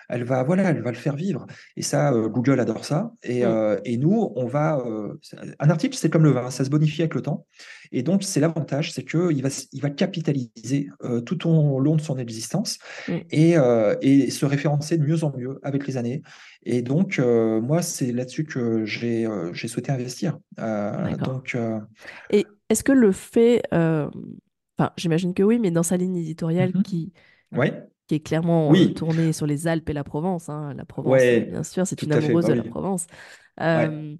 elle 0.09 0.25
va, 0.25 0.43
voilà, 0.43 0.71
elle 0.71 0.83
va 0.83 0.91
le 0.91 0.97
faire 0.97 1.17
vivre. 1.17 1.47
Et 1.77 1.83
ça, 1.83 2.13
euh, 2.13 2.29
Google 2.29 2.61
adore 2.61 2.85
ça. 2.85 3.13
Et, 3.23 3.41
Mm. 3.45 3.49
euh, 3.49 3.79
et 3.85 3.97
nous, 3.99 4.33
on 4.37 4.47
va. 4.47 4.79
euh, 4.79 5.15
un 5.59 5.71
article, 5.71 5.97
c'est 5.97 6.11
comme 6.11 6.25
le 6.25 6.31
vin, 6.31 6.51
ça 6.51 6.65
se 6.65 6.71
bonifie 6.71 7.03
avec 7.03 7.15
le 7.15 7.23
temps. 7.23 7.47
Et 7.93 8.03
donc, 8.03 8.23
c'est 8.23 8.41
l'avantage, 8.41 8.93
c'est 8.93 9.05
qu'il 9.05 9.43
va, 9.43 9.49
il 9.73 9.81
va 9.83 9.91
capitaliser 9.91 10.89
tout 11.25 11.49
au 11.49 11.81
long 11.81 11.97
de 11.97 12.01
son 12.01 12.19
existence 12.19 12.79
Mm. 13.09 13.13
et, 13.31 13.55
et 14.03 14.31
se 14.31 14.47
référencer 14.47 14.99
de 14.99 15.05
mieux 15.05 15.25
en 15.25 15.35
mieux 15.37 15.59
avec 15.63 15.87
les 15.87 15.97
années. 15.97 16.23
Et 16.65 16.83
donc, 16.83 17.19
moi, 17.19 17.83
c'est 17.83 18.13
là-dessus 18.13 18.45
que 18.45 18.85
j'ai 18.85 19.27
j'ai 19.53 19.69
souhaité 19.69 19.93
investir. 19.93 20.39
Donc, 20.59 21.57
Et 22.31 22.47
est-ce 22.69 22.85
que 22.85 22.93
le 22.93 23.13
fait, 23.13 23.63
enfin, 23.73 24.91
j'imagine 24.97 25.35
que 25.35 25.43
oui, 25.43 25.59
mais 25.59 25.71
dans 25.71 25.83
sa 25.83 25.97
ligne 25.97 26.17
éditoriale 26.17 26.73
mhm. 26.75 26.83
qui, 26.83 27.13
ouais, 27.53 27.85
qui 28.09 28.17
est 28.17 28.21
clairement 28.21 28.77
euh, 28.77 28.89
oui, 28.89 28.97
tournée 28.97 29.33
sur 29.35 29.47
les 29.47 29.69
Alpes 29.69 29.89
et 29.91 29.95
la 29.95 30.05
Provence, 30.05 30.51
hein, 30.51 30.75
la 30.75 30.87
Provence, 30.87 31.33
euh, 31.33 31.41
ouais, 31.41 31.47
bien 31.47 31.65
sûr, 31.65 31.87
c'est 31.87 32.03
une 32.05 32.13
fait. 32.21 32.37
amoureuse 32.37 32.47
Bah 32.47 32.49
de 32.49 32.55
la 32.55 32.65
Provence. 32.65 33.07
ouais, 33.75 33.91
Euh, 33.91 34.17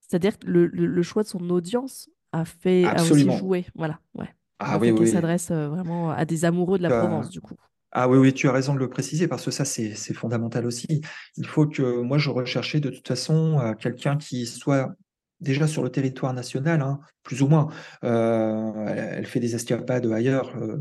c'est-à-dire 0.00 0.38
que 0.38 0.46
le, 0.46 0.66
le- 0.68 0.86
le 0.86 1.02
choix 1.02 1.22
de 1.24 1.28
son 1.28 1.50
audience 1.50 2.10
a 2.32 2.44
fait, 2.46 2.90
a 2.94 3.04
aussi 3.06 3.30
joué, 3.32 3.66
voilà, 3.74 4.00
ouais. 4.14 4.28
Ah 4.58 4.78
oui, 4.78 4.90
oui. 4.92 5.06
s'adresse 5.06 5.50
vraiment 5.52 6.10
à 6.10 6.24
des 6.26 6.44
amoureux 6.44 6.78
de 6.78 6.82
la 6.84 6.90
Tu 6.90 6.92
as- 6.92 6.92
Provence, 6.92 7.30
du 7.30 7.40
coup. 7.40 7.56
Ah 7.92 8.08
oui, 8.08 8.18
oui, 8.18 8.34
tu 8.34 8.48
as 8.48 8.52
raison 8.52 8.74
de 8.74 8.80
le 8.80 8.90
préciser 8.90 9.28
parce 9.28 9.44
que 9.46 9.50
ça, 9.52 9.64
c'est 9.64 9.94
c'est 9.96 10.14
fondamental 10.14 10.66
aussi. 10.66 11.02
Il 11.36 11.46
faut 11.46 11.66
que 11.66 12.02
moi, 12.02 12.18
je 12.18 12.30
recherchais 12.30 12.80
de 12.80 12.90
toute 12.90 13.08
façon 13.08 13.60
euh, 13.60 13.74
quelqu'un 13.74 14.16
qui 14.18 14.46
soit 14.46 14.94
déjà 15.42 15.66
sur 15.66 15.82
le 15.82 15.90
territoire 15.90 16.32
national, 16.32 16.80
hein, 16.80 17.00
plus 17.22 17.42
ou 17.42 17.48
moins. 17.48 17.68
Euh, 18.04 18.72
elle, 19.16 19.26
fait 19.26 19.40
des 19.40 19.54
escapades 19.54 20.06
ailleurs, 20.10 20.56
euh, 20.56 20.78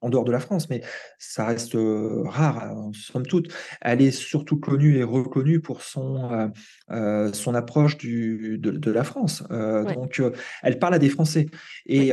en 0.00 0.08
dehors 0.08 0.24
de 0.24 0.32
la 0.32 0.40
France, 0.40 0.68
mais 0.70 0.82
ça 1.18 1.46
reste 1.46 1.74
euh, 1.74 2.22
rare, 2.24 2.72
en 2.76 2.92
somme 2.92 3.26
toute. 3.26 3.52
Elle 3.80 4.02
est 4.02 4.10
surtout 4.10 4.58
connue 4.58 4.96
et 4.96 5.04
reconnue 5.04 5.60
pour 5.60 5.82
son, 5.82 6.50
son 7.32 7.54
approche 7.54 7.98
du, 7.98 8.58
de, 8.58 8.70
de 8.70 8.90
la 8.90 9.04
France. 9.04 9.44
Ouais, 9.50 9.94
donc, 9.94 10.22
elle 10.62 10.78
parle 10.78 10.94
à 10.94 10.98
des 10.98 11.10
Français 11.10 11.46
et, 11.86 12.08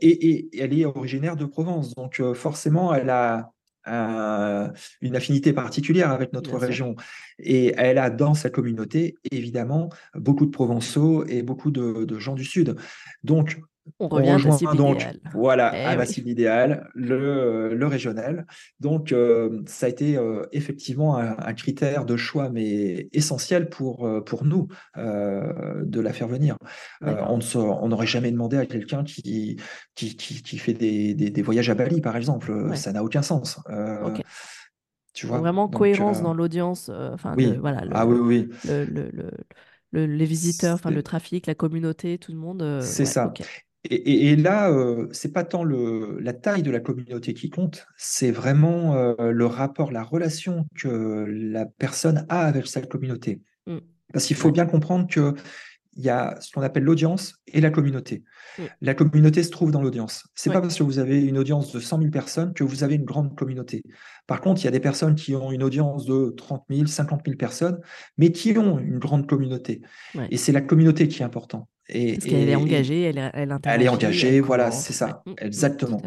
et, 0.00 0.02
et 0.02 0.60
elle 0.60 0.78
est 0.78 0.84
originaire 0.84 1.36
de 1.36 1.44
Provence. 1.44 1.94
Donc, 1.94 2.20
forcément, 2.34 2.92
elle 2.94 3.10
a 3.10 3.52
un- 3.84 4.72
une 5.00 5.16
affinité 5.16 5.52
particulière 5.52 6.10
avec 6.10 6.32
notre 6.32 6.50
bien 6.50 6.58
sûr. 6.58 6.66
région. 6.68 6.96
Et 7.38 7.74
elle 7.76 7.98
a 7.98 8.10
dans 8.10 8.34
sa 8.34 8.50
communauté, 8.50 9.16
évidemment, 9.30 9.88
beaucoup 10.14 10.46
de 10.46 10.50
Provençaux 10.50 11.24
et 11.26 11.42
beaucoup 11.42 11.70
de, 11.70 12.04
de 12.04 12.18
gens 12.18 12.34
du 12.34 12.44
Sud. 12.44 12.76
Donc, 13.24 13.60
On 13.98 14.08
on 14.10 14.10
revient 14.10 14.30
à 14.32 14.50
cible 14.52 14.76
donc 14.76 15.10
idéale. 15.14 15.20
voilà 15.32 15.68
Eh 15.72 15.78
à 15.84 15.96
oui, 15.96 16.04
cible 16.04 16.28
idéale, 16.28 16.88
le, 16.94 17.74
le 17.74 17.86
régional. 17.86 18.46
Donc, 18.80 19.10
euh, 19.12 19.62
ça 19.66 19.86
a 19.86 19.88
été 19.88 20.18
euh, 20.18 20.44
effectivement 20.52 21.16
un, 21.16 21.34
un 21.38 21.54
critère 21.54 22.04
de 22.04 22.16
choix, 22.18 22.50
mais 22.50 23.08
essentiel 23.12 23.70
pour, 23.70 24.06
euh, 24.06 24.20
pour 24.20 24.44
nous 24.44 24.68
euh, 24.98 25.82
de 25.84 26.00
la 26.00 26.12
faire 26.12 26.28
venir. 26.28 26.58
Euh, 27.04 27.16
on 27.54 27.88
n'aurait 27.88 28.06
jamais 28.06 28.30
demandé 28.30 28.58
à 28.58 28.66
quelqu'un 28.66 29.02
qui, 29.04 29.56
qui, 29.94 30.16
qui, 30.16 30.42
qui 30.42 30.58
fait 30.58 30.74
des, 30.74 31.14
des, 31.14 31.30
des 31.30 31.42
voyages 31.42 31.70
à 31.70 31.74
Bali, 31.74 32.02
par 32.02 32.16
exemple. 32.16 32.52
Ouais, 32.68 32.76
Ça 32.76 32.92
n'a 32.92 33.02
aucun 33.02 33.22
sens. 33.22 33.60
Euh, 33.70 34.02
ok. 34.06 34.22
tu 35.14 35.26
vois? 35.26 35.38
vraiment 35.40 35.68
Donc, 35.68 35.78
cohérence 35.78 36.20
euh, 36.20 36.22
dans 36.22 36.34
l'audience, 36.34 36.88
euh, 36.88 37.12
enfin 37.12 37.36
oui. 37.36 37.58
voilà, 37.60 37.82
Ah 37.90 38.06
oui, 38.06 38.18
oui. 38.18 38.48
le, 38.64 38.84
le, 38.84 39.10
le- 39.10 39.30
le- 39.92 40.06
les 40.06 40.26
visiteurs, 40.26 40.74
enfin 40.74 40.90
le 40.90 41.02
trafic, 41.02 41.46
la 41.46 41.54
communauté, 41.54 42.18
tout 42.18 42.32
le 42.32 42.38
monde, 42.38 42.62
euh, 42.62 42.92
c'est 42.92 43.04
ouais, 43.04 43.14
ça. 43.14 43.32
Et, 43.90 43.94
et- 43.96 44.30
et 44.32 44.36
là, 44.36 44.70
euh, 44.70 45.08
c'est 45.12 45.32
pas 45.32 45.42
tant 45.44 45.64
le, 45.64 46.18
la 46.20 46.32
taille 46.32 46.62
de 46.62 46.70
la 46.70 46.80
communauté 46.80 47.34
qui 47.34 47.50
compte, 47.50 47.86
c'est 47.96 48.30
vraiment 48.30 48.94
euh, 48.94 49.32
le 49.32 49.46
rapport, 49.46 49.90
la 49.90 50.02
relation 50.04 50.66
que 50.76 51.24
la 51.28 51.66
personne 51.66 52.24
a 52.28 52.46
avec 52.46 52.66
sa 52.66 52.80
communauté. 52.82 53.40
Mm. 53.66 53.78
Parce 54.12 54.26
qu'il 54.26 54.36
faut 54.36 54.52
bien 54.52 54.66
comprendre 54.66 55.08
que 55.08 55.34
il 55.94 56.02
y 56.02 56.08
a 56.08 56.38
ce 56.40 56.50
qu'on 56.52 56.62
appelle 56.62 56.84
l'audience 56.84 57.34
et 57.48 57.60
la 57.60 57.70
communauté. 57.70 58.22
mm. 58.58 58.62
La 58.82 58.94
communauté 58.94 59.42
se 59.42 59.50
trouve 59.50 59.72
dans 59.72 59.82
l'audience. 59.82 60.26
C'est 60.34 60.48
Ouais, 60.48 60.54
pas 60.54 60.60
parce 60.62 60.78
que 60.78 60.84
vous 60.84 60.98
avez 61.00 61.20
une 61.22 61.36
audience 61.36 61.72
de 61.72 61.80
100 61.80 61.98
000 61.98 62.10
personnes 62.10 62.54
que 62.54 62.64
vous 62.64 62.84
avez 62.84 62.94
une 62.94 63.04
grande 63.04 63.36
communauté. 63.36 63.82
Par 64.28 64.40
contre, 64.40 64.62
il 64.62 64.64
y 64.64 64.68
a 64.68 64.70
des 64.70 64.80
personnes 64.80 65.16
qui 65.16 65.34
ont 65.34 65.50
une 65.52 65.62
audience 65.64 66.06
de 66.06 66.32
30 66.36 66.64
000, 66.70 66.86
50 66.86 67.22
000 67.26 67.36
personnes, 67.36 67.78
mais 68.16 68.30
qui 68.32 68.56
ont 68.56 68.78
une 68.78 68.98
grande 69.00 69.26
communauté. 69.26 69.82
Et 70.30 70.36
c'est 70.38 70.52
la 70.52 70.60
communauté 70.62 71.08
qui 71.08 71.20
est 71.20 71.24
importante. 71.26 71.68
Et, 71.88 72.14
Parce 72.14 72.26
qu'elle 72.26 72.48
est 72.48 72.54
engagée, 72.54 73.02
elle, 73.02 73.18
elle 73.18 73.32
elle 73.34 73.82
est 73.82 73.84
elle 73.84 73.88
engagée, 73.90 74.40
voilà, 74.40 74.70
c'est 74.70 74.90
ouais, 74.90 74.94
ça, 74.96 75.22
mm, 75.26 75.30
mm, 75.30 75.34
tout 75.34 75.44
exactement. 75.44 76.02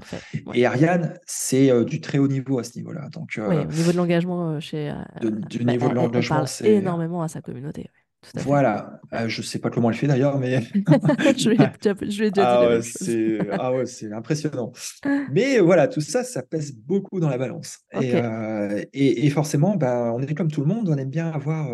Ouais. 0.48 0.60
Et 0.60 0.66
Ariane, 0.66 1.20
c'est 1.26 1.70
euh, 1.70 1.84
du 1.84 2.02
très 2.02 2.18
haut 2.18 2.28
niveau 2.28 2.60
à 2.60 2.64
ce 2.64 2.78
niveau-là. 2.78 3.10
Donc, 3.10 3.38
euh, 3.38 3.50
Oui, 3.50 3.56
au 3.58 3.66
niveau 3.66 3.92
de 3.92 3.98
l'engagement 3.98 4.52
euh, 4.52 4.60
chez, 4.60 4.94
de- 5.22 5.30
du 5.30 5.64
bah, 5.64 5.74
niveau 5.74 5.90
de 5.90 5.96
l'engagement, 5.96 6.46
c'est 6.46 6.72
énormément 6.72 7.22
à 7.22 7.28
sa 7.28 7.42
communauté, 7.42 7.90
tout 8.22 8.40
à 8.40 8.42
voilà. 8.42 9.00
Euh, 9.14 9.28
je 9.28 9.42
sais 9.42 9.60
pas 9.60 9.70
comment 9.70 9.90
elle 9.90 9.96
fait 9.98 10.08
d'ailleurs, 10.08 10.40
mais 10.40 10.60
Je 11.38 12.24
ai 12.24 12.32
déjà, 12.32 12.34
je 12.34 12.34
ah 12.42 12.68
ouais, 12.68 12.82
c'est 12.82 13.40
ah 13.60 13.72
ouais, 13.74 13.86
c'est 13.86 14.12
impressionnant. 14.12 14.72
Mais 15.32 15.60
voilà, 15.60 15.88
tout 15.88 16.02
ça, 16.02 16.24
ça 16.24 16.42
pèse 16.42 16.74
beaucoup 16.76 17.20
dans 17.20 17.30
la 17.30 17.38
balance. 17.38 17.80
Et, 18.02 18.14
Ok, 18.16 18.24
et, 18.94 19.26
et 19.26 19.30
forcément, 19.30 19.76
bah, 19.76 20.12
on 20.16 20.22
est 20.22 20.34
comme 20.34 20.52
tout 20.52 20.62
le 20.62 20.68
monde, 20.68 20.90
on 20.90 20.98
aime 20.98 21.10
bien 21.10 21.30
avoir, 21.30 21.70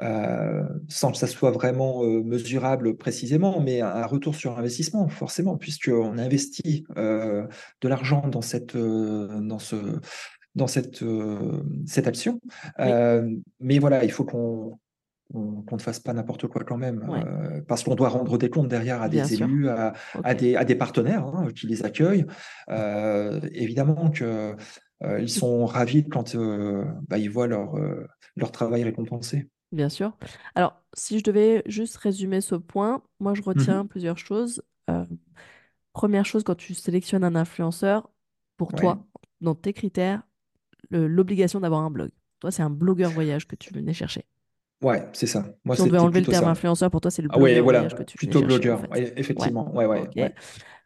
euh, 0.00 0.62
sans 0.88 1.12
que 1.12 1.18
ça 1.18 1.26
soit 1.26 1.50
vraiment 1.50 2.04
euh, 2.04 2.22
mesurable 2.22 2.96
précisément, 2.96 3.60
mais 3.60 3.80
un, 3.80 3.88
un 3.88 4.06
retour 4.06 4.34
sur 4.34 4.58
investissement, 4.58 5.08
forcément, 5.08 5.56
puisqu'on 5.56 6.18
investit 6.18 6.84
euh, 6.96 7.46
de 7.80 7.88
l'argent 7.88 8.26
dans 8.28 8.42
cette, 8.42 8.74
euh, 8.76 9.40
dans 9.40 9.58
ce, 9.58 9.76
dans 10.54 10.66
cette, 10.66 11.04
cette 11.86 12.06
action. 12.06 12.40
oui, 12.78 13.42
mais 13.60 13.78
voilà, 13.78 14.04
il 14.04 14.12
faut 14.12 14.24
qu'on 14.24 14.78
ne 15.34 15.78
fasse 15.78 16.00
pas 16.00 16.12
n'importe 16.12 16.46
quoi 16.46 16.62
quand 16.64 16.76
même, 16.76 17.08
ouais, 17.08 17.20
euh, 17.26 17.60
parce 17.66 17.84
qu'on 17.84 17.94
doit 17.94 18.10
rendre 18.10 18.36
des 18.38 18.50
comptes 18.50 18.68
derrière 18.68 19.00
à 19.02 19.08
bien 19.08 19.26
des 19.26 19.36
sûr. 19.36 19.46
élus, 19.46 19.68
à, 19.68 19.94
à 20.24 20.34
des, 20.34 20.56
à 20.56 20.64
des 20.64 20.74
partenaires 20.74 21.26
hein, 21.26 21.48
qui 21.54 21.66
les 21.66 21.84
accueillent. 21.84 22.26
Euh, 22.68 23.40
évidemment 23.52 24.10
que 24.10 24.54
euh, 25.04 25.20
ils 25.20 25.30
sont 25.30 25.64
ravis 25.64 26.06
quand 26.08 26.36
bah, 27.08 27.18
ils 27.18 27.30
voient 27.30 27.46
leur, 27.46 27.74
leur 28.36 28.52
travail 28.52 28.84
récompensé. 28.84 29.48
Bien 29.72 29.88
sûr. 29.88 30.16
Alors, 30.54 30.82
si 30.94 31.18
je 31.18 31.24
devais 31.24 31.62
juste 31.66 31.96
résumer 31.96 32.40
ce 32.42 32.54
point, 32.54 33.02
moi 33.20 33.34
je 33.34 33.42
retiens 33.42 33.86
Mhm. 33.86 33.86
plusieurs 33.86 34.18
choses. 34.18 34.62
Euh, 34.90 35.06
première 35.92 36.26
chose, 36.26 36.44
quand 36.44 36.56
tu 36.56 36.74
sélectionnes 36.74 37.24
un 37.24 37.36
influenceur, 37.36 38.10
pour 38.58 38.72
Ouais, 38.72 38.92
toi, 38.92 39.06
dans 39.40 39.54
tes 39.54 39.72
critères, 39.74 40.22
le- 40.90 41.08
l'obligation 41.08 41.60
d'avoir 41.60 41.82
un 41.82 41.90
blog. 41.90 42.10
Toi, 42.40 42.50
c'est 42.52 42.62
un 42.62 42.70
blogueur 42.70 43.12
voyage 43.12 43.46
que 43.48 43.56
tu 43.56 43.72
venais 43.74 43.94
chercher. 43.94 44.26
ouais, 44.82 45.08
c'est 45.12 45.26
ça. 45.26 45.44
Moi, 45.64 45.74
Si 45.74 45.80
on 45.80 45.86
devait 45.86 45.98
c'était 45.98 45.98
enlever 45.98 46.20
le 46.20 46.26
plutôt 46.26 46.28
terme 46.28 46.46
ça. 46.46 46.48
influenceur, 46.48 46.90
pour 46.90 47.00
toi, 47.00 47.10
c'est 47.10 47.22
le 47.22 47.28
Ah 47.28 47.38
ouais, 47.38 47.60
blogueur 47.60 47.66
voyage 47.66 47.94
que 47.94 48.02
voilà, 48.02 48.04
tu 48.04 48.18
venais 48.18 48.34
plutôt 48.34 48.36
chercher, 48.36 48.68
en 48.68 48.76
blogueur. 48.76 48.76
fait. 48.76 48.92
Ouais, 48.92 49.12
Ouais, 49.36 49.54
effectivement, 49.56 49.74
ouais, 49.74 49.86
ouais, 49.86 50.10
ok. 50.16 50.18
ouais. 50.18 50.34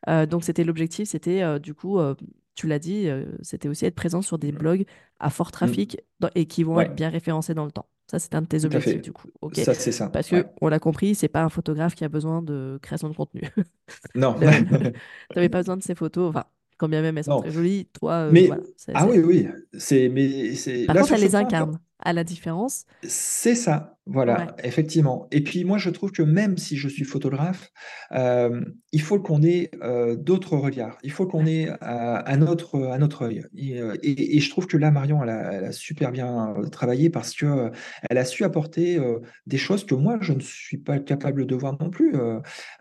Euh, 0.08 0.26
donc, 0.26 0.44
c'était 0.44 0.64
l'objectif, 0.64 1.08
c'était 1.08 1.42
euh, 1.42 1.58
du 1.60 1.74
coup, 1.74 1.98
euh, 2.00 2.14
tu 2.56 2.66
l'as 2.66 2.80
dit, 2.80 3.08
euh, 3.08 3.24
c'était 3.42 3.68
aussi 3.68 3.86
être 3.86 3.94
présent 3.94 4.22
sur 4.22 4.38
des 4.38 4.50
blogs 4.52 4.84
à 5.20 5.30
fort 5.30 5.48
Mm. 5.48 5.52
trafic 5.52 6.00
dans- 6.20 6.30
et 6.34 6.46
qui 6.46 6.64
vont 6.64 6.80
être 6.80 6.94
bien 6.96 7.08
référencés 7.10 7.54
dans 7.54 7.64
le 7.64 7.70
temps. 7.70 7.86
Ça, 8.10 8.18
c'est 8.20 8.34
un 8.36 8.42
de 8.42 8.46
tes 8.46 8.64
objectifs, 8.64 9.02
du 9.02 9.12
coup. 9.12 9.28
Ça, 9.54 9.74
c'est 9.74 9.92
ça. 9.92 10.08
Parce 10.08 10.30
Ouais. 10.32 10.44
que, 10.44 10.48
on 10.60 10.68
l'a 10.68 10.78
compris, 10.78 11.14
c'est 11.14 11.28
pas 11.28 11.42
un 11.42 11.48
photographe 11.48 11.94
qui 11.94 12.04
a 12.04 12.08
besoin 12.08 12.42
de 12.42 12.78
création 12.82 13.08
de 13.08 13.14
contenu. 13.14 13.42
Non, 14.14 14.36
Le- 14.40 14.92
T'avais 15.34 15.48
pas 15.48 15.58
besoin 15.60 15.76
de 15.76 15.82
ces 15.82 15.94
photos. 15.94 16.30
Enfin, 16.30 16.44
quand 16.78 16.88
bien 16.88 17.02
même 17.02 17.16
elles 17.18 17.24
sont 17.24 17.30
non. 17.32 17.40
très 17.40 17.50
jolies, 17.50 17.86
toi, 17.92 18.12
euh, 18.12 18.30
Mais 18.32 18.46
voilà. 18.46 18.62
ah 18.94 19.06
oui, 19.08 19.18
oui, 19.18 19.48
c'est 19.78 20.08
mais 20.08 20.54
c'est 20.54 20.84
Par 20.86 20.94
là 20.94 21.00
contre, 21.02 21.14
elle 21.14 21.20
les 21.22 21.34
incarne, 21.34 21.78
à 21.98 22.12
la 22.12 22.24
différence. 22.24 22.84
C'est 23.08 23.54
ça, 23.54 23.98
Ouais, 24.26 24.46
voilà, 24.46 24.56
effectivement. 24.64 25.28
Et 25.30 25.40
puis 25.44 25.62
moi, 25.64 25.78
je 25.78 25.90
trouve 25.90 26.10
que 26.10 26.22
même 26.22 26.56
si 26.56 26.76
je 26.76 26.88
suis 26.88 27.04
photographe, 27.04 27.70
euh, 28.12 28.62
il 28.90 29.00
faut 29.00 29.20
qu'on 29.20 29.42
ait 29.44 29.70
euh, 29.82 30.16
d'autres 30.16 30.56
regards. 30.56 30.98
Il 31.04 31.12
faut 31.12 31.26
qu'on 31.26 31.46
ait 31.46 31.68
euh, 31.68 31.74
un 31.82 32.42
autre, 32.42 32.80
un 32.80 33.02
autre 33.02 33.22
œil. 33.26 33.44
Et, 33.54 33.78
et- 34.02 34.36
et 34.36 34.40
je 34.40 34.50
trouve 34.50 34.66
que 34.66 34.76
là, 34.76 34.90
Marion, 34.90 35.22
elle 35.22 35.28
a, 35.28 35.52
elle 35.52 35.64
a 35.66 35.72
super 35.72 36.10
bien 36.10 36.54
travaillé 36.72 37.08
parce 37.10 37.32
que 37.34 37.70
elle 38.10 38.18
a 38.18 38.24
su 38.24 38.42
apporter 38.42 38.98
des 39.46 39.58
choses 39.58 39.84
que 39.86 39.94
moi, 39.94 40.18
je 40.20 40.32
ne 40.32 40.40
suis 40.40 40.78
pas 40.78 40.98
capable 40.98 41.46
de 41.46 41.54
voir 41.54 41.76
non 41.80 41.90
plus. 41.90 42.14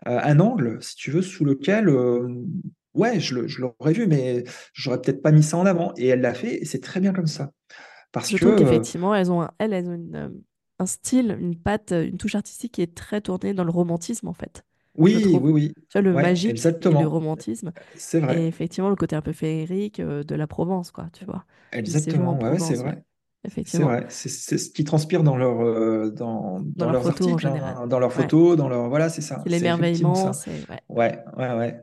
Un 0.06 0.40
angle, 0.40 0.78
si 0.82 0.96
tu 0.96 1.10
veux, 1.12 1.22
sous 1.22 1.44
lequel, 1.44 1.88
ouais, 2.94 3.20
je 3.20 3.34
l'aurais 3.60 3.92
vu, 3.92 4.06
mais 4.08 4.42
j'aurais 4.72 5.00
peut-être 5.00 5.22
pas 5.22 5.30
mis 5.32 5.42
ça 5.44 5.56
en 5.58 5.66
avant. 5.66 5.92
Et 5.96 6.08
elle 6.08 6.20
l'a 6.22 6.34
fait, 6.34 6.56
et 6.62 6.64
c'est 6.64 6.80
très 6.82 7.00
bien 7.00 7.12
comme 7.12 7.26
ça. 7.28 7.52
Parce 8.20 8.32
Je 8.32 8.36
que 8.36 8.46
euh, 8.46 8.84
qu'effectivement, 8.84 9.14
elles 9.14 9.30
ont 9.32 9.42
un, 9.42 9.50
elles, 9.58 9.72
elles 9.72 9.88
ont 9.88 9.94
une, 9.94 10.16
euh, 10.16 10.28
un 10.78 10.86
style, 10.86 11.36
une 11.40 11.56
patte, 11.56 11.92
euh, 11.92 12.06
une 12.06 12.18
touche 12.18 12.34
artistique 12.34 12.72
qui 12.74 12.82
est 12.82 12.94
très 12.96 13.20
tournée 13.20 13.54
dans 13.54 13.64
le 13.64 13.70
romantisme, 13.70 14.28
en 14.28 14.32
fait. 14.34 14.64
Oui, 14.94 15.38
oui, 15.42 15.50
oui, 15.52 15.74
Tu 15.88 15.98
vois, 15.98 16.02
le 16.02 16.14
ouais, 16.14 16.18
magique 16.18 16.68
et 16.88 16.96
le 16.96 17.06
exactement. 17.06 17.06
romantisme. 17.06 17.72
C'est 17.94 18.20
Et 18.28 18.46
vrai, 18.46 18.48
effectivement, 18.48 18.90
le 18.90 18.96
côté 18.96 19.16
un 19.16 19.22
peu 19.22 19.32
féerique 19.32 20.00
de 20.00 20.34
la 20.34 20.46
Provence, 20.46 20.90
quoi, 20.90 21.08
tu 21.12 21.24
vois. 21.24 21.44
En 21.44 21.44
exactement. 21.72 22.38
Ouais, 22.40 22.50
ouais, 22.50 22.58
c'est 22.58 22.76
ouais. 22.76 22.76
vrai, 22.76 23.04
c'est 23.64 23.84
vrai. 23.84 24.06
C'est 24.10 24.28
c'est 24.30 24.58
ce 24.58 24.70
qui 24.70 24.84
transpire 24.84 25.22
dans 25.24 25.36
leur, 25.36 25.60
euh, 25.62 26.10
dans, 26.10 26.60
Dans 26.76 26.86
dans 26.86 26.90
leurs 26.90 27.08
en 27.30 27.36
articles, 27.36 27.38
général. 27.38 27.78
hein, 27.78 27.86
dans 27.88 27.98
leurs 28.00 28.12
Ouais. 28.14 28.32
photos, 28.32 28.56
dans 28.56 28.68
leur, 28.68 28.88
voilà, 28.88 29.08
c'est 29.10 29.22
ça. 29.22 29.48
C'est 29.52 29.76
l'émerveillement, 29.76 30.14
ça. 30.14 30.34
c'est. 30.34 30.66
Ouais. 30.68 30.80
Ouais, 30.88 31.24
ouais, 31.38 31.54
ouais. 31.56 31.82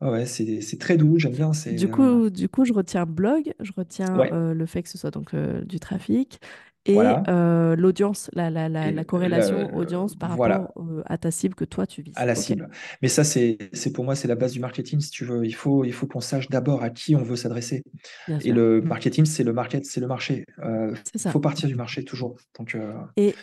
Ouais, 0.00 0.26
c'est 0.26 0.78
très 0.78 0.96
doux, 0.96 1.18
j'aime 1.18 1.32
bien. 1.32 1.52
Du 1.70 1.88
coup, 1.88 2.30
du 2.30 2.48
coup, 2.48 2.64
je 2.64 2.72
retiens 2.72 3.06
blog, 3.06 3.52
je 3.60 3.72
retiens 3.76 4.18
Ouais, 4.18 4.30
euh, 4.32 4.54
le 4.54 4.66
fait 4.66 4.82
que 4.82 4.88
ce 4.88 4.98
soit 4.98 5.10
donc 5.10 5.34
euh, 5.34 5.64
du 5.64 5.80
trafic 5.80 6.40
et 6.84 6.94
voilà. 6.94 7.22
euh, 7.28 7.74
l'audience, 7.74 8.30
la, 8.34 8.50
la, 8.50 8.68
la, 8.68 8.92
la 8.92 9.04
corrélation 9.04 9.74
audience 9.74 10.14
par 10.14 10.30
rapport 10.30 10.38
voilà, 10.38 10.72
euh, 10.76 11.02
à 11.06 11.18
ta 11.18 11.32
cible 11.32 11.54
que 11.56 11.64
toi 11.64 11.86
tu 11.86 12.02
à 12.14 12.24
vises. 12.24 12.24
la 12.24 12.34
Ok, 12.34 12.46
cible. 12.46 12.68
Mais 13.02 13.08
ça, 13.08 13.24
c'est 13.24 13.58
c'est 13.74 13.92
pour 13.92 14.04
moi, 14.04 14.14
c'est 14.16 14.28
la 14.28 14.36
base 14.36 14.52
du 14.52 14.60
marketing, 14.60 15.00
si 15.00 15.10
tu 15.10 15.24
veux. 15.24 15.44
Il 15.44 15.54
faut, 15.54 15.84
il 15.84 15.92
faut 15.92 16.06
qu'on 16.06 16.20
sache 16.20 16.48
d'abord 16.48 16.82
à 16.82 16.88
qui 16.90 17.14
on 17.14 17.22
veut 17.22 17.36
s'adresser. 17.36 17.82
bien 18.26 18.40
Et 18.40 18.48
sûr, 18.48 18.54
le 18.54 18.80
marketing, 18.80 19.26
c'est 19.26 19.44
le 19.44 19.52
market, 19.52 19.84
c'est 19.84 20.00
le 20.00 20.06
marché. 20.06 20.46
Il 20.62 21.30
faut 21.30 21.40
partir 21.40 21.68
du 21.68 21.74
marché 21.74 22.04
toujours. 22.04 22.36
Donc, 22.58 22.74
euh, 22.74 22.92
Et, 23.16 23.34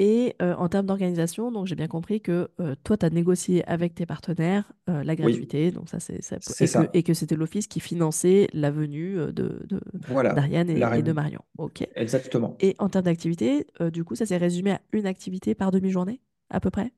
et 0.00 0.34
euh, 0.42 0.54
en 0.56 0.68
termes 0.68 0.86
d'organisation, 0.86 1.52
donc 1.52 1.66
j'ai 1.68 1.76
bien 1.76 1.88
compris 1.88 2.20
que 2.22 2.50
euh, 2.60 2.74
toi, 2.84 2.96
tu 2.98 3.06
as 3.06 3.10
négocié 3.10 3.64
avec 3.68 3.94
tes 3.94 4.06
partenaires 4.06 4.72
euh, 4.90 5.04
la 5.04 5.16
oui, 5.20 5.48
gratuité, 5.48 5.72
donc 5.72 5.88
ça, 5.90 6.00
c'est, 6.00 6.22
ça- 6.22 6.38
et 6.60 6.68
que, 6.70 6.88
ça. 6.88 6.90
et 6.94 7.02
que 7.04 7.14
c'était 7.14 7.36
l'office 7.36 7.68
qui 7.68 7.80
finançait 7.80 8.48
la 8.54 8.70
venue 8.72 9.16
de, 9.16 9.32
de- 9.68 9.80
Voilà, 10.06 10.32
d'Ariane 10.32 10.70
et, 10.70 10.88
et 10.98 11.02
de. 11.02 11.12
Marion. 11.12 11.42
Ok. 11.58 11.86
Exactement. 11.94 12.60
Et 12.60 12.76
en 12.78 12.88
termes 12.90 13.04
d'activité, 13.06 13.66
du 13.92 14.04
coup, 14.04 14.14
ça 14.16 14.26
s'est 14.26 14.36
résumé 14.38 14.72
à 14.72 14.80
une 14.92 15.06
activité 15.06 15.54
par 15.54 15.70
demi-journée, 15.72 16.20
à 16.50 16.60
peu 16.60 16.70
près? 16.70 16.92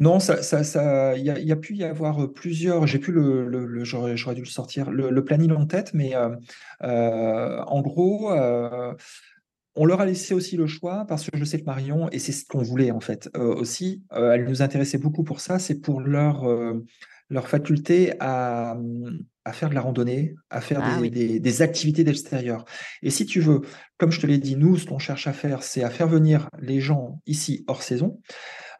Non, 0.00 0.20
ça, 0.20 0.42
ça, 0.44 0.62
ça, 0.62 1.16
il 1.16 1.24
y 1.24 1.30
a, 1.30 1.40
il 1.40 1.46
y 1.46 1.50
a 1.50 1.56
pu 1.56 1.74
y 1.74 1.82
avoir 1.82 2.32
plusieurs. 2.32 2.86
J'ai 2.86 3.00
pu 3.00 3.10
le, 3.10 3.48
le- 3.48 3.66
le- 3.66 3.84
j'aurais, 3.84 4.14
dû 4.36 4.42
le 4.42 4.46
sortir, 4.46 4.90
le, 4.92 5.10
le 5.10 5.24
planning 5.24 5.50
en 5.52 5.66
tête, 5.66 5.92
mais 5.92 6.14
euh, 6.14 6.36
en 7.64 7.80
gros. 7.82 8.30
euh, 8.32 8.94
On 9.80 9.84
leur 9.86 10.00
a 10.00 10.06
laissé 10.06 10.34
aussi 10.34 10.56
le 10.56 10.66
choix 10.66 11.04
parce 11.08 11.30
que 11.30 11.36
je 11.38 11.44
sais 11.44 11.60
que 11.60 11.64
Marion, 11.64 12.08
et 12.10 12.18
c'est 12.18 12.32
ce 12.32 12.44
qu'on 12.44 12.62
voulait 12.62 12.90
en 12.90 13.00
fait 13.00 13.30
euh, 13.36 13.54
aussi, 13.54 14.02
euh, 14.12 14.32
elle 14.32 14.44
nous 14.44 14.60
intéressait 14.60 14.98
beaucoup 14.98 15.22
pour 15.22 15.40
ça, 15.40 15.58
c'est 15.58 15.76
pour 15.80 16.00
leur, 16.00 16.44
euh, 16.44 16.84
leur 17.30 17.46
faculté 17.48 18.12
à, 18.18 18.76
à 19.44 19.52
faire 19.52 19.70
de 19.70 19.74
la 19.74 19.80
randonnée, 19.80 20.34
à 20.50 20.60
faire 20.60 20.80
Ah 20.82 20.96
des, 20.96 21.00
oui. 21.02 21.10
des- 21.10 21.38
des 21.40 21.62
activités 21.62 22.02
d'extérieur. 22.02 22.64
Et 23.02 23.10
si 23.10 23.24
tu 23.24 23.40
veux, 23.40 23.60
comme 23.98 24.10
je 24.10 24.20
te 24.20 24.26
l'ai 24.26 24.38
dit, 24.38 24.56
nous, 24.56 24.76
ce 24.78 24.86
qu'on 24.86 24.98
cherche 24.98 25.26
à 25.28 25.32
faire, 25.32 25.62
c'est 25.62 25.84
à 25.84 25.90
faire 25.90 26.08
venir 26.08 26.48
les 26.60 26.80
gens 26.80 27.20
ici 27.26 27.64
hors 27.68 27.82
saison, 27.82 28.20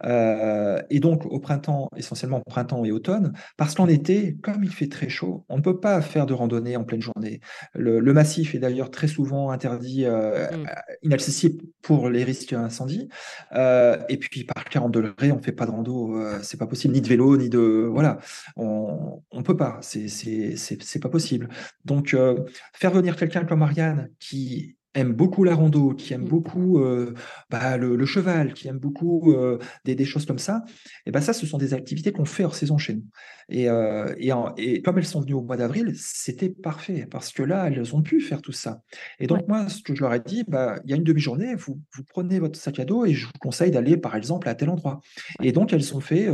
euh, 0.05 0.81
et 0.91 1.01
donc 1.01 1.27
au 1.27 1.41
printemps, 1.41 1.89
essentiellement 1.97 2.41
printemps 2.41 2.85
et 2.85 2.93
automne, 2.93 3.33
parce 3.57 3.75
qu'en 3.75 3.89
été, 3.89 4.37
comme 4.43 4.65
il 4.65 4.71
fait 4.71 4.89
très 4.89 5.09
chaud, 5.09 5.45
on 5.49 5.59
ne 5.59 5.63
peut 5.63 5.81
pas 5.81 6.01
faire 6.03 6.27
de 6.27 6.35
randonnée 6.35 6.77
en 6.77 6.85
pleine 6.85 7.03
journée. 7.03 7.41
Le, 7.75 8.01
le 8.01 8.13
massif 8.13 8.55
est 8.55 8.59
d'ailleurs 8.59 8.91
très 8.91 9.09
souvent 9.09 9.51
interdit, 9.51 10.05
euh, 10.05 10.49
Mm. 10.59 10.67
inaccessible 11.03 11.65
pour 11.83 12.09
les 12.09 12.25
risques 12.25 12.53
d'incendie. 12.53 13.09
Euh, 13.53 13.99
et 14.09 14.17
puis 14.19 14.45
par 14.45 14.65
40 14.65 14.93
degrés, 14.93 15.33
on 15.33 15.37
ne 15.37 15.43
fait 15.43 15.53
pas 15.53 15.67
de 15.67 15.71
rando, 15.71 16.17
euh, 16.17 16.39
c'est 16.43 16.57
pas 16.59 16.67
possible, 16.67 16.95
ni 16.95 17.01
de 17.01 17.09
vélo, 17.09 17.37
ni 17.37 17.49
de... 17.49 17.89
Voilà, 17.91 18.19
on 18.57 19.23
ne 19.33 19.43
peut 19.43 19.57
pas, 19.57 19.79
c'est 19.83 21.01
pas 21.01 21.09
possible. 21.09 21.49
Donc 21.85 22.15
euh, 22.15 22.45
faire 22.73 22.91
venir 22.91 23.17
quelqu'un 23.17 23.45
comme 23.45 23.61
Marianne 23.61 24.11
qui 24.19 24.77
aime 24.99 25.13
beaucoup 25.13 25.45
la 25.45 25.55
rando, 25.55 25.95
qui 25.95 26.13
aime 26.15 26.25
Mm. 26.25 26.29
beaucoup 26.29 26.79
euh, 26.81 27.15
bah, 27.51 27.77
le, 27.77 27.97
le 27.97 28.07
cheval, 28.07 28.53
qui 28.55 28.69
aime 28.69 28.79
beaucoup 28.79 29.33
euh, 29.33 29.59
des, 29.85 29.95
des 29.95 30.05
choses 30.05 30.27
comme 30.27 30.39
ça, 30.39 30.65
et 31.07 31.11
ben 31.11 31.21
ça, 31.21 31.33
ce 31.33 31.47
sont 31.47 31.59
des 31.59 31.73
activités 31.75 32.13
qu'on 32.13 32.25
fait 32.25 32.45
hors 32.45 32.55
saison 32.55 32.77
chez 32.79 32.95
nous. 32.95 33.05
Et, 33.51 33.69
euh, 33.71 34.13
et, 34.19 34.31
en- 34.33 34.55
et 34.57 34.83
comme 34.83 34.99
elles 34.99 35.07
sont 35.07 35.21
venues 35.23 35.33
au 35.35 35.43
mois 35.43 35.57
d'avril, 35.57 35.93
c'était 35.97 36.51
parfait, 36.51 37.07
parce 37.11 37.33
que 37.33 37.43
là, 37.43 37.67
elles 37.69 37.95
ont 37.97 38.03
pu 38.03 38.21
faire 38.21 38.43
tout 38.43 38.53
ça. 38.53 38.83
Et 39.19 39.23
Ouais, 39.23 39.27
donc, 39.29 39.49
moi, 39.49 39.69
ce 39.71 39.83
que 39.83 39.95
je 39.95 40.03
leur 40.03 40.13
ai 40.13 40.21
dit, 40.21 40.45
bah, 40.47 40.79
il 40.85 40.91
y 40.91 40.93
a 40.93 40.97
une 40.97 41.05
demi-journée, 41.05 41.55
vous, 41.55 41.81
vous 41.95 42.03
prenez 42.05 42.39
votre 42.41 42.59
sac 42.59 42.79
à 42.79 42.85
dos 42.85 43.07
et 43.07 43.15
je 43.15 43.27
vous 43.27 43.33
conseille 43.41 43.71
d'aller, 43.71 43.97
par 43.97 44.17
exemple, 44.17 44.49
à 44.49 44.55
tel 44.55 44.69
endroit. 44.69 45.01
Et 45.43 45.53
donc, 45.53 45.73
elles 45.73 45.95
ont 45.97 46.01
fait 46.01 46.29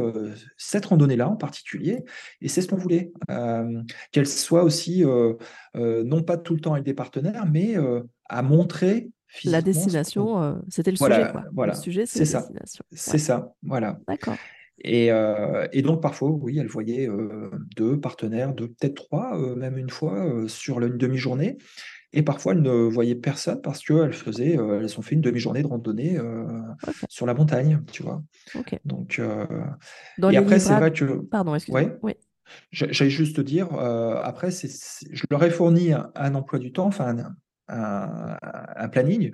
cette 0.57 0.87
randonnée-là 0.87 1.29
en 1.29 1.37
particulier, 1.37 2.05
et 2.41 2.49
c'est 2.49 2.63
ce 2.63 2.69
qu'on 2.69 2.77
voulait. 2.77 3.13
Qu'elles 4.11 4.27
soient 4.27 4.65
aussi, 4.65 5.05
non 5.75 6.23
pas 6.23 6.37
tout 6.37 6.55
le 6.55 6.61
temps 6.61 6.73
avec 6.73 6.85
des 6.85 6.95
partenaires, 6.95 7.47
mais 7.51 7.77
à 8.29 8.43
montrer 8.43 9.11
La 9.45 9.63
destination, 9.63 10.43
euh, 10.43 10.55
c'était 10.69 10.91
le 10.91 10.97
sujet, 10.97 11.27
voilà. 11.53 11.73
Le 11.75 11.79
sujet, 11.79 12.07
c'est 12.07 12.25
ça, 12.25 12.49
c'est 12.93 13.13
Ouais, 13.13 13.19
ça, 13.19 13.53
voilà. 13.63 13.99
d'accord. 14.09 14.39
Et, 14.79 15.13
euh, 15.13 15.67
et 15.73 15.83
donc 15.83 16.03
parfois, 16.03 16.31
oui, 16.31 16.59
elle 16.59 16.67
voyait 16.67 17.09
euh, 17.09 17.51
deux 17.77 17.99
partenaires, 18.01 18.53
deux, 18.55 18.69
peut-être 18.69 18.95
trois, 18.95 19.39
même 19.57 19.79
une 19.79 19.91
fois, 19.91 20.49
sur 20.49 20.81
une 20.81 20.99
demi-journée. 20.99 21.57
Et 22.13 22.23
parfois, 22.23 22.53
elle 22.53 22.63
ne 22.63 22.71
voyait 22.71 23.15
personne 23.17 23.61
parce 23.61 23.83
qu'elles 23.85 24.13
faisaient, 24.13 24.53
elles 24.55 24.99
ont 24.99 25.03
fait 25.03 25.15
une 25.17 25.21
demi-journée 25.21 25.63
de 25.63 25.67
randonnée 25.69 26.19
sur 27.09 27.27
la 27.27 27.35
montagne, 27.35 27.83
tu 27.93 28.03
vois. 28.03 28.23
ok. 28.55 28.79
Donc, 28.85 29.21
Dans 30.19 30.31
et 30.31 30.37
les 30.37 30.39
après, 30.39 30.59
c'est 30.59 30.75
vrai 30.75 30.93
que, 30.93 31.05
pardon, 31.31 31.55
excuse-moi. 31.55 31.83
ouais, 31.83 31.99
Oui, 32.03 32.15
j'allais 32.73 33.11
juste 33.11 33.37
te 33.37 33.41
dire, 33.41 33.73
après, 33.75 34.51
c'est- 34.51 35.07
je 35.13 35.25
leur 35.31 35.43
ai 35.45 35.51
fourni 35.51 35.93
un, 35.93 36.11
un 36.15 36.35
emploi 36.35 36.59
du 36.59 36.73
temps, 36.73 36.87
enfin, 36.87 37.17
un, 37.19 37.37
un- 37.69 38.89
planning, 38.89 39.33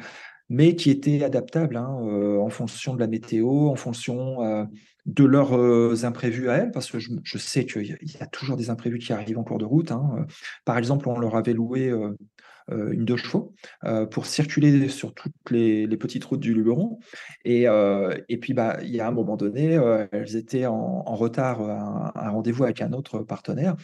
mais 0.48 0.74
qui 0.74 0.90
était 0.90 1.24
adaptable 1.24 1.76
hein, 1.76 1.96
euh, 2.02 2.38
en 2.38 2.50
fonction 2.50 2.94
de 2.94 3.00
la 3.00 3.06
météo, 3.06 3.68
en 3.68 3.76
fonction 3.76 4.42
euh, 4.42 4.64
de 5.06 5.24
leurs 5.24 5.56
euh, 5.56 5.94
imprévus 6.02 6.50
à 6.50 6.56
elles, 6.56 6.70
parce 6.72 6.90
que 6.90 6.98
je, 6.98 7.38
sais 7.38 7.66
qu'il 7.66 7.86
y, 7.86 8.22
a 8.22 8.26
toujours 8.26 8.56
des 8.56 8.70
imprévus 8.70 8.98
qui 8.98 9.12
arrivent 9.12 9.38
en 9.38 9.44
cours 9.44 9.58
de 9.58 9.64
route. 9.64 9.92
hein. 9.92 10.26
Par 10.64 10.76
exemple, 10.78 11.08
on 11.08 11.18
leur 11.18 11.36
avait 11.36 11.54
loué 11.54 11.92
une 12.68 13.04
deux 13.04 13.16
chevaux 13.16 13.52
pour 14.12 14.26
circuler 14.26 14.88
sur 14.88 15.12
toutes 15.12 15.32
les, 15.50 15.88
petites 15.96 16.24
routes 16.24 16.40
du 16.40 16.54
Luberon. 16.54 17.00
Et, 17.44 17.66
puis, 18.40 18.54
bah, 18.54 18.78
il 18.82 18.90
y 18.90 19.00
a 19.00 19.08
un 19.08 19.12
moment 19.12 19.36
donné, 19.36 19.80
elles 20.12 20.36
étaient 20.36 20.66
en, 20.66 21.02
retard 21.14 21.62
à 21.62 22.26
un 22.26 22.30
rendez-vous 22.30 22.64
avec 22.64 22.82
un 22.82 22.92
autre 22.92 23.20
partenaire. 23.20 23.76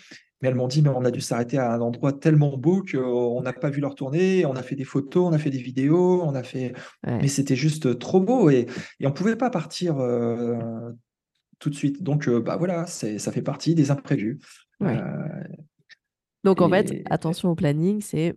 Mais 0.42 0.48
elles 0.48 0.54
m'ont 0.54 0.68
dit, 0.68 0.82
mais 0.82 0.90
on 0.90 1.04
a 1.04 1.10
dû 1.10 1.20
s'arrêter 1.20 1.58
à 1.58 1.72
un 1.72 1.80
endroit 1.80 2.12
tellement 2.12 2.56
beau 2.58 2.82
qu'on 2.82 3.40
n'a 3.40 3.52
pas 3.52 3.70
vu 3.70 3.80
leur 3.80 3.94
tournée. 3.94 4.44
On 4.44 4.54
a 4.54 4.62
fait 4.62 4.74
des 4.76 4.84
photos, 4.84 5.24
on 5.26 5.32
a 5.32 5.38
fait 5.38 5.50
des 5.50 5.58
vidéos, 5.58 6.22
on 6.22 6.34
a 6.34 6.42
fait. 6.42 6.74
Mais 7.06 7.28
c'était 7.28 7.56
juste 7.56 7.98
trop 7.98 8.20
beau 8.20 8.50
et, 8.50 8.66
et 9.00 9.06
on 9.06 9.10
ne 9.10 9.14
pouvait 9.14 9.36
pas 9.36 9.50
partir 9.50 9.98
euh, 9.98 10.56
tout 11.58 11.70
de 11.70 11.74
suite. 11.74 12.02
Donc, 12.02 12.28
euh, 12.28 12.40
bah 12.40 12.56
voilà, 12.56 12.86
ça 12.86 13.32
fait 13.32 13.42
partie 13.42 13.74
des 13.74 13.90
imprévus. 13.90 14.38
ouais. 14.80 14.96
Euh, 14.96 15.28
Donc 16.44 16.60
en 16.60 16.68
fait, 16.68 17.02
attention 17.10 17.50
au 17.50 17.54
planning, 17.54 18.00
c'est 18.00 18.34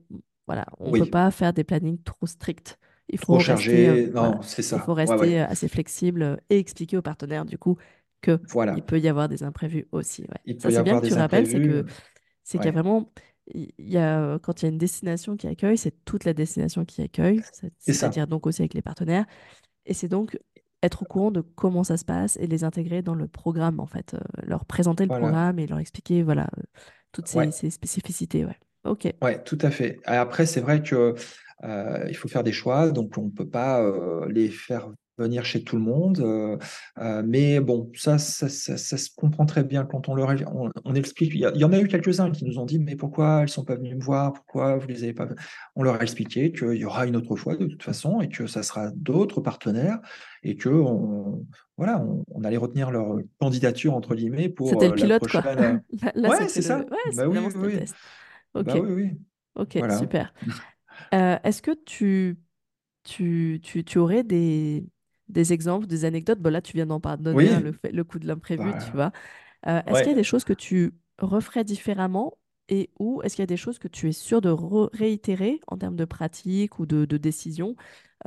voilà, 0.47 0.65
on 0.79 0.91
peut 0.91 1.01
oui, 1.01 1.09
pas 1.09 1.29
faire 1.31 1.53
des 1.53 1.63
plannings 1.63 2.01
trop 2.01 2.25
stricts. 2.25 2.77
Il 3.11 3.19
trop 3.19 3.39
faut 3.39 3.51
rester 3.53 4.05
voilà, 4.07 4.29
Non, 4.29 4.41
c'est 4.41 4.61
il 4.71 4.79
faut 4.79 4.93
rester 4.93 5.15
ouais. 5.15 5.39
assez 5.39 5.67
flexible 5.67 6.39
et 6.49 6.59
expliquer 6.59 6.97
aux 6.97 7.01
partenaires 7.01 7.45
du 7.45 7.57
coup 7.57 7.77
que 8.21 8.39
il 8.75 8.83
peut 8.83 8.99
y 8.99 9.07
avoir 9.07 9.29
des 9.29 9.43
imprévus 9.43 9.87
aussi. 9.91 10.23
Ouais. 10.23 10.27
Il 10.45 10.59
Ça 10.61 10.69
peut 10.69 10.73
c'est 10.75 10.83
bien 10.83 10.99
que 10.99 11.07
tu 11.07 11.13
rappelles, 11.13 11.47
c'est 11.47 11.55
imprévus. 11.57 11.83
que 11.85 11.91
c'est 12.43 12.57
qu'il 12.57 12.65
y 12.65 12.69
a 12.69 12.71
vraiment 12.71 13.11
il 13.47 13.73
y 13.79 13.97
a 13.97 14.21
euh, 14.21 14.39
quand 14.39 14.61
il 14.61 14.65
y 14.65 14.67
a 14.67 14.71
une 14.71 14.77
destination 14.77 15.35
qui 15.35 15.47
accueille, 15.47 15.77
c'est 15.77 16.05
toute 16.05 16.23
la 16.25 16.33
destination 16.33 16.85
qui 16.85 17.01
accueille, 17.01 17.41
c'est-à-dire 17.79 18.27
donc 18.27 18.45
aussi 18.45 18.61
avec 18.61 18.73
les 18.75 18.81
partenaires. 18.81 19.25
Et 19.85 19.93
c'est 19.93 20.07
donc 20.07 20.37
être 20.83 21.03
au 21.03 21.05
courant 21.05 21.31
de 21.31 21.41
comment 21.41 21.83
ça 21.83 21.97
se 21.97 22.05
passe 22.05 22.37
et 22.37 22.47
les 22.47 22.63
intégrer 22.63 23.01
dans 23.01 23.15
le 23.15 23.27
programme, 23.27 23.79
en 23.79 23.85
fait. 23.85 24.13
Euh, 24.13 24.19
leur 24.43 24.65
présenter 24.65 25.03
le 25.05 25.09
programme 25.09 25.59
et 25.59 25.67
leur 25.67 25.79
expliquer, 25.79 26.23
voilà, 26.23 26.47
euh, 26.57 26.63
toutes 27.11 27.27
ces, 27.27 27.37
Ouais. 27.39 27.51
ces 27.51 27.69
spécificités, 27.69 28.45
ouais. 28.45 28.57
Ok, 28.85 29.11
Ouais, 29.21 29.43
tout 29.43 29.57
à 29.61 29.71
fait. 29.71 29.99
Après, 30.05 30.45
c'est 30.45 30.61
vrai 30.61 30.81
que 30.81 31.15
euh, 31.63 32.05
il 32.07 32.15
faut 32.15 32.29
faire 32.29 32.43
des 32.43 32.53
choix, 32.53 32.91
donc 32.91 33.17
on 33.17 33.25
ne 33.25 33.29
peut 33.31 33.49
pas 33.49 33.83
les 34.29 34.49
faire 34.49 34.89
venir 35.19 35.45
chez 35.45 35.63
tout 35.63 35.75
le 35.75 35.81
monde. 35.83 36.19
euh, 36.19 36.57
euh, 36.99 37.23
mais 37.25 37.59
bon, 37.59 37.91
ça 37.95 38.17
ça, 38.17 38.49
ça, 38.49 38.77
ça 38.77 38.97
se 38.97 39.09
comprend 39.15 39.45
très 39.45 39.63
bien 39.63 39.85
quand 39.85 40.09
on 40.09 40.15
leur 40.15 40.29
on, 40.53 40.69
on 40.85 40.95
explique. 40.95 41.31
Il 41.33 41.39
y, 41.41 41.63
en 41.63 41.71
a 41.73 41.79
eu 41.79 41.87
quelques-uns 41.87 42.31
qui 42.31 42.45
nous 42.45 42.59
ont 42.59 42.65
dit, 42.65 42.79
mais 42.79 42.95
pourquoi 42.95 43.41
elles 43.43 43.49
sont 43.49 43.63
pas 43.65 43.75
venues 43.75 43.95
me 43.95 44.01
voir? 44.03 44.33
Pourquoi 44.33 44.77
vous 44.77 44.87
les 44.87 45.03
avez 45.03 45.13
pas? 45.13 45.27
On 45.75 45.83
leur 45.83 45.95
a 45.95 46.01
expliqué 46.03 46.51
qu'il 46.51 46.73
y 46.75 46.85
aura 46.85 47.05
une 47.05 47.15
autre 47.15 47.35
fois 47.35 47.55
de 47.55 47.65
toute 47.65 47.83
façon 47.83 48.21
et 48.21 48.29
que 48.29 48.47
ça 48.47 48.63
sera 48.63 48.91
d'autres 48.95 49.41
partenaires 49.41 49.99
et 50.43 50.55
que 50.55 50.69
on, 50.69 51.45
voilà, 51.77 51.99
on, 52.01 52.23
on 52.31 52.43
allait 52.43 52.57
retenir 52.57 52.91
leur 52.91 53.17
candidature 53.39 53.93
entre 53.93 54.15
guillemets 54.15 54.49
pour 54.49 54.69
c'était 54.69 54.87
le 54.87 54.93
euh, 54.93 54.95
la 54.95 55.07
pilote, 55.07 55.27
quoi. 55.27 55.43
prochaine. 55.43 55.83
Là, 56.01 56.11
là, 56.15 56.29
Ouais, 56.29 56.47
c'est 56.47 56.61
le... 56.61 56.61
ça. 56.61 56.85
Ouais, 56.91 56.97
c'est- 57.11 57.15
Bah 57.15 57.27
oui, 57.27 57.39
oui, 57.39 57.53
oui. 57.55 57.71
test. 57.71 57.97
Bah 58.61 58.77
Ok, 58.77 58.79
oui, 58.79 58.89
oui. 58.91 59.11
ok, 59.55 59.79
Voilà. 59.79 59.89
super. 59.89 60.33
Euh, 61.13 61.37
est-ce 61.43 61.61
que 61.61 61.71
tu, 61.85 62.39
tu, 63.03 63.61
tu, 63.63 63.83
tu 63.85 63.97
aurais 63.99 64.23
des, 64.23 64.85
des 65.29 65.53
exemples, 65.53 65.87
des 65.87 66.05
anecdotes? 66.05 66.39
Bon, 66.39 66.51
là, 66.51 66.61
tu 66.61 66.73
viens 66.73 66.85
d'en 66.87 66.99
pardonner 66.99 67.55
Oui, 67.55 67.61
le, 67.61 67.71
fait- 67.73 67.91
le 67.91 68.03
coup 68.03 68.19
de 68.19 68.27
l'imprévu, 68.27 68.75
tu 68.75 68.95
bah, 68.95 68.97
vois. 68.97 69.11
Euh, 69.67 69.81
est-ce 69.87 70.03
qu'il 70.03 70.11
y 70.11 70.15
a 70.15 70.17
des 70.17 70.23
choses 70.23 70.43
que 70.45 70.53
tu 70.53 70.93
referais 71.19 71.63
différemment 71.63 72.37
et 72.69 72.91
ou 72.99 73.21
est-ce 73.23 73.35
qu'il 73.35 73.43
y 73.43 73.45
a 73.45 73.47
des 73.47 73.57
choses 73.57 73.79
que 73.79 73.87
tu 73.89 74.09
es 74.09 74.11
sûr 74.13 74.41
de 74.41 74.49
re- 74.51 74.89
réitérer 74.93 75.61
en 75.67 75.77
termes 75.77 75.95
de 75.97 76.05
pratique 76.05 76.79
ou 76.79 76.85
de, 76.87 77.05
de 77.05 77.17
décision 77.17 77.75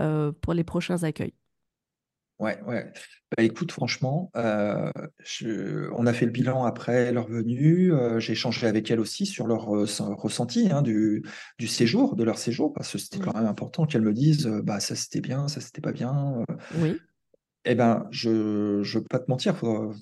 euh, 0.00 0.32
pour 0.32 0.54
les 0.54 0.64
prochains 0.64 1.02
accueils? 1.04 1.34
Ouais, 2.42 2.60
ouais. 2.66 2.92
Bah, 3.36 3.42
écoute, 3.42 3.72
franchement, 3.72 4.30
euh, 4.36 4.90
je- 5.24 5.88
on 5.96 6.06
a 6.06 6.12
fait 6.12 6.26
le 6.26 6.32
bilan 6.32 6.64
après 6.64 7.12
leur 7.12 7.26
venue. 7.28 7.92
euh, 7.92 8.20
j'ai 8.20 8.32
échangé 8.32 8.66
avec 8.66 8.90
elles 8.90 9.00
aussi 9.00 9.24
sur 9.26 9.46
leur 9.46 9.74
euh, 9.74 9.86
sen- 9.86 10.12
ressenti 10.14 10.70
hein, 10.70 10.82
du, 10.82 11.22
du 11.58 11.66
séjour, 11.66 12.16
de 12.16 12.24
leur 12.24 12.38
séjour, 12.38 12.72
parce 12.74 12.92
que 12.92 12.98
c'était 12.98 13.18
quand 13.18 13.34
même 13.34 13.46
important 13.46 13.86
qu'elles 13.86 14.02
me 14.02 14.12
disent, 14.12 14.46
euh, 14.46 14.62
bah 14.62 14.80
ça 14.80 14.94
c'était 14.96 15.20
bien, 15.20 15.48
ça 15.48 15.60
c'était 15.60 15.80
pas 15.80 15.92
bien. 15.92 16.44
euh. 16.48 16.54
Oui, 16.70 17.00
Eh 17.64 17.74
ben, 17.74 18.06
je, 18.10 18.82
je 18.82 18.98
veux 18.98 19.04
pas 19.04 19.18
te 19.20 19.30
mentir. 19.30 19.56
faut- 19.56 19.92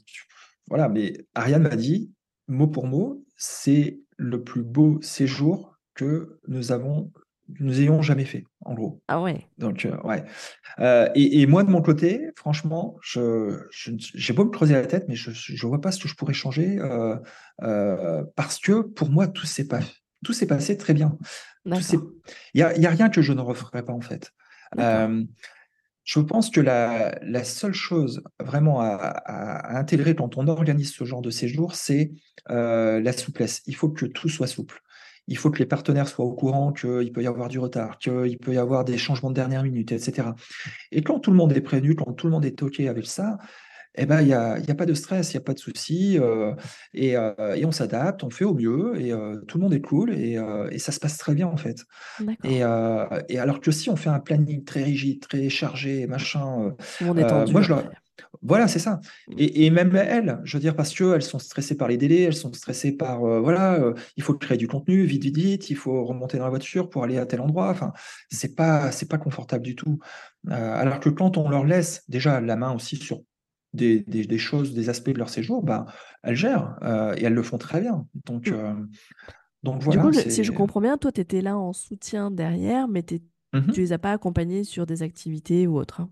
voilà, 0.68 0.88
mais 0.88 1.26
Ariane 1.34 1.62
m'a 1.62 1.76
dit, 1.76 2.12
mot 2.49 2.68
pour 2.68 2.86
mot, 2.86 3.24
c'est 3.36 4.01
le 4.16 4.43
plus 4.43 4.62
beau 4.62 5.01
séjour 5.03 5.76
que 5.95 6.38
nous 6.49 6.72
avons 6.72 7.12
nous 7.59 7.80
ayons 7.80 8.03
jamais 8.03 8.24
fait, 8.24 8.44
en 8.64 8.74
gros. 8.74 9.03
Ah 9.09 9.20
ouais. 9.20 9.46
Donc, 9.59 9.84
euh, 9.84 9.96
ouais. 10.03 10.24
Euh, 10.78 11.09
et, 11.14 11.40
et, 11.40 11.46
moi, 11.46 11.64
de 11.64 11.70
mon 11.70 11.82
côté, 11.82 12.28
franchement, 12.36 12.96
je, 13.03 13.66
j'ai 13.70 14.32
beau 14.32 14.44
me 14.44 14.51
creuser 14.51 14.74
la 14.74 14.86
tête, 14.86 15.07
mais 15.09 15.16
je 15.16 15.30
ne 15.30 15.68
vois 15.68 15.80
pas 15.80 15.92
ce 15.92 16.01
que 16.01 16.09
je 16.09 16.14
pourrais 16.14 16.34
changer 16.34 16.78
euh, 16.80 18.24
parce 18.36 18.59
que 18.59 18.82
pour 18.82 19.11
moi, 19.11 19.26
tout 19.28 19.46
s'est 19.46 19.66
pas, 19.66 19.80
tout 20.24 20.32
s'est 20.32 20.46
passé 20.46 20.76
très 20.76 20.94
bien. 20.94 21.16
Il 21.66 21.72
n'y 22.55 22.62
a, 22.62 22.78
y 22.78 22.86
a, 22.86 22.90
rien 22.90 23.11
que 23.11 23.22
je 23.22 23.32
ne 23.32 23.40
referais 23.40 23.82
pas, 23.82 23.92
en 23.92 24.01
fait. 24.01 24.32
Je 26.03 26.18
pense 26.20 26.51
que 26.51 26.61
la, 26.61 27.18
la, 27.22 27.44
seule 27.44 27.74
chose 27.74 28.22
vraiment 28.42 28.80
à, 28.80 28.94
à, 28.94 29.78
intégrer 29.78 30.14
quand 30.14 30.38
on 30.38 30.48
organise 30.48 30.92
ce 30.92 31.05
genre 31.05 31.22
de 31.22 31.30
séjour, 31.30 31.74
c'est 31.74 32.12
la 32.48 33.12
souplesse. 33.12 33.62
Il 33.66 33.76
faut 33.76 33.90
que 33.90 34.07
tout 34.07 34.28
soit 34.28 34.46
souple 34.46 34.82
il 35.30 35.38
faut 35.38 35.50
que 35.50 35.58
les 35.58 35.66
partenaires 35.66 36.08
soient 36.08 36.24
au 36.24 36.34
courant 36.34 36.72
qu'il 36.72 37.12
peut 37.12 37.22
y 37.22 37.26
avoir 37.26 37.48
du 37.48 37.58
retard, 37.58 37.98
qu'il 37.98 38.36
peut 38.38 38.52
y 38.52 38.58
avoir 38.58 38.84
des 38.84 38.98
changements 38.98 39.30
de 39.30 39.36
dernière 39.36 39.62
minute, 39.62 39.92
etc. 39.92 40.28
Et 40.90 41.02
quand 41.02 41.20
tout 41.20 41.30
le 41.30 41.36
monde 41.36 41.52
est 41.52 41.60
prévenu, 41.60 41.94
quand 41.94 42.12
tout 42.12 42.26
le 42.26 42.32
monde 42.32 42.44
est 42.44 42.58
toqué 42.58 42.88
avec 42.88 43.06
ça, 43.06 43.38
eh 43.96 44.06
ben, 44.06 44.20
il 44.20 44.28
n'y 44.28 44.34
a, 44.34 44.58
y 44.58 44.70
a, 44.70 44.74
pas 44.74 44.86
de 44.86 44.94
stress, 44.94 45.32
il 45.32 45.36
n'y 45.36 45.42
a 45.42 45.44
pas 45.44 45.54
de 45.54 45.58
souci, 45.58 46.16
euh, 46.18 46.54
et, 46.94 47.16
euh, 47.16 47.56
et, 47.56 47.64
on 47.64 47.72
s'adapte, 47.72 48.22
on 48.22 48.30
fait 48.30 48.44
au 48.44 48.54
mieux, 48.54 49.00
et 49.00 49.12
euh, 49.12 49.40
tout 49.48 49.58
le 49.58 49.64
monde 49.64 49.74
est 49.74 49.80
cool, 49.80 50.14
et, 50.14 50.38
et, 50.70 50.78
ça 50.78 50.92
se 50.92 51.00
passe 51.00 51.18
très 51.18 51.34
bien 51.34 51.48
en 51.48 51.56
fait. 51.56 51.84
Et, 52.44 52.58
et, 53.28 53.38
alors 53.38 53.60
que 53.60 53.70
si 53.70 53.90
on 53.90 53.96
fait 53.96 54.10
un 54.10 54.20
planning 54.20 54.64
très 54.64 54.84
rigide, 54.84 55.20
très 55.20 55.48
chargé, 55.48 56.06
machin, 56.06 56.74
moi 57.00 57.62
je, 57.62 57.72
voilà, 58.42 58.68
c'est 58.68 58.78
ça. 58.78 59.00
Mmh. 59.28 59.34
Et, 59.38 59.70
même 59.70 59.94
elles, 59.96 60.40
je 60.44 60.56
veux 60.56 60.60
dire, 60.60 60.76
parce 60.76 60.94
qu'elles 60.94 61.22
sont 61.22 61.38
stressées 61.38 61.76
par 61.76 61.88
les 61.88 61.96
délais, 61.96 62.22
elles 62.22 62.36
sont 62.36 62.52
stressées 62.52 62.92
par, 62.92 63.24
euh, 63.24 63.40
voilà, 63.40 63.74
euh, 63.74 63.94
il 64.16 64.22
faut 64.22 64.34
créer 64.34 64.56
du 64.56 64.68
contenu, 64.68 65.04
vite, 65.04 65.22
vite, 65.22 65.36
vite, 65.36 65.70
il 65.70 65.76
faut 65.76 66.04
remonter 66.04 66.38
dans 66.38 66.44
la 66.44 66.50
voiture 66.50 66.88
pour 66.88 67.04
aller 67.04 67.18
à 67.18 67.26
tel 67.26 67.40
endroit. 67.40 67.68
Enfin, 67.70 67.92
c'est 68.30 68.54
pas, 68.54 68.92
c'est 68.92 69.08
pas 69.08 69.18
confortable 69.18 69.64
du 69.64 69.74
tout. 69.74 69.98
Euh, 70.48 70.74
alors 70.74 71.00
que 71.00 71.10
quand 71.10 71.36
on 71.36 71.48
leur 71.48 71.64
laisse 71.64 72.04
déjà 72.08 72.40
la 72.40 72.56
main 72.56 72.72
aussi 72.72 72.96
sur 72.96 73.22
des, 73.72 74.00
des, 74.00 74.38
choses, 74.38 74.74
des 74.74 74.88
aspects 74.88 75.10
de 75.10 75.18
leur 75.18 75.28
séjour, 75.28 75.62
bah, 75.62 75.86
elles 76.22 76.34
gèrent 76.34 76.76
et 77.16 77.24
elles 77.24 77.34
le 77.34 77.42
font 77.42 77.58
très 77.58 77.80
bien. 77.80 78.06
Donc, 78.24 78.50
mmh. 78.50 78.88
donc 79.62 79.82
voilà. 79.82 80.02
Du 80.02 80.08
coup, 80.08 80.12
si 80.12 80.42
je 80.42 80.50
comprends 80.50 80.80
bien, 80.80 80.96
toi, 80.98 81.12
tu 81.12 81.20
étais 81.20 81.40
là 81.40 81.56
en 81.56 81.72
soutien 81.72 82.30
derrière, 82.30 82.88
mais 82.88 83.04
mmh 83.52 83.72
tu 83.72 83.80
les 83.80 83.92
as 83.92 83.98
pas 83.98 84.12
accompagnés 84.12 84.64
sur 84.64 84.86
des 84.86 85.02
activités 85.02 85.66
ou 85.66 85.78
autres. 85.78 86.00
Hein. 86.00 86.10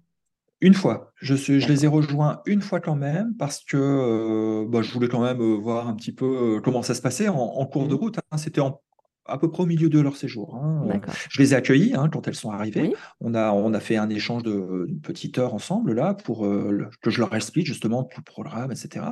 Une 0.60 0.74
fois. 0.74 1.12
Je, 1.16 1.34
suis, 1.34 1.60
je 1.60 1.68
les 1.68 1.84
ai 1.84 1.88
rejoints 1.88 2.42
une 2.44 2.62
fois 2.62 2.80
quand 2.80 2.96
même 2.96 3.34
parce 3.36 3.64
que 3.64 3.76
euh, 3.76 4.66
bah, 4.68 4.82
je 4.82 4.92
voulais 4.92 5.08
quand 5.08 5.22
même 5.22 5.40
euh, 5.40 5.54
voir 5.54 5.86
un 5.86 5.94
petit 5.94 6.12
peu 6.12 6.56
euh, 6.56 6.60
comment 6.60 6.82
ça 6.82 6.94
se 6.94 7.02
passait 7.02 7.28
en, 7.28 7.64
cours 7.66 7.86
de 7.86 7.94
mmh. 7.94 7.98
route. 7.98 8.18
Hein. 8.32 8.38
C'était 8.38 8.60
en 8.60 8.80
à 9.28 9.38
peu 9.38 9.50
près 9.50 9.62
au 9.62 9.66
milieu 9.66 9.88
de 9.88 10.00
leur 10.00 10.16
séjour. 10.16 10.56
Hein. 10.56 10.88
Je 11.30 11.40
les 11.40 11.52
ai 11.52 11.56
accueillis 11.56 11.94
hein, 11.94 12.08
quand 12.10 12.26
elles 12.26 12.34
sont 12.34 12.50
arrivées. 12.50 12.92
On, 13.20 13.34
a, 13.34 13.52
on 13.52 13.74
a 13.74 13.80
fait 13.80 13.96
un 13.96 14.08
échange 14.08 14.42
de 14.42 14.86
une 14.88 15.00
petite 15.00 15.38
heure 15.38 15.54
ensemble 15.54 15.92
là 15.92 16.14
pour 16.14 16.46
euh, 16.46 16.88
que 17.02 17.10
je 17.10 17.20
leur 17.20 17.34
explique 17.34 17.66
justement 17.66 18.04
tout 18.04 18.20
le 18.20 18.24
programme, 18.24 18.72
etc. 18.72 19.06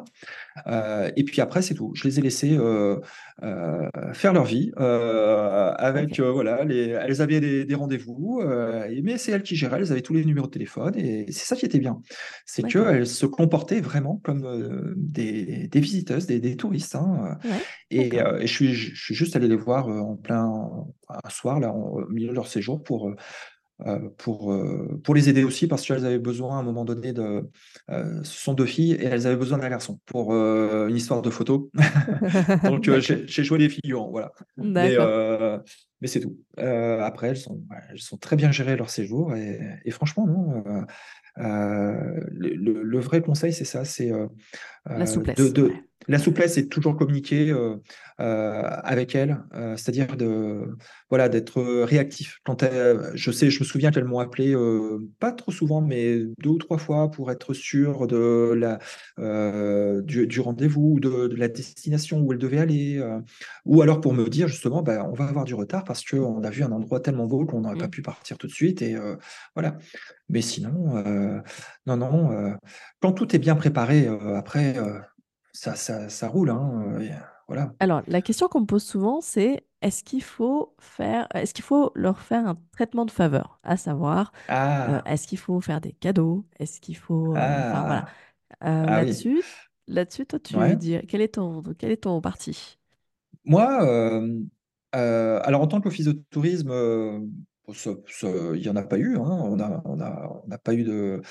Euh, 0.67 1.11
et 1.17 1.25
puis 1.25 1.41
après, 1.41 1.63
c'est 1.63 1.75
tout. 1.75 1.93
Je 1.95 2.05
les 2.05 2.19
ai 2.19 2.23
laissés 2.23 2.57
euh, 2.59 2.99
faire 4.13 4.33
leur 4.33 4.45
vie 4.45 4.73
avec 4.77 6.21
voilà, 6.21 6.65
les, 6.65 6.89
elles 6.89 7.23
avaient 7.23 7.65
des, 7.65 7.75
rendez-vous, 7.75 8.43
mais 9.03 9.19
c'est 9.19 9.33
elles 9.33 9.43
qui 9.43 9.57
géraient. 9.57 9.79
Elles 9.79 9.93
avaient 9.93 10.03
tous 10.03 10.15
les 10.15 10.25
numéros 10.25 10.47
de 10.47 10.53
téléphone 10.53 10.95
et 10.97 11.27
c'est 11.33 11.47
ça 11.47 11.57
qui 11.57 11.67
était 11.67 11.79
bien. 11.79 12.01
C'est 12.45 12.63
qu'elles 12.63 13.07
se 13.07 13.27
comportaient 13.27 13.81
vraiment 13.81 14.21
comme 14.25 14.95
des, 14.97 15.69
des, 15.69 15.81
visiteuses, 15.81 16.27
des, 16.27 16.41
des 16.41 16.57
touristes. 16.57 16.97
Hein. 16.97 17.39
Et, 17.91 18.17
et, 18.17 18.47
je 18.47 18.53
suis, 18.53 18.75
je 18.75 19.01
suis 19.01 19.15
juste 19.15 19.37
allé 19.37 19.49
les 19.49 19.57
voir 19.57 19.89
en 19.89 20.17
plein 20.17 20.45
un 21.09 21.31
soir, 21.31 21.61
là, 21.61 21.73
au 21.73 22.07
milieu 22.09 22.29
de 22.29 22.35
leur 22.35 22.49
séjour, 22.49 22.83
pour, 22.83 23.09
euh, 23.09 23.17
euh, 23.87 24.09
pour, 24.17 24.53
euh, 24.53 25.01
pour 25.05 25.15
les 25.15 25.29
aider 25.29 25.45
aussi, 25.45 25.67
parce 25.67 25.87
qu'elles 25.87 26.07
avaient 26.07 26.19
besoin 26.19 26.57
à 26.57 26.61
un 26.61 26.63
moment 26.63 26.85
donné 26.85 27.13
de. 27.13 27.49
ce 27.89 28.23
sont 28.25 28.55
deux 28.55 28.67
filles 28.67 28.93
et 28.93 29.05
elles 29.05 29.27
avaient 29.27 29.37
besoin 29.37 29.59
d'un 29.59 29.69
garçon 29.69 30.01
pour 30.07 30.35
une 30.35 30.97
histoire 30.97 31.23
de 31.23 31.31
photo. 31.31 31.71
Donc 32.65 32.89
j'ai 33.01 33.45
joué 33.45 33.59
les 33.59 33.69
figurants, 33.69 34.11
voilà. 34.11 34.33
Mais, 34.57 34.97
mais 36.01 36.09
c'est 36.09 36.21
tout. 36.21 36.39
après, 36.57 37.29
elles 37.29 37.37
sont, 37.37 37.63
elles 37.91 38.01
sont 38.01 38.17
très 38.17 38.37
bien 38.37 38.51
gérées 38.51 38.77
leur 38.77 38.91
séjour 38.91 39.35
et, 39.35 39.61
et 39.85 39.91
franchement, 39.91 40.27
non. 40.27 40.65
Le, 41.37 42.83
le, 42.83 42.99
vrai 42.99 43.21
conseil, 43.21 43.53
c'est 43.53 43.65
ça, 43.65 43.85
c'est 43.85 44.11
la 44.87 45.07
souplesse. 45.07 45.53
De, 45.53 45.73
la 46.09 46.19
souplesse 46.19 46.57
est 46.57 46.69
toujours 46.69 46.97
communiquer 46.97 47.51
euh, 47.51 47.77
euh, 48.21 48.63
avec 48.85 49.15
elle, 49.15 49.43
euh, 49.55 49.77
c'est-à-dire 49.77 50.17
de 50.17 50.77
voilà 51.11 51.29
d'être 51.29 51.61
réactif. 51.83 52.39
Quand 52.45 52.65
je 53.15 53.31
sais, 53.31 53.51
je 53.51 53.61
me 53.61 53.65
souviens 53.65 53.91
qu'elles 53.91 54.05
m'ont 54.05 54.19
appelé 54.19 54.55
pas 55.19 55.33
trop 55.33 55.53
souvent, 55.53 55.81
mais 55.81 56.21
deux 56.39 56.51
ou 56.51 56.59
trois 56.59 56.79
fois 56.79 57.11
pour 57.11 57.31
être 57.31 57.55
sûr 57.55 58.07
de 58.07 58.53
la 58.55 58.79
du, 60.03 60.41
rendez-vous, 60.41 61.01
de, 61.01 61.29
de, 61.29 61.37
la 61.37 61.49
destination 61.49 62.21
où 62.21 62.33
elle 62.33 62.39
devait 62.39 62.59
aller, 62.59 63.03
ou 63.65 63.83
alors 63.83 64.01
pour 64.01 64.13
me 64.15 64.29
dire 64.29 64.49
justement, 64.49 64.83
bah, 64.83 65.07
on 65.09 65.15
va 65.15 65.27
avoir 65.27 65.45
du 65.45 65.55
retard 65.55 65.85
parce 65.85 66.05
qu'on 66.05 66.43
a 66.43 66.51
vu 66.51 66.63
un 66.63 66.73
endroit 66.73 67.01
tellement 67.01 67.27
beau 67.27 67.45
qu'on 67.47 67.63
n'aurait 67.63 67.77
pas 67.77 67.87
mmh. 67.87 67.91
pu 67.91 68.03
partir 68.03 68.39
tout 68.39 68.47
de 68.47 68.53
suite 68.53 68.83
et 68.83 68.97
voilà. 69.55 69.77
Mais 70.29 70.41
sinon, 70.41 71.03
non, 71.87 71.97
non. 71.97 72.57
quand 73.01 73.13
tout 73.13 73.35
est 73.35 73.39
bien 73.39 73.55
préparé, 73.55 74.09
après 74.35 74.76
ça, 75.57 75.75
ça, 75.75 76.09
ça 76.11 76.29
roule. 76.29 76.51
Hein, 76.51 76.99
euh, 77.01 77.09
voilà. 77.49 77.73
Alors, 77.81 78.03
la 78.07 78.21
question 78.21 78.47
qu'on 78.49 78.61
me 78.61 78.67
pose 78.67 78.85
souvent, 78.85 79.21
c'est 79.23 79.65
est-ce 79.81 80.05
qu'il 80.05 80.23
faut 80.23 80.75
faire, 80.79 81.29
est-ce 81.35 81.55
qu'il 81.55 81.65
faut 81.65 81.93
leur 81.95 82.21
faire 82.21 82.47
un 82.47 82.59
traitement 82.73 83.07
de 83.07 83.11
faveur, 83.11 83.59
à 83.63 83.79
savoir, 83.79 84.33
euh, 84.51 85.01
ah. 85.01 85.03
est-ce 85.07 85.27
qu'il 85.27 85.39
faut 85.39 85.61
faire 85.61 85.81
des 85.81 85.93
cadeaux, 85.93 86.45
est-ce 86.59 86.81
qu'il 86.81 86.97
faut, 86.97 87.35
euh, 87.35 87.71
enfin 87.71 87.81
voilà. 87.83 88.07
Ah 88.61 88.85
là-dessus, 88.85 89.43
là-dessus, 89.87 90.27
toi, 90.27 90.39
tu 90.39 90.57
veux 90.57 90.77
dire, 90.77 91.03
quel 91.09 91.21
est 91.21 91.35
ton, 91.35 91.63
quel 91.79 91.91
est 91.91 92.03
ton 92.03 92.21
parti? 92.21 92.79
Moi, 93.45 93.65
alors 94.93 95.63
en 95.63 95.67
tant 95.67 95.81
qu'office 95.81 96.07
de 96.07 96.13
tourisme, 96.31 96.71
il 97.69 98.61
n'y 98.61 98.69
en 98.69 98.77
a 98.77 98.83
pas 98.83 98.99
eu. 98.99 99.17
Hein, 99.17 99.25
on 99.25 99.57
n'a 99.57 99.83
on 99.85 100.01
a, 100.01 100.43
on 100.47 100.51
a 100.51 100.59
pas 100.59 100.75
eu 100.75 100.85
de 100.85 101.23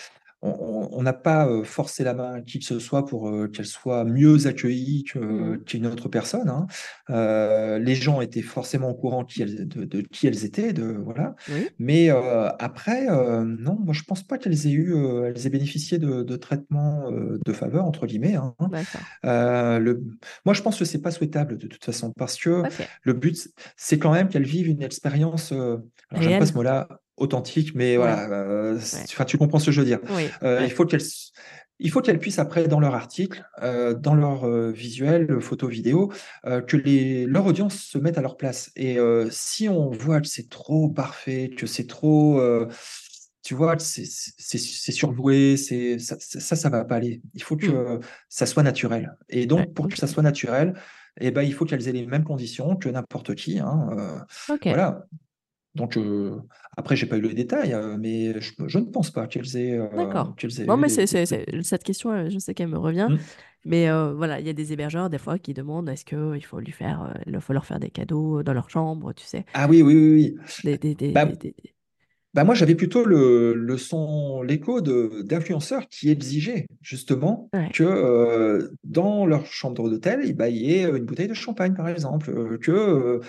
on 0.41 1.01
n'a 1.01 1.13
pas 1.13 1.49
forcé 1.63 2.03
la 2.03 2.13
main 2.13 2.33
à 2.35 2.41
qui 2.41 2.59
que 2.59 2.65
ce 2.65 2.79
soit 2.79 3.05
pour 3.05 3.31
qu'elle 3.51 3.65
soit 3.65 4.03
mieux 4.05 4.47
accueillie 4.47 5.03
mmh 5.15 5.57
qu'une 5.65 5.87
autre 5.87 6.09
personne. 6.09 6.49
Hein. 6.49 6.67
les 7.79 7.95
gens 7.95 8.21
étaient 8.21 8.41
forcément 8.41 8.89
au 8.89 8.93
courant 8.93 9.23
de, 9.23 10.01
qui 10.11 10.27
elles 10.27 10.45
étaient, 10.45 10.73
de, 10.73 10.85
voilà. 11.03 11.35
Mais 11.79 12.09
après, 12.59 13.05
non, 13.07 13.77
moi 13.79 13.93
je 13.93 14.03
pense 14.03 14.23
pas 14.23 14.37
qu'elles 14.37 14.67
aient 14.67 14.71
eu, 14.71 14.95
elles 15.25 15.45
aient 15.45 15.49
bénéficié 15.49 15.97
de, 15.97 16.23
de 16.23 16.35
traitements 16.35 17.09
de 17.11 17.53
faveur 17.53 17.85
entre 17.85 18.05
guillemets. 18.05 18.35
Hein. 18.35 18.55
Le, 19.23 20.03
moi 20.45 20.53
je 20.53 20.61
pense 20.61 20.77
que 20.77 20.85
c'est 20.85 21.01
pas 21.01 21.11
souhaitable 21.11 21.57
de 21.57 21.67
toute 21.67 21.83
façon 21.83 22.11
parce 22.17 22.37
que 22.37 22.63
le 23.03 23.13
but 23.13 23.49
c'est 23.77 23.99
quand 23.99 24.11
même 24.11 24.29
qu'elles 24.29 24.43
vivent 24.43 24.67
une 24.67 24.83
expérience. 24.83 25.53
j'aime 26.11 26.39
pas 26.39 26.45
ce 26.45 26.53
mot-là 26.53 26.87
authentique, 27.17 27.73
mais 27.75 27.97
voilà, 27.97 28.29
euh, 28.29 28.79
tu 29.27 29.37
comprends 29.37 29.59
ce 29.59 29.67
que 29.67 29.71
je 29.71 29.81
veux 29.81 29.85
dire. 29.85 29.99
Euh, 30.43 30.61
il 30.63 30.71
faut 30.71 30.85
qu'elles 30.85 31.03
il 31.79 31.91
faut 31.91 31.99
qu'elles 31.99 32.19
puissent 32.19 32.39
après, 32.39 32.69
dans 32.69 32.79
leur 32.79 32.95
article, 32.95 33.45
euh, 33.61 33.93
dans 33.93 34.15
leur 34.15 34.49
visuel, 34.71 35.41
photo, 35.41 35.67
vidéo, 35.67 36.11
que 36.45 36.77
les, 36.77 37.25
leur 37.25 37.45
audience 37.45 37.75
se 37.75 37.97
mette 37.97 38.17
à 38.17 38.21
leur 38.21 38.37
place. 38.37 38.71
Et 38.75 38.97
si 39.29 39.67
on 39.67 39.89
voit 39.89 40.21
que 40.21 40.27
c'est 40.27 40.49
trop 40.49 40.89
parfait, 40.89 41.51
que 41.55 41.65
c'est 41.65 41.87
trop, 41.87 42.41
tu 43.43 43.55
vois, 43.55 43.75
c'est 43.77 44.05
surjoué, 44.07 45.57
c'est 45.57 45.99
ça, 45.99 46.15
ça, 46.19 46.55
ça, 46.55 46.69
va 46.69 46.85
pas 46.85 46.95
aller. 46.95 47.21
Il 47.33 47.43
faut 47.43 47.57
que 47.57 47.97
mmh. 47.97 47.99
ça 48.29 48.45
soit 48.45 48.63
naturel. 48.63 49.17
Et 49.27 49.45
donc, 49.45 49.73
pour 49.73 49.89
que 49.89 49.97
ça 49.97 50.07
soit 50.07 50.23
naturel, 50.23 50.75
eh 51.19 51.31
ben, 51.31 51.41
il 51.41 51.53
faut 51.53 51.65
qu'elles 51.65 51.89
aient 51.89 51.93
les 51.93 52.05
mêmes 52.05 52.23
conditions 52.23 52.77
que 52.77 52.87
n'importe 52.87 53.35
qui. 53.35 53.59
Hein, 53.59 54.25
Voilà. 54.69 55.05
Donc, 55.75 55.97
euh, 55.97 56.37
après, 56.77 56.95
j'ai 56.95 57.05
pas 57.05 57.17
eu 57.17 57.21
les 57.21 57.33
détails, 57.33 57.73
euh, 57.73 57.97
mais 57.99 58.33
je, 58.39 58.79
ne 58.79 58.85
pense 58.85 59.11
pas 59.11 59.27
qu'elles 59.27 59.57
aient. 59.57 59.77
Euh, 59.77 59.87
D'accord. 59.95 60.33
Non, 60.67 60.77
mais 60.77 60.89
c'est, 60.89 61.05
cette 61.05 61.83
question, 61.83 62.29
je 62.29 62.39
sais 62.39 62.53
qu'elle 62.53 62.69
me 62.69 62.77
revient. 62.77 63.09
Mmh. 63.11 63.17
Mais 63.65 63.89
voilà, 64.13 64.39
il 64.39 64.45
y 64.45 64.49
a 64.49 64.53
des 64.53 64.73
hébergeurs, 64.73 65.09
des 65.09 65.17
fois, 65.17 65.37
qui 65.37 65.53
demandent 65.53 65.89
est-ce 65.89 66.05
qu'il 66.05 66.45
faut, 66.45 66.59
lui 66.59 66.71
faire, 66.71 67.13
il 67.25 67.39
faut 67.41 67.53
leur 67.53 67.65
faire 67.65 67.79
des 67.79 67.89
cadeaux 67.89 68.43
dans 68.43 68.53
leur 68.53 68.69
chambre, 68.69 69.11
tu 69.13 69.25
sais? 69.25 69.45
Ah 69.53 69.67
oui, 69.67 69.81
oui, 69.81 69.95
oui. 69.95 70.37
oui. 70.63 70.77
Des, 70.77 70.95
des, 70.95 71.11
bah, 71.11 71.27
bah, 72.35 72.43
moi, 72.43 72.53
j'avais 72.53 72.75
plutôt 72.75 73.05
le, 73.05 73.53
le 73.53 73.77
son, 73.77 74.43
l'écho 74.43 74.81
d'influenceurs 74.81 75.87
qui 75.89 76.09
exigeaient 76.09 76.67
justement 76.81 77.49
que 77.73 78.69
dans 78.83 79.25
leur 79.25 79.45
chambre 79.47 79.89
d'hôtel, 79.89 80.33
bah, 80.35 80.47
il 80.47 80.57
y 80.57 80.73
ait 80.75 80.83
une 80.83 81.05
bouteille 81.05 81.27
de 81.27 81.33
champagne, 81.33 81.73
par 81.73 81.89
exemple, 81.89 82.59
que 82.59 83.19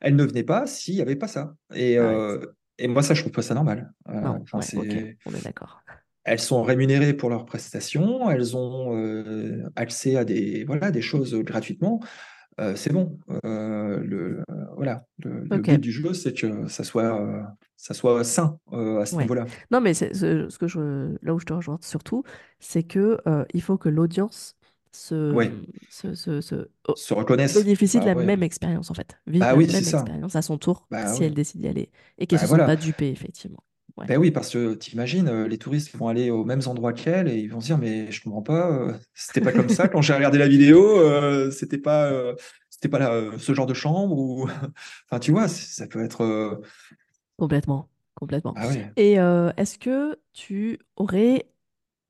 elle 0.00 0.16
ne 0.16 0.24
venait 0.24 0.42
pas 0.42 0.66
s'il 0.66 0.94
n'y 0.94 1.00
avait 1.00 1.16
pas 1.16 1.28
ça. 1.28 1.54
Et, 1.74 1.98
euh, 1.98 2.44
et, 2.78 2.88
moi, 2.88 3.02
ça, 3.02 3.14
je 3.14 3.20
trouve 3.20 3.32
pas 3.32 3.42
ça 3.42 3.54
normal. 3.54 3.92
Euh, 4.08 4.38
on 4.52 4.60
est 4.60 5.44
d'accord. 5.44 5.82
Elles 6.24 6.40
sont 6.40 6.62
rémunérées 6.62 7.12
pour 7.12 7.28
leurs 7.28 7.44
prestations, 7.44 8.30
elles 8.30 8.56
ont 8.56 8.96
euh, 8.96 9.70
accès 9.76 10.16
à 10.16 10.24
des, 10.24 10.64
voilà, 10.64 10.90
des 10.90 11.02
choses 11.02 11.34
gratuitement, 11.34 12.00
c'est 12.76 12.92
bon. 12.92 13.18
le, 13.42 14.42
voilà, 14.76 15.04
le, 15.22 15.40
but 15.58 15.78
du 15.78 15.92
jeu, 15.92 16.14
c'est 16.14 16.32
que 16.32 16.66
ça 16.66 16.82
soit, 16.82 17.54
ça 17.76 17.92
soit 17.92 18.24
sain 18.24 18.58
à 18.72 19.04
ce 19.04 19.16
niveau-là. 19.16 19.44
Non, 19.70 19.82
mais 19.82 19.92
ce, 19.92 20.14
ce, 20.14 20.58
que 20.58 20.66
je, 20.66 21.14
là 21.20 21.34
où 21.34 21.38
je 21.38 21.44
te 21.44 21.52
rejoins 21.52 21.78
surtout, 21.82 22.24
c'est 22.58 22.84
que 22.84 23.18
il 23.52 23.60
faut 23.60 23.76
que 23.76 23.90
l'audience 23.90 24.56
se, 24.94 25.50
se, 25.90 26.14
se, 26.14 26.40
se, 26.40 26.68
oh, 26.88 26.94
se 26.96 27.14
reconnaissent. 27.14 27.54
Bénéficient 27.54 28.00
de 28.00 28.04
bah 28.04 28.14
la 28.14 28.22
même 28.22 28.42
expérience, 28.42 28.90
en 28.90 28.94
fait. 28.94 29.18
Vivent 29.26 29.40
bah 29.40 29.52
la 29.52 29.56
même 29.56 29.70
expérience 29.70 30.36
à 30.36 30.42
son 30.42 30.58
tour, 30.58 30.86
bah 30.90 31.12
si 31.12 31.24
elle 31.24 31.34
décide 31.34 31.60
d'y 31.60 31.68
aller. 31.68 31.90
Et 32.18 32.26
qu'elle 32.26 32.38
ne 32.38 32.44
se 32.44 32.48
voilà. 32.48 32.64
pas 32.66 32.76
dupée, 32.76 33.08
effectivement. 33.08 33.62
Ben 33.96 34.18
oui, 34.18 34.32
parce 34.32 34.50
que 34.50 34.74
tu 34.74 34.90
imagines, 34.92 35.28
euh, 35.28 35.46
les 35.46 35.56
touristes 35.56 35.94
vont 35.94 36.08
aller 36.08 36.30
aux 36.30 36.44
mêmes 36.44 36.62
endroits 36.66 36.92
qu'elle 36.92 37.28
et 37.28 37.36
ils 37.36 37.46
vont 37.46 37.60
se 37.60 37.66
dire 37.66 37.78
Mais 37.78 38.10
je 38.10 38.22
comprends 38.22 38.42
pas, 38.42 38.70
euh, 38.70 38.92
c'était 39.14 39.40
pas 39.40 39.52
comme 39.52 39.68
ça 39.68 39.86
quand 39.86 40.02
j'ai 40.02 40.14
regardé 40.14 40.38
la 40.38 40.48
vidéo, 40.48 40.98
euh, 40.98 41.50
c'était 41.52 41.78
pas, 41.78 42.10
c'était 42.70 42.88
pas 42.88 42.98
là, 42.98 43.30
ce 43.38 43.54
genre 43.54 43.66
de 43.66 43.74
chambre. 43.74 44.18
Ou... 44.18 44.48
enfin, 45.10 45.20
tu 45.20 45.30
vois, 45.30 45.46
ça 45.48 45.86
peut 45.86 46.04
être. 46.04 46.60
Complètement, 47.36 47.88
complètement. 48.14 48.54
Ah 48.56 48.68
et 48.96 49.12
est-ce 49.56 49.78
que 49.78 50.18
tu 50.32 50.80
aurais 50.96 51.46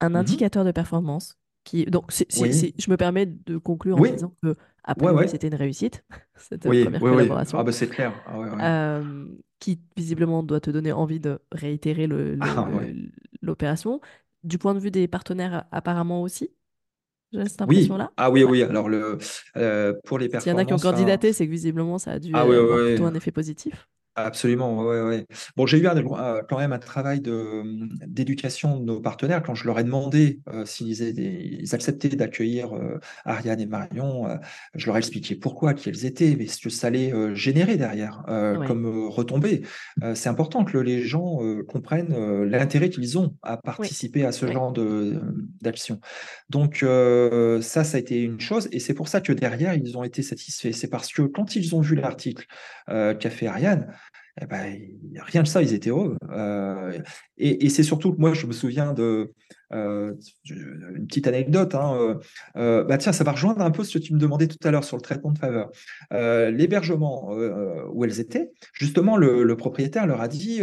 un 0.00 0.10
mmh 0.10 0.16
indicateur 0.16 0.64
de 0.64 0.72
performance 0.72 1.38
qui... 1.64 1.84
Donc, 1.86 2.12
je 2.12 2.90
me 2.90 2.96
permets 2.96 3.26
de 3.26 3.58
conclure 3.58 3.98
en 3.98 4.02
disant 4.02 4.34
que 4.42 4.54
après, 4.84 5.28
c'était 5.28 5.48
une 5.48 5.54
réussite, 5.54 6.04
cette 6.36 6.62
première 6.62 7.00
collaboration. 7.00 7.58
Ah, 7.58 7.64
bah, 7.64 7.72
c'est 7.72 7.88
clair. 7.88 8.12
Ah 8.26 9.00
qui 9.60 9.80
visiblement 9.96 10.42
doit 10.42 10.60
te 10.60 10.70
donner 10.70 10.92
envie 10.92 11.20
de 11.20 11.38
réitérer 11.50 12.06
ah, 12.40 12.68
l'opération. 13.40 14.00
Du 14.42 14.58
point 14.58 14.74
de 14.74 14.78
vue 14.78 14.90
des 14.90 15.08
partenaires, 15.08 15.64
apparemment 15.72 16.20
aussi 16.20 16.50
J'ai 17.32 17.46
cette 17.46 17.62
impression-là. 17.62 18.08
Oui. 18.08 18.14
Ah 18.18 18.30
oui, 18.30 18.44
oui. 18.44 18.62
Alors, 18.62 18.90
le, 18.90 19.16
euh, 19.56 19.94
pour 20.04 20.18
les 20.18 20.28
performances. 20.28 20.42
S'il 20.42 20.52
y 20.52 20.54
en 20.54 20.58
a 20.58 20.64
qui 20.66 20.74
ont 20.74 20.90
candidaté, 20.90 21.32
c'est 21.32 21.46
que 21.46 21.50
visiblement, 21.50 21.96
ça 21.96 22.12
a 22.12 22.18
dû 22.18 22.30
ah 22.34 22.42
avoir 22.42 22.84
plutôt 22.84 23.06
un 23.06 23.14
effet 23.14 23.30
positif. 23.30 23.88
Absolument, 24.16 24.84
ouais, 24.84 25.02
ouais. 25.02 25.26
Bon, 25.56 25.66
j'ai 25.66 25.78
eu 25.78 25.88
euh, 25.88 26.42
quand 26.48 26.58
même 26.58 26.72
un 26.72 26.78
travail 26.78 27.20
de, 27.20 27.64
d'éducation 28.06 28.78
de 28.78 28.84
nos 28.84 29.00
partenaires 29.00 29.42
quand 29.42 29.56
je 29.56 29.66
leur 29.66 29.76
ai 29.80 29.82
demandé 29.82 30.38
euh, 30.48 30.64
s'ils 30.64 31.00
ils 31.00 31.74
acceptaient 31.74 32.10
d'accueillir 32.10 32.74
euh, 32.76 33.00
Ariane 33.24 33.60
et 33.60 33.66
Marion. 33.66 34.28
je 34.76 34.86
leur 34.86 34.94
ai 34.96 34.98
expliqué 34.98 35.34
pourquoi, 35.34 35.74
qui 35.74 35.88
elles 35.88 36.06
étaient, 36.06 36.36
mais 36.38 36.46
ce 36.46 36.60
que 36.60 36.70
ça 36.70 36.88
allait 36.88 37.12
générer 37.34 37.76
derrière 37.76 38.22
comme 38.66 39.08
retombée. 39.08 39.62
c'est 40.14 40.28
important 40.28 40.64
que 40.64 40.78
les 40.78 41.02
gens 41.02 41.40
comprennent 41.68 42.44
l'intérêt 42.44 42.90
qu'ils 42.90 43.18
ont 43.18 43.36
à 43.42 43.56
participer 43.56 44.24
à 44.24 44.32
ce 44.32 44.46
genre 44.46 44.72
d'action. 45.60 46.00
Donc 46.50 46.84
ça, 47.60 47.84
ça 47.84 47.96
a 47.96 48.00
été 48.00 48.22
une 48.22 48.40
chose, 48.40 48.68
et 48.70 48.78
c'est 48.78 48.94
pour 48.94 49.08
ça 49.08 49.20
que 49.20 49.32
derrière, 49.32 49.74
ils 49.74 49.98
ont 49.98 50.04
été 50.04 50.22
satisfaits. 50.22 50.72
C'est 50.72 50.88
parce 50.88 51.12
que 51.12 51.22
quand 51.22 51.56
ils 51.56 51.74
ont 51.74 51.80
vu 51.80 51.96
l'article 51.96 52.46
qu'a 52.86 53.30
fait 53.30 53.46
Ariane, 53.46 53.92
eh 54.42 54.46
ben, 54.46 54.76
rien 55.16 55.44
de 55.44 55.48
ça, 55.48 55.62
ils 55.62 55.74
étaient 55.74 55.90
heureux. 55.90 56.16
Euh, 56.30 56.98
et, 57.38 57.68
c'est 57.68 57.84
surtout 57.84 58.16
moi, 58.18 58.34
je 58.34 58.46
me 58.46 58.52
souviens 58.52 58.92
de 58.92 59.32
euh, 59.72 60.12
une 60.50 61.06
petite 61.06 61.28
anecdote. 61.28 61.76
Hein, 61.76 62.18
euh, 62.56 62.82
bah 62.82 62.98
tiens, 62.98 63.12
ça 63.12 63.22
va 63.22 63.30
rejoindre 63.30 63.60
un 63.60 63.70
peu 63.70 63.84
ce 63.84 63.96
que 63.96 64.02
tu 64.02 64.12
me 64.12 64.18
demandais 64.18 64.48
tout 64.48 64.58
à 64.64 64.72
l'heure 64.72 64.82
sur 64.82 64.96
le 64.96 65.02
traitement 65.02 65.30
de 65.30 65.38
faveur. 65.38 65.70
L'hébergement 66.10 67.30
où 67.92 68.04
elles 68.04 68.18
étaient, 68.18 68.50
justement, 68.72 69.16
le, 69.16 69.56
propriétaire 69.56 70.06
leur 70.06 70.20
a 70.20 70.26
dit 70.26 70.62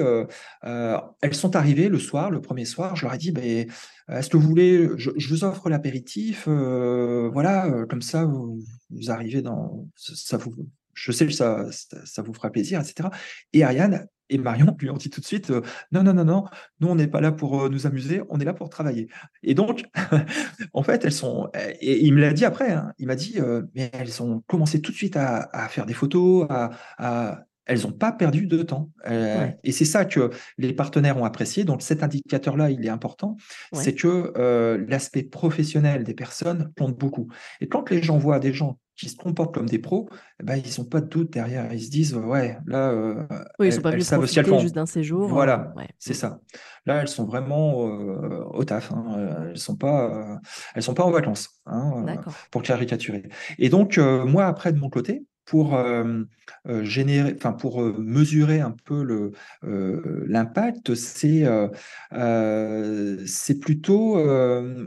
elles 0.64 1.34
sont 1.34 1.56
arrivées 1.56 1.88
le 1.88 2.00
soir, 2.00 2.30
le 2.30 2.42
premier 2.42 2.66
soir. 2.66 2.98
Je 2.98 3.06
leur 3.06 3.14
ai 3.14 3.18
dit 3.18 3.32
mais 3.32 3.68
est-ce 4.10 4.30
que 4.30 4.36
vous 4.36 4.48
voulez, 4.48 4.90
je, 4.98 5.30
vous 5.30 5.46
offre 5.46 5.70
l'apéritif, 5.70 6.50
voilà, 6.50 7.86
comme 7.90 8.02
ça, 8.02 8.26
vous, 8.26 8.60
vous 8.90 9.12
arrivez 9.12 9.42
dans, 9.42 9.88
ça 9.96 10.36
vous 10.36 10.52
je 10.94 11.12
sais 11.12 11.26
que 11.26 11.34
ça, 11.34 11.66
ça, 11.72 12.22
vous 12.22 12.34
fera 12.34 12.50
plaisir, 12.50 12.80
etc. 12.80 13.10
Et 13.54 13.64
Ariane 13.64 14.08
et 14.32 14.38
Marion 14.38 14.76
lui 14.80 14.90
ont 14.90 14.98
dit 14.98 15.10
tout 15.10 15.22
de 15.22 15.26
suite 15.26 15.52
euh, 15.52 15.62
non, 15.92 16.04
non, 16.04 16.14
non, 16.14 16.26
non, 16.26 16.46
nous, 16.80 16.88
on 16.88 16.96
n'est 16.96 17.08
pas 17.08 17.22
là 17.22 17.32
pour 17.32 17.64
euh, 17.64 17.70
nous 17.70 17.86
amuser, 17.86 18.22
on 18.30 18.40
est 18.40 18.46
là 18.46 18.54
pour 18.54 18.70
travailler. 18.70 19.10
Et 19.44 19.54
donc, 19.54 19.84
en 20.74 20.84
fait, 20.84 21.06
elles 21.06 21.12
sont. 21.12 21.50
Et 21.82 22.06
il 22.06 22.14
me 22.14 22.22
l'a 22.22 22.34
dit 22.34 22.46
après, 22.46 22.72
hein, 22.72 22.94
il 22.98 23.08
m'a 23.08 23.16
dit 23.16 23.40
euh, 23.40 23.64
mais 23.76 23.92
elles 23.94 24.24
ont 24.24 24.42
commencé 24.48 24.82
tout 24.82 24.92
de 24.92 24.98
suite 24.98 25.18
à, 25.18 25.50
faire 25.70 25.86
des 25.86 25.94
photos, 25.94 26.48
à, 26.50 27.46
elles 27.66 27.84
n'ont 27.84 27.92
pas 27.92 28.12
perdu 28.12 28.48
de 28.48 28.64
temps. 28.64 28.90
Et 29.64 29.72
c'est 29.72 29.86
ça 29.86 30.06
que 30.06 30.30
les 30.58 30.74
partenaires 30.74 31.18
ont 31.18 31.26
apprécié. 31.26 31.64
Donc 31.64 31.82
cet 31.82 32.04
indicateur-là, 32.04 32.72
il 32.72 32.86
est 32.86 32.90
important. 32.90 33.38
C'est 33.74 33.96
que 33.96 34.34
l'aspect 34.88 35.24
professionnel 35.24 36.04
des 36.04 36.14
personnes 36.14 36.72
compte 36.78 36.98
beaucoup. 36.98 37.28
Et 37.60 37.68
quand 37.68 37.90
les 37.90 38.02
gens 38.02 38.18
voient 38.18 38.40
des 38.40 38.54
gens 38.54 38.78
qui 39.02 39.10
se 39.10 39.16
comportent 39.16 39.54
comme 39.54 39.68
des 39.68 39.80
pros, 39.80 40.08
eh 40.40 40.44
ben, 40.44 40.58
ils 40.58 40.80
n'ont 40.80 40.88
pas 40.88 41.02
de 41.02 41.08
doute 41.08 41.32
derrière. 41.32 41.74
Ils 41.74 41.82
se 41.82 41.90
disent, 41.90 42.14
ouais, 42.14 42.58
là, 42.68 42.92
euh, 42.92 43.26
oui, 43.58 43.68
ils 43.68 43.74
sont 43.74 43.82
pas 43.82 43.98
juste 43.98 44.14
d'un 44.76 44.86
séjour. 44.86 45.28
Voilà, 45.28 45.74
c'est 45.98 46.14
ça. 46.14 46.40
Là, 46.86 47.02
elles 47.02 47.08
sont 47.08 47.26
vraiment 47.26 47.88
euh, 47.88 48.44
au 48.52 48.64
taf. 48.64 48.92
Hein. 48.92 49.48
Elles 49.50 49.58
sont 49.58 49.76
pas, 49.76 50.40
elles 50.76 50.84
sont 50.84 50.94
pas 50.94 51.04
en 51.04 51.10
vacances, 51.10 51.62
hein, 51.66 52.06
pour 52.52 52.62
caricaturer. 52.62 53.24
Et 53.58 53.70
donc, 53.70 53.98
moi, 53.98 54.46
après, 54.46 54.72
de 54.72 54.78
mon 54.78 54.90
côté, 54.90 55.26
pour 55.46 55.78
générer, 56.82 57.34
enfin 57.36 57.52
pour 57.52 57.82
mesurer 57.82 58.60
un 58.60 58.76
peu 58.86 59.32
l'impact, 59.64 60.96
c'est 60.96 61.46
c'est 63.26 63.60
plutôt, 63.60 64.16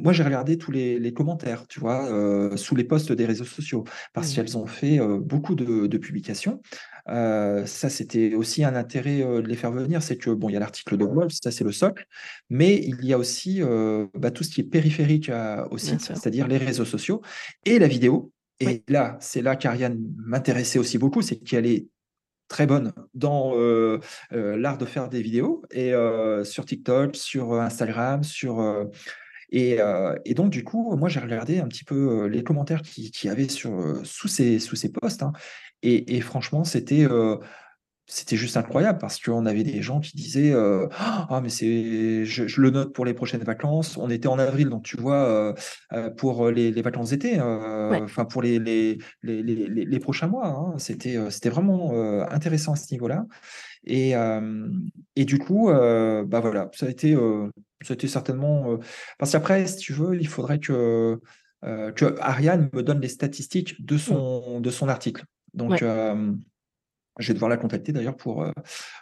moi 0.02 0.12
j'ai 0.12 0.22
regardé 0.22 0.58
tous 0.58 0.70
les, 0.70 1.12
commentaires, 1.12 1.66
tu 1.68 1.80
vois, 1.80 2.56
sous 2.56 2.74
les 2.76 2.84
posts 2.84 3.12
des 3.12 3.26
réseaux 3.26 3.44
sociaux, 3.44 3.84
parce 4.12 4.30
mmh. 4.30 4.34
qu'elles 4.34 4.58
ont 4.58 4.66
fait 4.66 4.98
beaucoup 5.18 5.54
de, 5.54 5.98
publications. 5.98 6.60
ça, 7.06 7.88
c'était 7.88 8.34
aussi 8.34 8.64
un 8.64 8.74
intérêt 8.74 9.18
de 9.18 9.46
les 9.46 9.56
faire 9.56 9.72
venir, 9.72 10.02
c'est 10.02 10.16
que 10.16 10.30
bon, 10.30 10.48
il 10.48 10.52
y 10.52 10.56
a 10.56 10.60
l'article 10.60 10.96
de 10.96 11.04
Wolf, 11.04 11.32
ça 11.42 11.50
c'est 11.50 11.64
le 11.64 11.72
socle, 11.72 12.06
mais 12.50 12.76
il 12.76 13.04
y 13.04 13.12
a 13.12 13.18
aussi 13.18 13.60
bah, 14.14 14.30
tout 14.30 14.44
ce 14.44 14.50
qui 14.50 14.60
est 14.60 14.64
périphérique 14.64 15.30
au 15.70 15.78
site, 15.78 16.00
c'est-à-dire 16.00 16.48
les 16.48 16.58
réseaux 16.58 16.84
sociaux 16.84 17.22
et 17.64 17.78
la 17.78 17.88
vidéo. 17.88 18.30
Et 18.60 18.84
là, 18.88 19.16
c'est 19.20 19.42
là 19.42 19.56
qu'Ariane 19.56 19.98
m'intéressait 20.16 20.78
aussi 20.78 20.98
beaucoup, 20.98 21.22
c'est 21.22 21.36
qu'elle 21.36 21.66
est 21.66 21.86
très 22.48 22.66
bonne 22.66 22.92
dans 23.14 23.56
euh, 23.56 24.00
euh, 24.32 24.56
l'art 24.56 24.78
de 24.78 24.84
faire 24.84 25.08
des 25.08 25.22
vidéos 25.22 25.62
et 25.70 25.92
euh, 25.92 26.44
sur 26.44 26.64
TikTok, 26.64 27.16
sur 27.16 27.54
Instagram, 27.54 28.22
sur 28.22 28.62
et, 29.50 29.78
donc 30.34 30.50
du 30.50 30.64
coup, 30.64 30.96
moi 30.96 31.08
j'ai 31.08 31.20
regardé 31.20 31.60
un 31.60 31.68
petit 31.68 31.84
peu 31.84 32.26
les 32.26 32.42
commentaires 32.42 32.82
qu'il 32.82 33.10
qui 33.10 33.26
y 33.28 33.30
avait 33.30 33.48
sur 33.48 34.00
sous 34.04 34.28
ces 34.28 34.58
sous 34.58 34.76
ces 34.76 34.90
posts 34.90 35.22
hein, 35.22 35.32
et, 35.82 36.16
et, 36.16 36.20
franchement 36.20 36.64
c'était 36.64 37.06
c'était 38.06 38.36
juste 38.36 38.56
incroyable 38.56 38.98
parce 38.98 39.18
qu'on 39.18 39.46
avait 39.46 39.62
des 39.62 39.80
gens 39.80 40.00
qui 40.00 40.14
disaient 40.16 40.54
ah 40.54 41.40
mais 41.42 41.48
c'est 41.48 42.24
je, 42.24 42.60
le 42.60 42.70
note 42.70 42.92
pour 42.92 43.04
les 43.04 43.14
prochaines 43.14 43.42
vacances. 43.42 43.96
On 43.96 44.10
était 44.10 44.28
en 44.28 44.38
avril 44.38 44.68
donc 44.68 44.84
tu 44.84 44.96
vois 44.96 45.54
pour 46.16 46.50
les, 46.50 46.70
vacances 46.82 47.10
d'été 47.10 47.40
enfin 47.40 48.24
pour 48.24 48.42
les 48.42 48.58
les, 48.58 48.98
les, 49.22 49.42
les, 49.42 49.98
prochains 50.00 50.26
mois 50.26 50.48
hein, 50.48 50.74
c'était 50.78 51.18
c'était 51.30 51.48
vraiment 51.48 51.92
intéressant 52.30 52.72
à 52.72 52.76
ce 52.76 52.92
niveau 52.92 53.08
là 53.08 53.24
et, 53.86 54.12
et 55.16 55.24
du 55.24 55.38
coup 55.38 55.70
bah 55.70 56.40
voilà 56.40 56.68
ça 56.72 56.86
a 56.86 56.90
été 56.90 57.16
ça 57.82 57.92
a 57.92 57.94
été 57.94 58.08
certainement 58.08 58.78
parce 59.18 59.32
qu'après 59.32 59.66
si 59.66 59.76
tu 59.78 59.92
veux 59.94 60.14
il 60.20 60.28
faudrait 60.28 60.58
que 60.58 61.18
que 61.62 62.20
Ariane 62.20 62.68
me 62.74 62.82
donne 62.82 63.00
les 63.00 63.08
statistiques 63.08 63.82
de 63.84 63.94
mmh. 63.94 63.98
son 63.98 64.60
de 64.60 64.70
son 64.70 64.88
article. 64.88 65.24
Donc 65.54 65.82
je 67.18 67.28
vais 67.28 67.34
devoir 67.34 67.48
la 67.48 67.56
contacter 67.56 67.92
d'ailleurs 67.92 68.16
pour, 68.16 68.42
euh, 68.42 68.50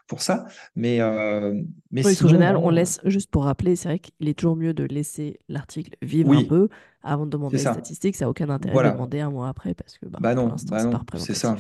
pour 0.07 0.21
ça. 0.21 0.47
Mais, 0.77 1.01
euh, 1.01 1.55
mais 1.91 2.07
en 2.07 2.29
général, 2.29 2.57
on 2.57 2.71
laisse, 2.71 3.01
juste 3.05 3.31
pour 3.31 3.45
rappeler, 3.45 3.77
c'est 3.77 3.89
vrai 3.89 3.99
qu'il 3.99 4.29
est 4.29 4.35
toujours 4.35 4.57
mieux 4.57 4.75
de 4.75 4.85
laisser 4.85 5.41
l'article 5.49 5.97
vivre 6.03 6.33
un 6.33 6.45
peu 6.45 6.69
avant 7.03 7.25
de 7.25 7.31
demander 7.31 7.57
les 7.57 7.63
statistiques. 7.63 8.17
Ça 8.17 8.27
n'a 8.27 8.31
aucun 8.31 8.49
intérêt 8.51 8.85
de 8.85 8.93
demander 8.93 9.21
un 9.21 9.31
mois 9.31 9.49
après 9.49 9.75
parce 9.75 9.99
que 9.99 10.07
bah, 10.07 10.19
bah 10.21 10.35
non, 10.35 10.55
bah 10.69 11.01
c'est 11.17 11.35
ça. 11.35 11.57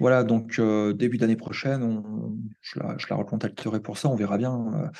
Voilà, 0.00 0.24
donc 0.24 0.58
euh, 0.58 0.92
début 0.92 1.18
d'année 1.18 1.36
prochaine, 1.36 2.02
je, 2.60 2.80
la, 2.80 2.96
je, 2.98 3.06
la, 3.08 3.14
recontacterai 3.14 3.78
pour 3.78 3.98
ça, 3.98 4.08
on 4.08 4.16
verra 4.16 4.36
bien. 4.36 4.90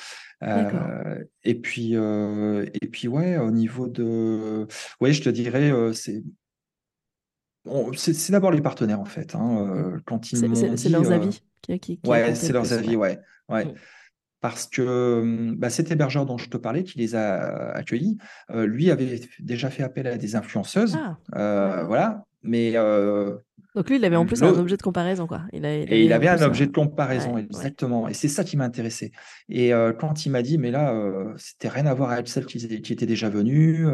Euh, 0.43 1.23
et 1.43 1.55
puis, 1.55 1.93
et 1.93 2.87
puis 2.91 3.07
ouais, 3.07 3.37
au 3.37 3.51
niveau 3.51 3.87
de, 3.87 4.67
ouais, 5.01 5.11
je 5.11 5.23
te 5.23 5.29
dirais, 5.29 5.73
c'est 5.93 6.23
c'est 7.95 8.31
d'abord 8.31 8.51
les 8.51 8.61
partenaires 8.61 8.99
en 8.99 9.05
fait. 9.05 9.35
Hein, 9.35 9.67
euh, 9.67 9.99
quand 10.05 10.31
ils 10.31 10.37
c'est 10.77 10.89
leurs 10.89 11.11
euh, 11.11 11.15
avis 11.15 11.41
qui, 11.61 11.79
qui, 11.79 11.99
Ouais, 12.05 12.35
c'est 12.35 12.53
leurs 12.53 12.73
avis, 12.73 12.95
ouais. 12.95 13.19
ouais. 13.49 13.65
Mm. 13.65 13.73
Parce 14.41 14.67
que 14.67 15.21
hum, 15.21 15.55
bah, 15.55 15.69
cet 15.69 15.91
hébergeur 15.91 16.25
dont 16.25 16.37
je 16.37 16.49
te 16.49 16.57
parlais, 16.57 16.83
qui 16.83 16.97
les 16.97 17.15
a 17.15 17.71
accueillis, 17.71 18.17
euh, 18.51 18.65
lui 18.65 18.91
avait 18.91 19.21
déjà 19.39 19.69
fait 19.69 19.83
appel 19.83 20.07
à 20.07 20.17
des 20.17 20.35
influenceuses. 20.35 20.97
Ah, 21.31 21.83
voilà. 21.87 22.25
Mais 22.41 22.73
Donc 23.75 23.89
lui, 23.89 23.95
il 23.95 24.05
avait 24.05 24.15
en 24.15 24.25
plus 24.25 24.43
un 24.43 24.49
objet 24.49 24.77
de 24.77 24.81
comparaison, 24.81 25.25
quoi. 25.25 25.41
Il 25.51 25.65
et 25.65 26.03
il 26.03 26.13
avait 26.13 26.27
un 26.27 26.41
objet 26.43 26.67
de 26.67 26.71
comparaison, 26.71 27.37
exactement. 27.37 28.07
Et 28.07 28.13
c'est 28.13 28.27
ça 28.27 28.43
qui 28.43 28.55
m'a 28.55 28.65
intéressé. 28.65 29.11
Et 29.49 29.71
quand 29.99 30.25
il 30.25 30.31
m'a 30.31 30.41
dit, 30.41 30.57
mais 30.57 30.71
là, 30.71 30.93
c'était 31.37 31.69
rien 31.69 31.85
à 31.87 31.93
voir 31.93 32.11
avec 32.11 32.27
celle 32.27 32.45
qui, 32.45 32.63
était 32.93 33.05
déjà 33.05 33.29
venue, 33.29 33.85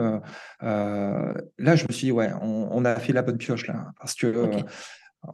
là, 0.62 1.76
je 1.76 1.86
me 1.88 1.94
suis 1.94 2.08
dit, 2.08 2.12
ouais, 2.12 2.32
on, 2.42 2.84
a 2.86 2.96
fait 2.98 3.14
la 3.14 3.22
bonne 3.22 3.38
pioche, 3.38 3.68
là. 3.68 3.88
Parce 4.00 4.16
que, 4.16 4.50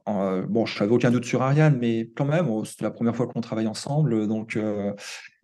bon, 0.05 0.65
je 0.65 0.79
n'avais 0.79 0.91
aucun 0.91 1.11
doute 1.11 1.25
sur 1.25 1.41
Ariane, 1.41 1.77
mais 1.79 2.11
quand 2.15 2.25
même, 2.25 2.47
oh, 2.49 2.65
c'était 2.65 2.83
la 2.83 2.91
première 2.91 3.15
fois 3.15 3.27
qu'on 3.27 3.41
travaille 3.41 3.67
ensemble. 3.67 4.27
Donc, 4.27 4.59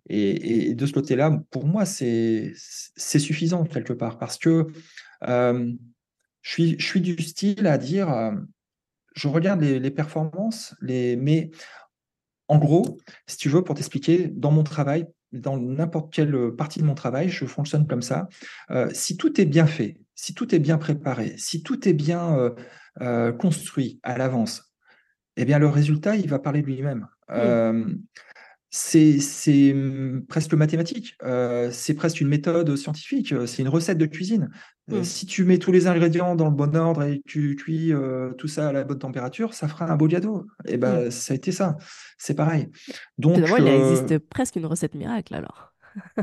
et, 0.09 0.75
de 0.75 0.85
ce 0.85 0.93
côté-là, 0.93 1.39
pour 1.49 1.65
moi, 1.65 1.85
c'est 1.85 2.53
suffisant 2.55 3.63
quelque 3.63 3.93
part. 3.93 4.19
Parce 4.19 4.37
que 4.37 4.67
je, 5.23 5.73
suis, 6.43 6.75
je 6.79 6.85
suis 6.85 7.01
du 7.01 7.19
style 7.23 7.65
à 7.65 7.79
dire 7.79 8.31
je 9.15 9.27
regarde 9.27 9.61
les, 9.61 9.91
performances, 9.91 10.75
les, 10.81 11.15
mais 11.15 11.51
en 12.47 12.57
gros, 12.57 12.97
si 13.27 13.37
tu 13.37 13.49
veux, 13.49 13.63
pour 13.63 13.75
t'expliquer, 13.75 14.27
dans 14.27 14.51
mon 14.51 14.63
travail, 14.63 15.07
dans 15.31 15.57
n'importe 15.57 16.13
quelle 16.13 16.51
partie 16.57 16.79
de 16.79 16.85
mon 16.85 16.95
travail, 16.95 17.29
je 17.29 17.45
fonctionne 17.45 17.87
comme 17.87 18.01
ça. 18.01 18.27
Euh, 18.71 18.89
si 18.93 19.17
tout 19.17 19.39
est 19.39 19.45
bien 19.45 19.65
fait, 19.65 19.97
si 20.15 20.33
tout 20.33 20.53
est 20.53 20.59
bien 20.59 20.77
préparé, 20.77 21.35
si 21.37 21.63
tout 21.63 21.87
est 21.87 21.93
bien 21.93 22.37
euh, 22.37 22.49
euh, 23.01 23.31
construit 23.31 23.99
à 24.03 24.17
l'avance, 24.17 24.73
eh 25.37 25.45
bien 25.45 25.59
le 25.59 25.67
résultat, 25.67 26.15
il 26.15 26.29
va 26.29 26.39
parler 26.39 26.61
de 26.61 26.67
lui-même 26.67 27.07
c'est 28.73 29.73
mmh, 29.73 30.25
presque 30.27 30.53
mathématique, 30.53 31.17
c'est 31.71 31.93
presque 31.93 32.21
une 32.21 32.29
méthode 32.29 32.75
scientifique, 32.75 33.33
c'est 33.45 33.61
une 33.61 33.69
recette 33.69 33.97
de 33.97 34.05
cuisine. 34.05 34.49
Mmh. 34.87 35.03
si 35.03 35.25
tu 35.25 35.43
mets 35.45 35.59
tous 35.59 35.71
les 35.71 35.87
ingrédients 35.87 36.35
dans 36.35 36.49
le 36.49 36.55
bon 36.55 36.75
ordre 36.75 37.03
et 37.03 37.19
que 37.19 37.23
tu 37.25 37.55
cuis 37.55 37.93
tout 38.37 38.47
ça 38.47 38.69
à 38.69 38.71
la 38.71 38.83
bonne 38.83 38.99
température, 38.99 39.53
ça 39.53 39.67
fera 39.67 39.91
un 39.91 39.95
beau 39.95 40.07
gâteau. 40.07 40.47
Et 40.65 40.77
ben, 40.77 41.07
mmh. 41.07 41.11
ça 41.11 41.33
a 41.33 41.35
été 41.35 41.51
ça. 41.51 41.77
C'est 42.17 42.33
pareil. 42.33 42.69
Donc, 43.17 43.37
il 43.37 43.67
existe 43.67 44.17
presque 44.19 44.55
une 44.55 44.65
recette 44.65 44.95
miracle 44.95 45.35
alors. 45.35 45.70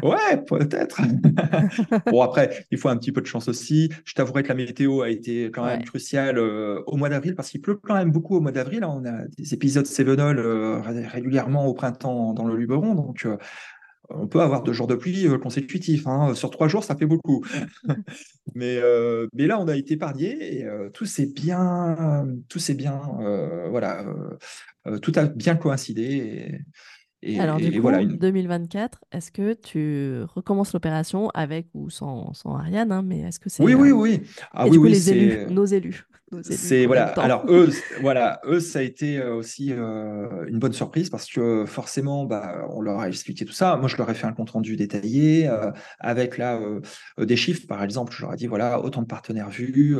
Ouais, 0.03 0.43
peut-être. 0.47 1.01
bon, 2.07 2.23
après, 2.23 2.67
il 2.71 2.79
faut 2.79 2.89
un 2.89 2.97
petit 2.97 3.13
peu 3.13 3.21
de 3.21 3.27
chance 3.27 3.49
aussi. 3.49 3.91
Je 4.05 4.15
t'avouerai 4.15 4.43
que 4.43 4.49
la 4.49 4.55
météo 4.55 5.03
a 5.03 5.11
été 5.11 5.47
quand 5.47 5.65
même 5.65 5.85
cruciale 5.85 6.39
euh, 6.39 6.83
au 6.87 6.97
mois 6.97 7.09
d'avril 7.09 7.35
parce 7.35 7.51
qu'il 7.51 7.61
pleut 7.61 7.77
quand 7.77 7.95
même 7.95 8.11
beaucoup 8.11 8.37
au 8.37 8.41
mois 8.41 8.53
d'avril. 8.53 8.85
On 8.85 9.05
a 9.05 9.27
des 9.37 9.55
épisodes 9.55 9.87
Sevenol 9.87 10.39
euh, 10.39 10.81
régulièrement 10.81 11.67
au 11.67 11.75
printemps 11.75 12.33
dans 12.33 12.45
le 12.45 12.57
Luberon. 12.57 12.95
Donc, 12.95 13.27
euh, 13.27 13.37
on 14.11 14.27
peut 14.27 14.41
avoir 14.41 14.63
deux 14.63 14.73
jours 14.73 14.87
de 14.87 14.95
pluie 14.95 15.27
consécutifs. 15.43 16.07
Hein. 16.07 16.35
Sur 16.35 16.51
trois 16.51 16.69
jours, 16.69 16.83
ça 16.83 16.97
fait 16.97 17.07
beaucoup. 17.07 17.45
mais, 18.55 18.81
mais 19.35 19.47
là, 19.47 19.61
on 19.61 19.69
a 19.69 19.77
été 19.77 19.95
épargné 19.95 20.61
et 20.61 20.67
tout 20.95 21.05
s'est 21.05 21.27
bien, 21.27 22.27
tout 22.49 22.59
s'est 22.59 22.73
bien, 22.73 23.03
voilà, 23.69 24.07
tout 25.03 25.13
a 25.17 25.27
bien 25.27 25.57
coïncidé. 25.57 26.03
Et, 26.03 26.59
alors, 27.39 27.59
du 27.59 27.73
coup, 27.73 27.83
voilà, 27.83 28.05
2024, 28.05 29.05
est-ce 29.11 29.33
que 29.33 29.55
tu 29.55 30.23
recommences 30.35 30.73
l'opération 30.73 31.31
avec 31.31 31.67
ou 31.75 31.91
sans, 31.91 32.33
sans 32.33 32.55
Ariane 32.55 32.93
hein, 32.93 33.03
mais 33.03 33.21
est-ce 33.21 33.41
que 33.41 33.49
c'est 33.49 33.63
Oui, 33.63 33.75
oui, 33.75 33.91
oui. 33.91 34.21
Ah, 34.53 34.67
et 34.67 34.71
oui, 34.71 34.77
du 34.77 34.79
coup, 34.79 34.87
les 34.87 35.11
élus, 35.11 35.53
nos 35.53 35.65
élus? 35.65 36.05
C'est 36.43 36.87
voilà. 36.87 37.07
Alors 37.19 37.45
eux, 37.49 37.71
voilà, 38.01 38.41
eux, 38.45 38.61
ça 38.61 38.81
a 38.81 38.83
été 38.83 39.19
euh, 39.19 39.35
aussi 39.35 39.73
euh, 39.73 40.47
une 40.47 40.59
bonne 40.59 40.73
surprise 40.73 41.09
parce 41.09 41.27
que 41.27 41.65
forcément, 41.67 42.25
bah, 42.27 42.67
on 42.71 42.81
leur 42.81 43.01
a 43.01 43.09
expliqué 43.09 43.45
tout 43.45 43.53
ça. 43.53 43.77
Moi, 43.77 43.89
je 43.89 43.97
leur 43.97 44.11
ai 44.11 44.15
fait 44.15 44.27
un 44.27 44.33
compte 44.33 44.51
rendu 44.51 44.77
détaillé 44.77 45.49
euh, 45.49 45.71
avec 46.01 46.37
là 46.37 46.61
des 47.19 47.37
chiffres, 47.37 47.67
par 47.67 47.83
exemple. 47.83 48.13
Je 48.15 48.23
leur 48.23 48.35
ai 48.35 48.37
dit 48.37 48.47
voilà, 48.47 48.81
autant 48.81 49.03
de 49.03 49.07
partenaires 49.07 49.49
vus, 49.49 49.97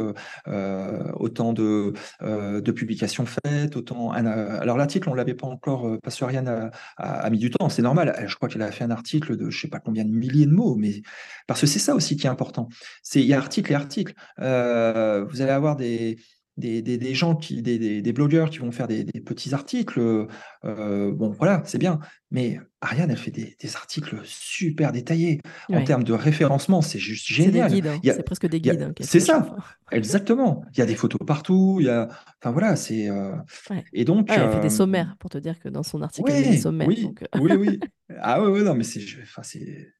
autant 1.15 1.53
de, 1.53 1.93
de 2.21 2.73
publications 2.73 3.25
faites, 3.27 3.77
autant. 3.77 4.11
alors 4.11 4.77
l'article, 4.77 5.09
on 5.09 5.15
l'avait 5.15 5.35
pas 5.35 5.47
encore 5.47 5.99
parce 6.03 6.19
que 6.19 6.25
Ariane 6.25 6.71
a, 6.97 7.31
mis 7.31 7.39
du 7.39 7.51
temps. 7.51 7.69
C'est 7.69 7.83
normal. 7.83 8.25
Je 8.27 8.35
crois 8.37 8.49
qu'elle 8.49 8.63
a 8.63 8.71
fait 8.71 8.85
un 8.85 8.91
article 8.91 9.37
de 9.37 9.51
je 9.51 9.61
sais 9.61 9.69
pas 9.69 9.81
combien 9.81 10.05
de 10.05 10.11
milliers 10.11 10.47
de 10.47 10.53
mots, 10.53 10.77
mais 10.77 11.03
parce 11.47 11.61
que 11.61 11.67
c'est 11.67 11.79
ça 11.79 11.95
aussi 11.95 12.17
qui 12.17 12.27
est 12.27 12.31
important. 12.31 12.69
C'est 13.03 13.21
il 13.21 13.27
y 13.27 13.35
a 13.35 13.39
article 13.39 13.73
et 13.73 13.75
article. 13.75 14.15
vous 14.39 15.43
allez 15.43 15.51
avoir 15.51 15.77
des 15.77 16.18
des, 16.59 17.15
gens, 17.15 17.37
qui, 17.37 17.63
des, 17.63 18.13
blogueurs 18.13 18.51
qui 18.51 18.59
vont 18.59 18.73
faire 18.73 18.89
des, 18.89 19.05
petits 19.05 19.55
articles. 19.55 20.01
Euh, 20.65 21.13
bon, 21.13 21.31
voilà, 21.31 21.63
c'est 21.65 21.79
bien. 21.79 22.01
Mais 22.31 22.61
Ariane, 22.83 23.11
elle 23.11 23.17
fait 23.17 23.31
des, 23.31 23.57
articles 23.75 24.21
super 24.25 24.93
détaillés. 24.93 25.41
En 25.73 25.83
termes 25.83 26.05
de 26.05 26.13
référencement, 26.13 26.83
c'est 26.83 26.99
juste 26.99 27.27
génial. 27.27 27.73
Hein. 27.87 28.01
C'est 28.05 28.23
presque 28.23 28.47
des 28.47 28.61
guides. 28.61 28.83
Hein, 28.83 28.93
c'est 29.01 29.21
ça, 29.21 29.57
exactement. 29.93 30.63
Il 30.73 30.79
y 30.79 30.83
a 30.83 30.87
des 30.87 30.95
photos 30.95 31.21
partout. 31.27 31.79
Il 31.81 31.87
y 31.87 31.91
a... 31.91 32.09
Enfin 32.41 32.53
voilà, 32.53 32.77
c'est. 32.77 33.09
Euh, 33.09 33.35
et 33.93 34.05
donc. 34.05 34.29
elle 34.31 34.51
fait 34.51 34.61
des 34.61 34.67
euh, 34.67 34.71
sommaires 34.71 35.17
pour 35.19 35.31
te 35.31 35.39
dire 35.39 35.59
que 35.59 35.69
dans 35.69 35.83
son 35.83 36.03
article, 36.03 36.31
il 36.31 36.41
y 36.41 36.49
a 36.49 36.51
des 36.51 36.59
sommaires. 36.59 36.89
Oui, 36.89 37.09
oui, 37.41 37.53
oui. 37.53 37.81
Ah 38.21 38.43
oui, 38.43 38.63
non, 38.63 38.75
mais 38.75 38.85
c'est. 38.85 39.03
Enfin, 39.23 39.43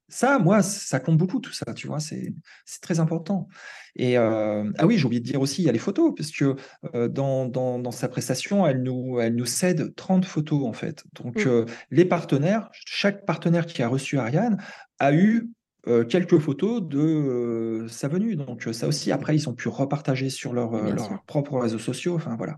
ça, 0.09 0.39
moi, 0.39 0.63
ça 0.63 0.99
compte 0.99 1.19
beaucoup 1.19 1.41
tout 1.41 1.53
ça, 1.53 1.75
tu 1.75 1.87
vois, 1.87 2.01
c'est 2.01 2.33
très 2.81 3.01
important. 3.01 3.49
Et 3.97 4.17
euh, 4.17 4.71
ah 4.79 4.87
oui, 4.87 4.97
j'ai 4.97 5.05
oublié 5.05 5.21
de 5.21 5.27
dire 5.27 5.41
aussi, 5.41 5.63
il 5.63 5.67
y 5.67 5.69
a 5.69 5.73
les 5.73 5.79
photos, 5.79 6.15
parce 6.17 6.31
que 6.31 6.57
euh, 6.95 7.09
dans, 7.09 7.47
dans, 7.47 7.91
sa 7.91 8.09
prestation, 8.09 8.67
elle 8.67 8.83
nous, 8.83 9.21
elle 9.21 9.35
nous 9.35 9.45
cède 9.45 9.95
30 9.97 10.25
photos 10.25 10.67
en 10.67 10.73
fait. 10.73 11.05
Donc 11.21 11.45
mmh. 11.45 11.49
euh, 11.49 11.65
les 11.91 12.05
partenaires, 12.19 12.69
chaque 12.73 13.25
partenaire 13.25 13.67
qui 13.67 13.83
a 13.83 13.89
reçu 13.89 14.19
Ariane 14.19 14.59
a 14.99 15.13
eu 15.13 15.51
quelques 16.11 16.39
photos 16.39 16.83
de 16.83 17.87
sa 17.89 18.09
venue. 18.09 18.37
Donc 18.37 18.69
ça 18.73 18.87
aussi, 18.87 19.11
après, 19.11 19.35
ils 19.35 19.49
ont 19.49 19.55
pu 19.55 19.69
repartager 19.69 20.29
sur 20.29 20.53
leurs 20.53 20.73
propres 21.27 21.59
réseaux 21.59 21.79
sociaux. 21.79 22.15
Enfin 22.17 22.37
voilà. 22.37 22.57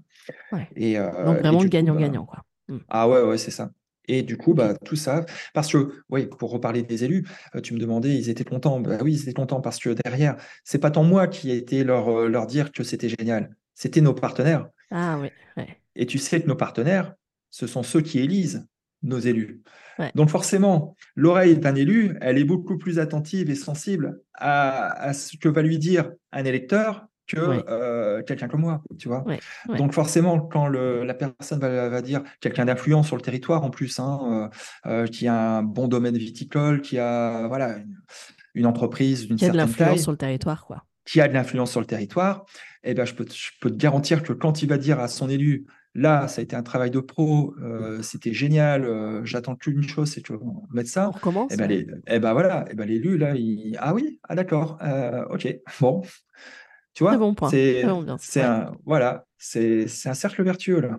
Et, 0.74 0.96
Donc 0.96 1.38
vraiment 1.38 1.62
le 1.62 1.68
gagnant-gagnant, 1.68 2.24
quoi. 2.24 2.40
Mmh. 2.68 2.78
Ah 2.88 3.08
ouais, 3.08 3.22
ouais, 3.22 3.38
c'est 3.38 3.50
ça. 3.50 3.70
Et 4.10 4.22
du 4.22 4.36
coup, 4.36 4.54
bah, 4.54 4.74
tout 4.84 4.96
ça, 4.96 5.24
parce 5.54 5.72
que, 5.72 6.02
oui, 6.08 6.26
pour 6.26 6.50
reparler 6.50 6.82
des 6.82 7.04
élus, 7.04 7.24
euh, 7.54 7.60
tu 7.60 7.74
me 7.74 7.78
demandais, 7.78 8.16
ils 8.16 8.28
étaient 8.28 8.44
contents. 8.44 8.80
Bah 8.80 8.98
oui, 9.02 9.12
ils 9.12 9.22
étaient 9.22 9.32
contents 9.32 9.60
parce 9.60 9.78
que 9.78 9.90
derrière, 9.90 10.36
c'est 10.64 10.80
pas 10.80 10.90
tant 10.90 11.04
moi 11.04 11.28
qui 11.28 11.52
ai 11.52 11.56
été 11.56 11.84
leur, 11.84 12.08
euh, 12.08 12.28
leur 12.28 12.46
dire 12.46 12.72
que 12.72 12.82
c'était 12.82 13.08
génial, 13.08 13.54
c'était 13.74 14.00
nos 14.00 14.12
partenaires. 14.12 14.68
Ah 14.90 15.18
oui. 15.20 15.30
Et 15.94 16.06
tu 16.06 16.18
sais 16.18 16.40
que 16.40 16.48
nos 16.48 16.56
partenaires, 16.56 17.14
ce 17.50 17.68
sont 17.68 17.84
ceux 17.84 18.00
qui 18.00 18.18
élisent 18.18 18.66
nos 19.02 19.18
élus. 19.18 19.62
Donc 20.14 20.30
forcément, 20.30 20.96
l'oreille 21.14 21.58
d'un 21.58 21.74
élu, 21.74 22.16
elle 22.22 22.38
est 22.38 22.44
beaucoup 22.44 22.78
plus 22.78 22.98
attentive 22.98 23.50
et 23.50 23.54
sensible 23.54 24.20
à, 24.34 24.92
à, 24.92 25.12
ce 25.12 25.36
que 25.36 25.48
va 25.48 25.60
lui 25.60 25.78
dire 25.78 26.10
un 26.32 26.44
électeur 26.44 27.06
que 27.30 27.64
euh, 27.68 28.22
quelqu'un 28.22 28.48
comme 28.48 28.62
moi, 28.62 28.82
tu 28.98 29.08
vois. 29.08 29.24
Donc 29.76 29.92
forcément, 29.92 30.40
quand 30.40 30.68
la 30.68 31.14
personne 31.14 31.60
va, 31.60 32.02
dire 32.02 32.22
quelqu'un 32.40 32.64
d'influent 32.64 33.02
sur 33.02 33.16
le 33.16 33.22
territoire 33.22 33.62
en 33.62 33.70
plus, 33.70 33.98
hein, 33.98 34.50
euh, 34.86 34.90
euh, 34.90 35.06
qui 35.06 35.28
a 35.28 35.58
un 35.58 35.62
bon 35.62 35.88
domaine 35.88 36.16
viticole, 36.16 36.80
qui 36.80 36.98
a 36.98 37.46
voilà 37.46 37.76
une, 38.54 38.66
entreprise 38.66 39.28
d'une 39.28 39.38
certaine 39.38 39.72
taille, 39.72 39.74
qui 39.74 39.82
a 39.82 39.86
de 39.86 39.96
l'influence 39.96 40.02
sur 40.02 40.10
le 40.10 40.16
territoire, 40.16 40.66
quoi. 40.66 40.84
Qui 41.04 41.20
a 41.20 41.28
de 41.28 41.32
l'influence 41.32 41.70
sur 41.70 41.80
le 41.80 41.86
territoire, 41.86 42.44
eh 42.82 42.94
ben 42.94 43.04
je 43.04 43.14
peux, 43.14 43.26
je 43.28 43.50
peux 43.60 43.70
te 43.70 43.76
garantir 43.76 44.22
que 44.22 44.32
quand 44.32 44.62
il 44.62 44.68
va 44.68 44.78
dire 44.78 45.00
à 45.00 45.08
son 45.08 45.28
élu 45.28 45.66
Là, 45.94 46.28
ça 46.28 46.40
a 46.40 46.44
été 46.44 46.54
un 46.54 46.62
travail 46.62 46.90
de 46.90 47.00
pro, 47.00 47.54
c'était 48.02 48.32
génial. 48.32 49.22
J'attends 49.24 49.56
qu'une 49.56 49.82
chose, 49.82 50.12
c'est 50.12 50.22
que 50.22 50.34
on 50.34 50.62
mette 50.72 50.86
ça. 50.86 51.08
On 51.08 51.12
recommence? 51.12 51.52
Et 51.52 51.56
eh 51.58 51.66
ben, 51.66 52.02
eh 52.06 52.18
ben 52.20 52.32
voilà, 52.32 52.64
et 52.68 52.72
eh 52.72 52.74
ben 52.74 52.88
l'élu 52.88 53.18
là, 53.18 53.34
il... 53.34 53.76
ah 53.80 53.92
oui, 53.92 54.20
ah 54.28 54.36
d'accord, 54.36 54.78
ok, 55.30 55.48
bon, 55.80 56.02
tu 56.94 57.04
vois, 57.04 57.18
c'est 57.48 58.42
un 58.42 58.72
voilà, 58.84 59.26
c'est 59.38 59.86
un 60.04 60.14
cercle 60.14 60.42
vertueux 60.42 60.80
là. 60.80 60.98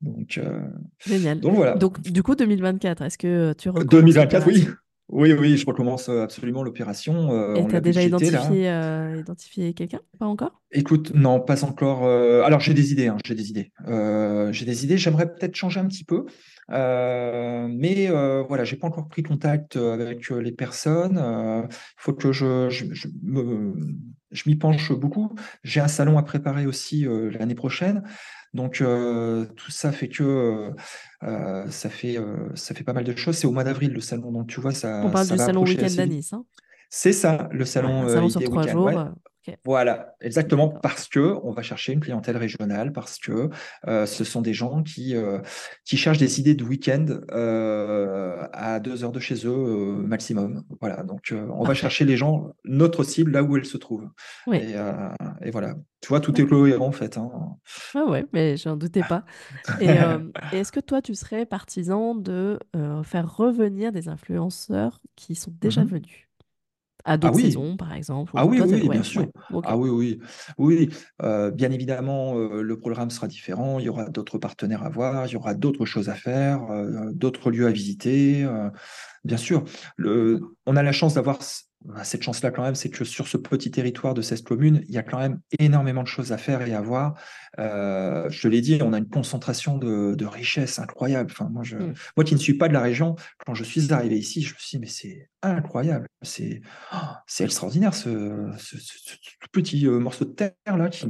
Donc 0.00 0.38
euh, 0.38 0.60
génial. 0.98 1.40
Donc 1.40 1.56
voilà. 1.56 1.74
Donc 1.74 2.00
du 2.00 2.22
coup 2.22 2.34
2024, 2.34 3.02
est-ce 3.02 3.18
que 3.18 3.52
tu 3.54 3.68
recommences 3.68 3.90
2024, 3.90 4.46
oui. 4.46 4.68
Oui, 5.12 5.32
oui, 5.32 5.56
je 5.56 5.66
recommence 5.66 6.08
euh, 6.08 6.22
absolument 6.22 6.62
l'opération. 6.62 7.32
Euh, 7.32 7.56
Et 7.56 7.66
tu 7.66 7.74
as 7.74 7.80
déjà 7.80 8.02
identifié, 8.02 8.68
identifié 9.18 9.74
quelqu'un? 9.74 10.00
Pas 10.18 10.26
encore? 10.26 10.62
Écoute, 10.70 11.12
non, 11.14 11.40
pas 11.40 11.64
encore. 11.64 12.04
alors 12.04 12.60
j'ai 12.60 12.74
des 12.74 12.92
idées, 12.92 13.08
hein, 13.08 13.16
j'ai 13.24 13.34
des 13.34 13.50
idées. 13.50 13.72
j'ai 14.52 14.64
des 14.64 14.84
idées. 14.84 14.98
J'aimerais 14.98 15.32
peut-être 15.32 15.56
changer 15.56 15.80
un 15.80 15.86
petit 15.86 16.04
peu. 16.04 16.26
mais 16.68 18.08
voilà, 18.48 18.64
j'ai 18.64 18.76
pas 18.76 18.86
encore 18.86 19.08
pris 19.08 19.22
contact 19.22 19.76
avec 19.76 20.30
les 20.30 20.52
personnes. 20.52 21.20
Il 21.20 21.74
faut 21.96 22.12
que 22.12 22.32
je, 22.32 22.70
je 22.70 23.08
me, 23.22 23.74
je 24.30 24.48
m'y 24.48 24.56
penche 24.56 24.92
beaucoup. 24.92 25.34
J'ai 25.64 25.80
un 25.80 25.88
salon 25.88 26.18
à 26.18 26.22
préparer 26.22 26.66
aussi 26.66 27.06
euh, 27.06 27.30
l'année 27.30 27.54
prochaine. 27.54 28.02
Donc 28.52 28.80
euh, 28.80 29.46
tout 29.56 29.70
ça 29.70 29.92
fait 29.92 30.08
que 30.08 30.72
euh, 31.22 31.70
ça 31.70 31.88
fait 31.88 32.18
ça 32.54 32.74
fait 32.74 32.84
pas 32.84 32.92
mal 32.92 33.04
de 33.04 33.14
choses. 33.16 33.36
C'est 33.36 33.46
au 33.46 33.52
mois 33.52 33.64
d'avril 33.64 33.92
le 33.92 34.00
salon, 34.00 34.32
donc 34.32 34.48
tu 34.48 34.60
vois 34.60 34.72
ça. 34.72 35.02
On 35.04 35.10
parle 35.10 35.28
du 35.28 35.36
salon 35.36 35.62
week-end 35.62 35.98
à 35.98 36.06
Nice. 36.06 36.32
Hein 36.32 36.44
c'est 36.88 37.12
ça, 37.12 37.48
le 37.52 37.64
salon. 37.64 38.08
salon 38.08 38.28
sur 38.28 38.42
trois 38.42 38.66
jours. 38.66 38.90
Voilà, 39.64 40.14
exactement, 40.20 40.68
parce 40.68 41.08
que 41.08 41.36
on 41.42 41.50
va 41.52 41.62
chercher 41.62 41.92
une 41.92 42.00
clientèle 42.00 42.36
régionale, 42.36 42.92
parce 42.92 43.18
que 43.18 43.50
euh, 43.86 44.06
ce 44.06 44.24
sont 44.24 44.42
des 44.42 44.52
gens 44.52 44.82
qui, 44.82 45.16
euh, 45.16 45.38
qui 45.84 45.96
cherchent 45.96 46.18
des 46.18 46.40
idées 46.40 46.54
de 46.54 46.64
week-end 46.64 47.06
euh, 47.32 48.46
à 48.52 48.80
deux 48.80 49.02
heures 49.04 49.12
de 49.12 49.20
chez 49.20 49.46
eux 49.46 50.02
maximum. 50.06 50.64
Voilà, 50.80 51.02
donc 51.02 51.34
on 51.34 51.64
va 51.64 51.74
chercher 51.74 52.04
les 52.04 52.16
gens, 52.16 52.52
notre 52.64 53.02
cible, 53.02 53.32
là 53.32 53.42
où 53.42 53.56
elle 53.56 53.64
se 53.64 53.76
trouve. 53.76 54.08
Et, 54.52 54.74
et, 55.42 55.50
voilà, 55.50 55.74
tu 56.00 56.08
vois, 56.08 56.20
tout 56.20 56.38
est 56.40 56.46
cohérent 56.46 56.86
en 56.86 56.92
fait. 56.92 57.16
Hein. 57.16 57.30
Ouais, 57.94 58.02
ouais, 58.02 58.26
mais 58.32 58.56
j'en 58.56 58.76
doutais 58.76 59.02
pas. 59.08 59.24
Et, 59.80 59.88
est-ce 60.52 60.72
que 60.72 60.80
toi, 60.80 61.00
tu 61.00 61.14
serais 61.14 61.46
partisan 61.46 62.14
de 62.14 62.58
faire 63.04 63.36
revenir 63.36 63.92
des 63.92 64.08
influenceurs 64.08 65.00
qui 65.16 65.34
sont 65.34 65.52
déjà 65.60 65.84
mmh 65.84 65.88
venus? 65.88 66.29
À 67.04 67.12
ah 67.12 67.16
d'autres 67.16 67.38
saisons, 67.38 67.76
par 67.76 67.94
exemple 67.94 68.32
Ah 68.36 68.46
oui, 68.46 68.60
oui, 68.60 68.88
bien 68.88 69.02
sûr. 69.02 69.26
Ah 69.64 69.76
oui, 69.76 69.90
oui. 69.90 70.20
Oui, 70.58 70.90
euh, 71.22 71.50
bien 71.50 71.70
évidemment, 71.70 72.36
euh, 72.36 72.62
le 72.62 72.78
programme 72.78 73.10
sera 73.10 73.26
différent. 73.26 73.78
Il 73.78 73.86
y 73.86 73.88
aura 73.88 74.08
d'autres 74.08 74.38
partenaires 74.38 74.82
à 74.82 74.88
voir, 74.88 75.26
il 75.26 75.32
y 75.32 75.36
aura 75.36 75.54
d'autres 75.54 75.86
choses 75.86 76.08
à 76.08 76.14
faire, 76.14 76.70
euh, 76.70 77.10
d'autres 77.12 77.50
lieux 77.50 77.66
à 77.66 77.72
visiter. 77.72 78.46
bien 79.24 79.36
sûr, 79.36 79.64
le, 79.96 80.40
on 80.66 80.76
a 80.76 80.82
la 80.82 80.92
chance 80.92 81.14
d'avoir 81.14 81.38
cette 82.02 82.22
chance-là 82.22 82.50
quand 82.50 82.62
même, 82.62 82.74
c'est 82.74 82.90
que 82.90 83.04
sur 83.04 83.26
ce 83.26 83.36
petit 83.36 83.70
territoire 83.70 84.12
de 84.12 84.20
cette 84.20 84.42
commune, 84.44 84.84
il 84.88 84.94
y 84.94 84.98
a 84.98 85.02
quand 85.02 85.18
même 85.18 85.40
énormément 85.58 86.02
de 86.02 86.08
choses 86.08 86.30
à 86.30 86.36
faire 86.38 86.62
et 86.62 86.74
à 86.74 86.80
voir. 86.80 87.14
Euh, 87.58 88.28
je 88.28 88.42
te 88.42 88.48
l'ai 88.48 88.60
dit, 88.60 88.78
on 88.82 88.92
a 88.92 88.98
une 88.98 89.08
concentration 89.08 89.78
de, 89.78 90.14
de 90.14 90.26
richesses 90.26 90.78
incroyable. 90.78 91.30
Enfin, 91.32 91.48
moi, 91.50 91.62
je, 91.62 91.76
mmh. 91.76 91.94
moi 92.16 92.24
qui 92.24 92.34
ne 92.34 92.40
suis 92.40 92.54
pas 92.54 92.68
de 92.68 92.74
la 92.74 92.82
région, 92.82 93.16
quand 93.46 93.54
je 93.54 93.64
suis 93.64 93.92
arrivé 93.92 94.18
ici, 94.18 94.42
je 94.42 94.52
me 94.52 94.58
suis 94.58 94.76
dit, 94.76 94.80
mais 94.80 94.88
c'est 94.88 95.30
incroyable, 95.42 96.06
c'est 96.20 96.60
oh, 96.92 96.96
c'est 97.26 97.44
extraordinaire 97.44 97.94
ce, 97.94 98.50
ce, 98.58 98.76
petit 99.52 99.86
euh, 99.86 99.98
morceau 99.98 100.26
de 100.26 100.32
terre 100.32 100.52
là 100.66 100.90
qui, 100.90 101.08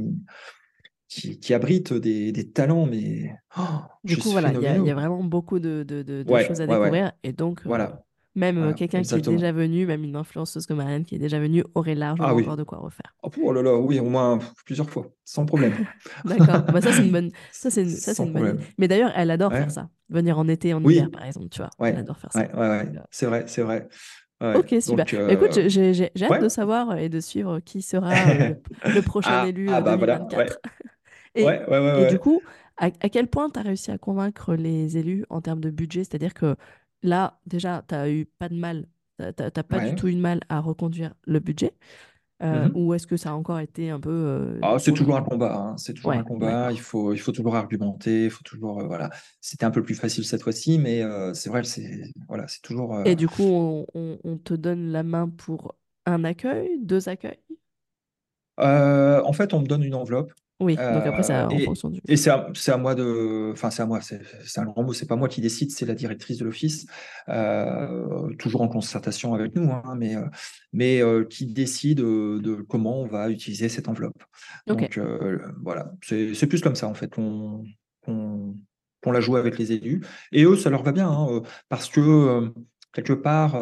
qui, 1.09 1.37
qui 1.37 1.53
abrite 1.53 1.93
des, 1.93 2.31
des, 2.31 2.49
talents, 2.49 2.85
mais 2.85 3.35
oh, 3.57 3.61
du 4.05 4.17
coup, 4.17 4.31
voilà, 4.31 4.53
il 4.53 4.59
y, 4.59 4.87
y, 4.87 4.91
a 4.91 4.95
vraiment 4.95 5.23
beaucoup 5.23 5.59
de, 5.59 5.83
de, 5.83 6.01
de 6.01 6.25
choses 6.43 6.61
à 6.61 6.67
découvrir 6.67 7.11
et 7.23 7.33
donc. 7.33 7.61
Voilà. 7.65 8.05
Euh, 8.37 8.39
même 8.39 8.57
euh, 8.57 8.73
quelqu'un 8.73 9.01
qui 9.01 9.13
est 9.13 9.21
déjà 9.21 9.51
venu, 9.51 9.85
même 9.85 10.03
une 10.03 10.15
influenceuse 10.15 10.65
comme 10.65 10.79
Ariane 10.79 11.03
qui 11.03 11.15
est 11.15 11.19
déjà 11.19 11.39
venue, 11.39 11.63
aurait 11.75 11.95
largement 11.95 12.29
ah 12.29 12.35
encore 12.35 12.57
de 12.57 12.63
quoi 12.63 12.77
refaire. 12.79 13.13
Oh, 13.23 13.29
oh, 13.41 13.51
là 13.51 13.61
là, 13.61 13.75
oui, 13.75 13.99
au 13.99 14.05
moins 14.05 14.39
plusieurs 14.65 14.89
fois, 14.89 15.07
sans 15.25 15.45
problème. 15.45 15.73
D'accord. 16.25 16.63
Bah, 16.71 16.81
ça, 16.81 16.91
c'est 16.93 17.03
une 17.03 17.11
bonne. 17.11 17.31
Ça, 17.51 17.69
c'est 17.69 17.83
une, 17.83 17.89
ça, 17.89 18.13
c'est 18.13 18.23
une 18.23 18.33
bonne 18.33 18.59
Mais 18.77 18.87
d'ailleurs, 18.87 19.11
elle 19.15 19.31
adore 19.31 19.51
faire 19.51 19.71
ça. 19.71 19.89
Venir 20.09 20.37
en 20.39 20.47
été, 20.47 20.73
en 20.73 20.83
hiver, 20.83 21.09
par 21.11 21.25
exemple, 21.25 21.49
tu 21.49 21.61
vois. 21.61 21.69
Elle 21.87 21.97
adore 21.97 22.17
faire 22.17 22.31
ça. 22.31 22.39
Ouais, 22.39 22.85
c'est 23.11 23.25
vrai, 23.25 23.43
c'est 23.47 23.61
vrai. 23.61 23.87
ok, 24.41 24.75
super. 24.79 25.05
Bah, 25.05 25.33
écoute, 25.33 25.57
euh, 25.57 25.69
j'ai 25.69 26.11
hâte 26.21 26.41
de 26.41 26.49
savoir 26.49 26.97
et 26.97 27.09
de 27.09 27.19
suivre 27.19 27.59
qui 27.59 27.81
sera 27.81 28.11
euh, 28.11 28.53
le, 28.95 29.01
prochain 29.01 29.41
ah, 29.43 29.47
élu 29.47 29.69
ah, 29.69 29.81
bah, 29.81 29.97
2024. 29.97 30.59
et, 31.35 31.43
et 31.43 32.07
du 32.09 32.19
coup, 32.19 32.41
à, 32.77 32.85
à 32.85 33.09
quel 33.09 33.27
point 33.27 33.49
tu 33.49 33.59
as 33.59 33.63
réussi 33.63 33.91
à 33.91 33.97
convaincre 33.97 34.55
les 34.55 34.97
élus 34.97 35.25
en 35.29 35.41
termes 35.41 35.59
de 35.59 35.69
budget? 35.69 36.03
C'est-à-dire 36.03 36.33
que 36.33 36.55
là, 37.03 37.39
déjà, 37.45 37.83
tu 37.87 37.95
n'as 37.95 38.09
eu 38.09 38.25
pas 38.25 38.49
de 38.49 38.55
mal, 38.55 38.87
tu 39.19 39.23
n'as 39.23 39.63
pas 39.63 39.89
du 39.89 39.95
tout 39.95 40.07
eu 40.07 40.15
de 40.15 40.19
mal 40.19 40.41
à 40.49 40.59
reconduire 40.59 41.13
le 41.25 41.39
budget. 41.39 41.73
Euh, 42.41 42.69
mmh 42.69 42.71
ou 42.73 42.93
est-ce 42.95 43.05
que 43.05 43.17
ça 43.17 43.29
a 43.29 43.33
encore 43.33 43.59
été 43.59 43.91
un 43.91 43.99
peu. 43.99 44.09
Euh, 44.09 44.59
ah, 44.63 44.77
c'est 44.79 44.93
toujours 44.93 45.15
un 45.15 45.21
combat. 45.21 45.55
Hein. 45.55 45.77
C'est 45.77 45.93
toujours 45.93 46.13
un 46.13 46.23
combat. 46.23 46.71
Il, 46.71 46.79
faut, 46.79 47.13
il 47.13 47.19
faut 47.19 47.31
toujours 47.31 47.55
argumenter. 47.55 48.25
Il 48.25 48.31
faut 48.31 48.43
toujours. 48.43 48.79
Euh, 48.79 48.87
voilà. 48.87 49.11
C'était 49.41 49.65
un 49.65 49.71
peu 49.71 49.83
plus 49.83 49.93
facile 49.93 50.25
cette 50.25 50.41
fois-ci, 50.41 50.79
mais 50.79 51.03
c'est 51.33 51.49
vrai, 51.49 51.63
c'est 51.63 52.01
voilà, 52.27 52.47
c'est 52.47 52.61
toujours. 52.61 52.99
Et 53.05 53.15
du 53.15 53.27
coup, 53.27 53.43
on, 53.43 53.85
on, 54.23 54.37
te 54.37 54.55
donne 54.55 54.91
la 54.91 55.03
main 55.03 55.29
pour 55.29 55.75
un 56.05 56.23
accueil, 56.23 56.79
deux 56.81 57.09
accueils? 57.09 57.39
En 58.57 59.33
fait, 59.33 59.53
on 59.53 59.61
me 59.61 59.67
donne 59.67 59.83
une 59.83 59.95
enveloppe 59.95 60.33
oui, 60.61 60.75
donc 60.75 61.05
après, 61.05 61.23
c'est 61.23 61.33
en 61.33 61.49
et, 61.49 61.63
fonction 61.63 61.89
du. 61.89 61.99
Et 62.07 62.15
c'est 62.15 62.29
à, 62.29 62.47
à, 62.67 62.77
moi 62.77 62.93
de. 62.93 63.51
Enfin, 63.51 63.71
c'est 63.71 63.81
à 63.81 63.85
moi, 63.87 63.99
c'est 64.01 64.21
un 64.59 64.65
grand 64.65 64.83
mot, 64.83 64.93
c'est 64.93 65.07
pas 65.07 65.15
moi 65.15 65.27
qui 65.27 65.41
décide, 65.41 65.71
c'est 65.71 65.87
la 65.87 65.95
directrice 65.95 66.37
de 66.37 66.45
l'office, 66.45 66.85
euh, 67.29 68.29
toujours 68.37 68.61
en 68.61 68.67
concertation 68.67 69.33
avec 69.33 69.55
nous, 69.55 69.71
hein, 69.71 69.95
mais, 69.97 70.15
euh, 70.15 70.25
mais 70.71 71.01
euh, 71.01 71.25
qui 71.25 71.47
décide 71.47 71.97
de 71.97 72.65
comment 72.69 73.01
on 73.01 73.07
va 73.07 73.29
utiliser 73.29 73.69
cette 73.69 73.87
enveloppe. 73.87 74.23
Donc 74.67 74.99
voilà, 75.63 75.91
c'est 76.03 76.47
plus 76.47 76.61
comme 76.61 76.75
ça 76.75 76.87
en 76.87 76.93
fait 76.93 77.13
qu'on 77.13 77.63
qu'on 78.05 79.11
la 79.11 79.19
joue 79.19 79.35
avec 79.35 79.57
les 79.57 79.71
élus. 79.71 80.01
Et 80.31 80.43
eux, 80.43 80.55
ça 80.55 80.69
leur 80.69 80.83
va 80.83 80.91
bien, 80.91 81.09
hein, 81.09 81.41
parce 81.69 81.89
que 81.89 82.53
quelque 82.93 83.13
part 83.13 83.59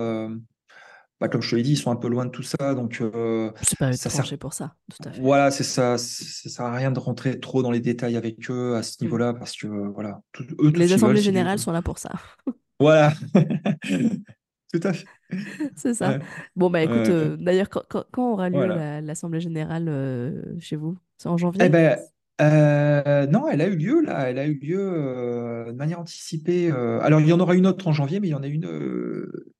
bah, 1.19 1.27
comme 1.27 1.41
je 1.41 1.49
te 1.49 1.55
l'ai 1.55 1.63
dit, 1.63 1.71
ils 1.73 1.77
sont 1.77 1.91
un 1.91 1.95
peu 1.95 2.07
loin 2.07 2.25
de 2.25 2.31
tout 2.31 2.43
ça. 2.43 2.73
Donc, 2.75 3.01
euh, 3.01 3.51
c'est 3.61 3.77
pas 3.77 3.91
ça 3.93 4.09
sert... 4.09 4.37
pour 4.37 4.53
ça, 4.53 4.75
tout 4.89 5.07
à 5.07 5.11
fait. 5.11 5.21
Voilà, 5.21 5.51
c'est 5.51 5.63
ça. 5.63 5.97
Ça 5.97 6.49
sert 6.49 6.65
à 6.65 6.73
rien 6.73 6.91
de 6.91 6.99
rentrer 6.99 7.39
trop 7.39 7.61
dans 7.61 7.71
les 7.71 7.81
détails 7.81 8.15
avec 8.15 8.49
eux 8.49 8.75
à 8.75 8.83
ce 8.83 8.93
mmh. 8.93 9.05
niveau-là, 9.05 9.33
parce 9.33 9.55
que 9.55 9.67
voilà. 9.67 10.21
eux, 10.61 10.71
les 10.71 10.93
assemblées 10.93 11.21
générales 11.21 11.59
sont 11.59 11.71
là 11.71 11.81
pour 11.81 11.99
ça. 11.99 12.11
Voilà. 12.81 13.11
tout 14.71 14.79
à 14.83 14.93
fait. 14.93 15.05
C'est 15.75 15.93
ça. 15.93 16.19
Bon, 16.55 16.69
bah 16.69 16.81
écoute, 16.81 17.09
euh, 17.09 17.37
d'ailleurs, 17.37 17.69
quand, 17.69 17.83
quand, 18.11 18.31
aura 18.31 18.49
lieu 18.49 18.65
l'Assemblée 19.01 19.41
générale 19.41 19.87
euh, 19.89 20.41
chez 20.59 20.75
vous? 20.75 20.97
C'est 21.17 21.29
en 21.29 21.37
janvier? 21.37 21.61
Eh 21.65 21.69
ben, 21.69 21.99
euh, 22.41 23.27
non, 23.27 23.49
elle 23.49 23.61
a 23.61 23.67
eu 23.67 23.75
lieu 23.75 24.01
là, 24.01 24.29
elle 24.29 24.39
a 24.39 24.45
eu 24.45 24.53
lieu 24.53 24.79
euh, 24.79 25.71
de 25.71 25.77
manière 25.77 25.99
anticipée. 25.99 26.71
Euh, 26.71 26.99
alors 27.01 27.19
il 27.19 27.27
y 27.27 27.33
en 27.33 27.39
aura 27.39 27.55
une 27.55 27.67
autre 27.67 27.87
en 27.87 27.93
janvier, 27.93 28.19
mais 28.19 28.27
il 28.27 28.31
y 28.31 28.35
en 28.35 28.43
a 28.43 28.47
une. 28.47 28.65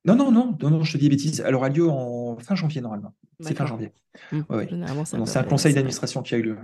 Non, 0.04 0.16
non, 0.16 0.32
non, 0.32 0.56
non, 0.60 0.70
non, 0.70 0.82
je 0.82 0.92
te 0.92 0.98
dis 0.98 1.04
des 1.04 1.16
bêtises. 1.16 1.42
Elle 1.44 1.54
aura 1.54 1.68
lieu 1.68 1.88
en 1.88 2.38
fin 2.38 2.54
janvier 2.54 2.80
normalement. 2.80 3.14
C'est 3.40 3.56
fin 3.56 3.66
janvier. 3.66 3.92
Mmh. 4.32 4.42
c'est 5.04 5.38
un 5.38 5.44
conseil 5.44 5.74
d'administration 5.74 6.22
qui 6.22 6.34
a 6.34 6.38
eu 6.38 6.42
lieu. 6.42 6.58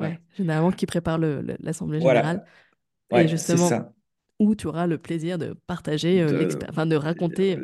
Ouais, 0.00 0.20
généralement 0.36 0.70
qui 0.70 0.86
prépare 0.86 1.18
l'assemblée 1.18 2.00
générale. 2.00 2.44
Et 3.14 3.28
justement, 3.28 3.68
ça 3.68 3.92
où 4.38 4.54
tu 4.54 4.66
auras 4.66 4.86
le 4.86 4.98
plaisir 4.98 5.38
de 5.38 5.54
partager, 5.66 6.20
euh, 6.20 6.48
enfin 6.68 6.86
de 6.86 6.96
raconter 6.96 7.58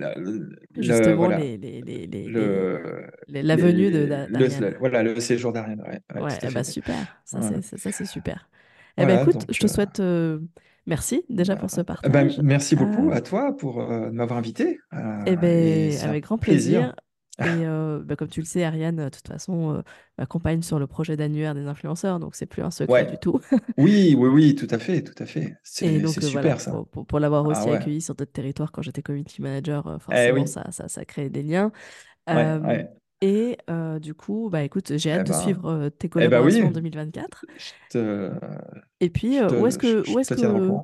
justement 0.79 1.29
les, 1.29 1.59
les, 1.59 1.83
les, 1.83 2.07
les, 2.07 3.43
la 3.43 3.57
venue 3.57 3.91
de 3.91 4.07
d'Ariane. 4.07 4.75
Voilà, 4.79 5.03
le 5.03 5.21
séjour 5.21 5.53
d'Ariane. 5.53 5.83
Ouais, 5.83 6.23
ouais, 6.23 6.51
bah 6.53 6.65
super, 6.65 6.95
ça 7.25 7.41
c'est 7.77 8.07
super. 8.07 8.49
Eh 8.97 9.07
ben 9.07 9.21
écoute, 9.21 9.47
je 9.51 9.59
te 9.59 9.65
euh, 9.65 9.69
souhaite 9.69 10.01
euh, 10.01 10.39
merci 10.87 11.25
déjà 11.29 11.57
pour 11.57 11.71
ce 11.71 11.81
bah, 11.81 11.97
partage. 12.03 12.39
merci 12.43 12.77
beaucoup 12.77 13.11
à 13.13 13.21
toi 13.21 13.57
pour 13.57 13.87
m'avoir 14.13 14.39
invité. 14.39 14.81
Eh 15.27 15.37
ben, 15.37 15.93
avec 16.03 16.25
grand 16.25 16.39
plaisir. 16.39 16.95
Et 17.39 17.45
euh, 17.65 18.01
bah, 18.05 18.15
comme 18.15 18.29
tu 18.29 18.41
le 18.41 18.47
sais, 18.47 18.63
Ariane, 18.63 18.97
de 18.97 19.09
toute 19.09 19.27
façon, 19.27 19.77
euh, 19.77 19.83
m'accompagne 20.19 20.61
sur 20.61 20.79
le 20.79 20.87
projet 20.87 21.17
d'annuaire 21.17 21.55
des 21.55 21.67
influenceurs, 21.67 22.21
donc 22.21 22.35
c'est 22.35 22.45
plus 22.47 22.63
un 22.63 22.71
secret 22.71 23.07
du 23.07 23.17
tout. 23.17 23.41
oui, 23.79 24.15
oui, 24.19 24.29
oui, 24.29 24.55
tout 24.55 24.69
à 24.71 24.79
fait, 24.79 25.03
tout 25.03 25.21
à 25.21 25.25
fait. 25.25 25.57
C'est 25.63 26.07
super 26.07 26.61
ça. 26.61 26.75
Pour, 27.09 27.21
l'avoir 27.21 27.47
aussi 27.47 27.69
ah 27.69 27.77
accueilli 27.77 28.03
sur 28.03 28.15
d'autres 28.15 28.33
territoires 28.33 28.71
quand 28.71 28.83
j'étais 28.83 29.01
community 29.01 29.41
manager, 29.41 29.87
euh, 29.87 29.97
eh 29.97 30.01
forcément, 30.01 30.47
ça, 30.47 30.71
ça, 30.73 30.89
ça 30.89 31.05
crée 31.07 31.31
des 31.31 31.43
liens. 31.43 31.73
Et 33.23 33.57
du 34.01 34.13
coup, 34.13 34.51
bah 34.53 34.63
écoute, 34.63 34.99
j'ai 34.99 35.13
hâte 35.13 35.21
eh 35.21 35.29
de 35.29 35.31
ben, 35.31 35.41
suivre 35.41 35.89
tes 35.89 36.07
eh 36.07 36.09
ben 36.09 36.29
collaborations 36.29 36.67
en 36.67 36.71
2024. 36.71 37.47
Et 39.01 39.11
puis, 39.11 39.41
où 39.41 39.67
est-ce 39.67 39.79
que, 39.79 40.13
où 40.13 40.19
est-ce 40.19 40.35
que, 40.35 40.83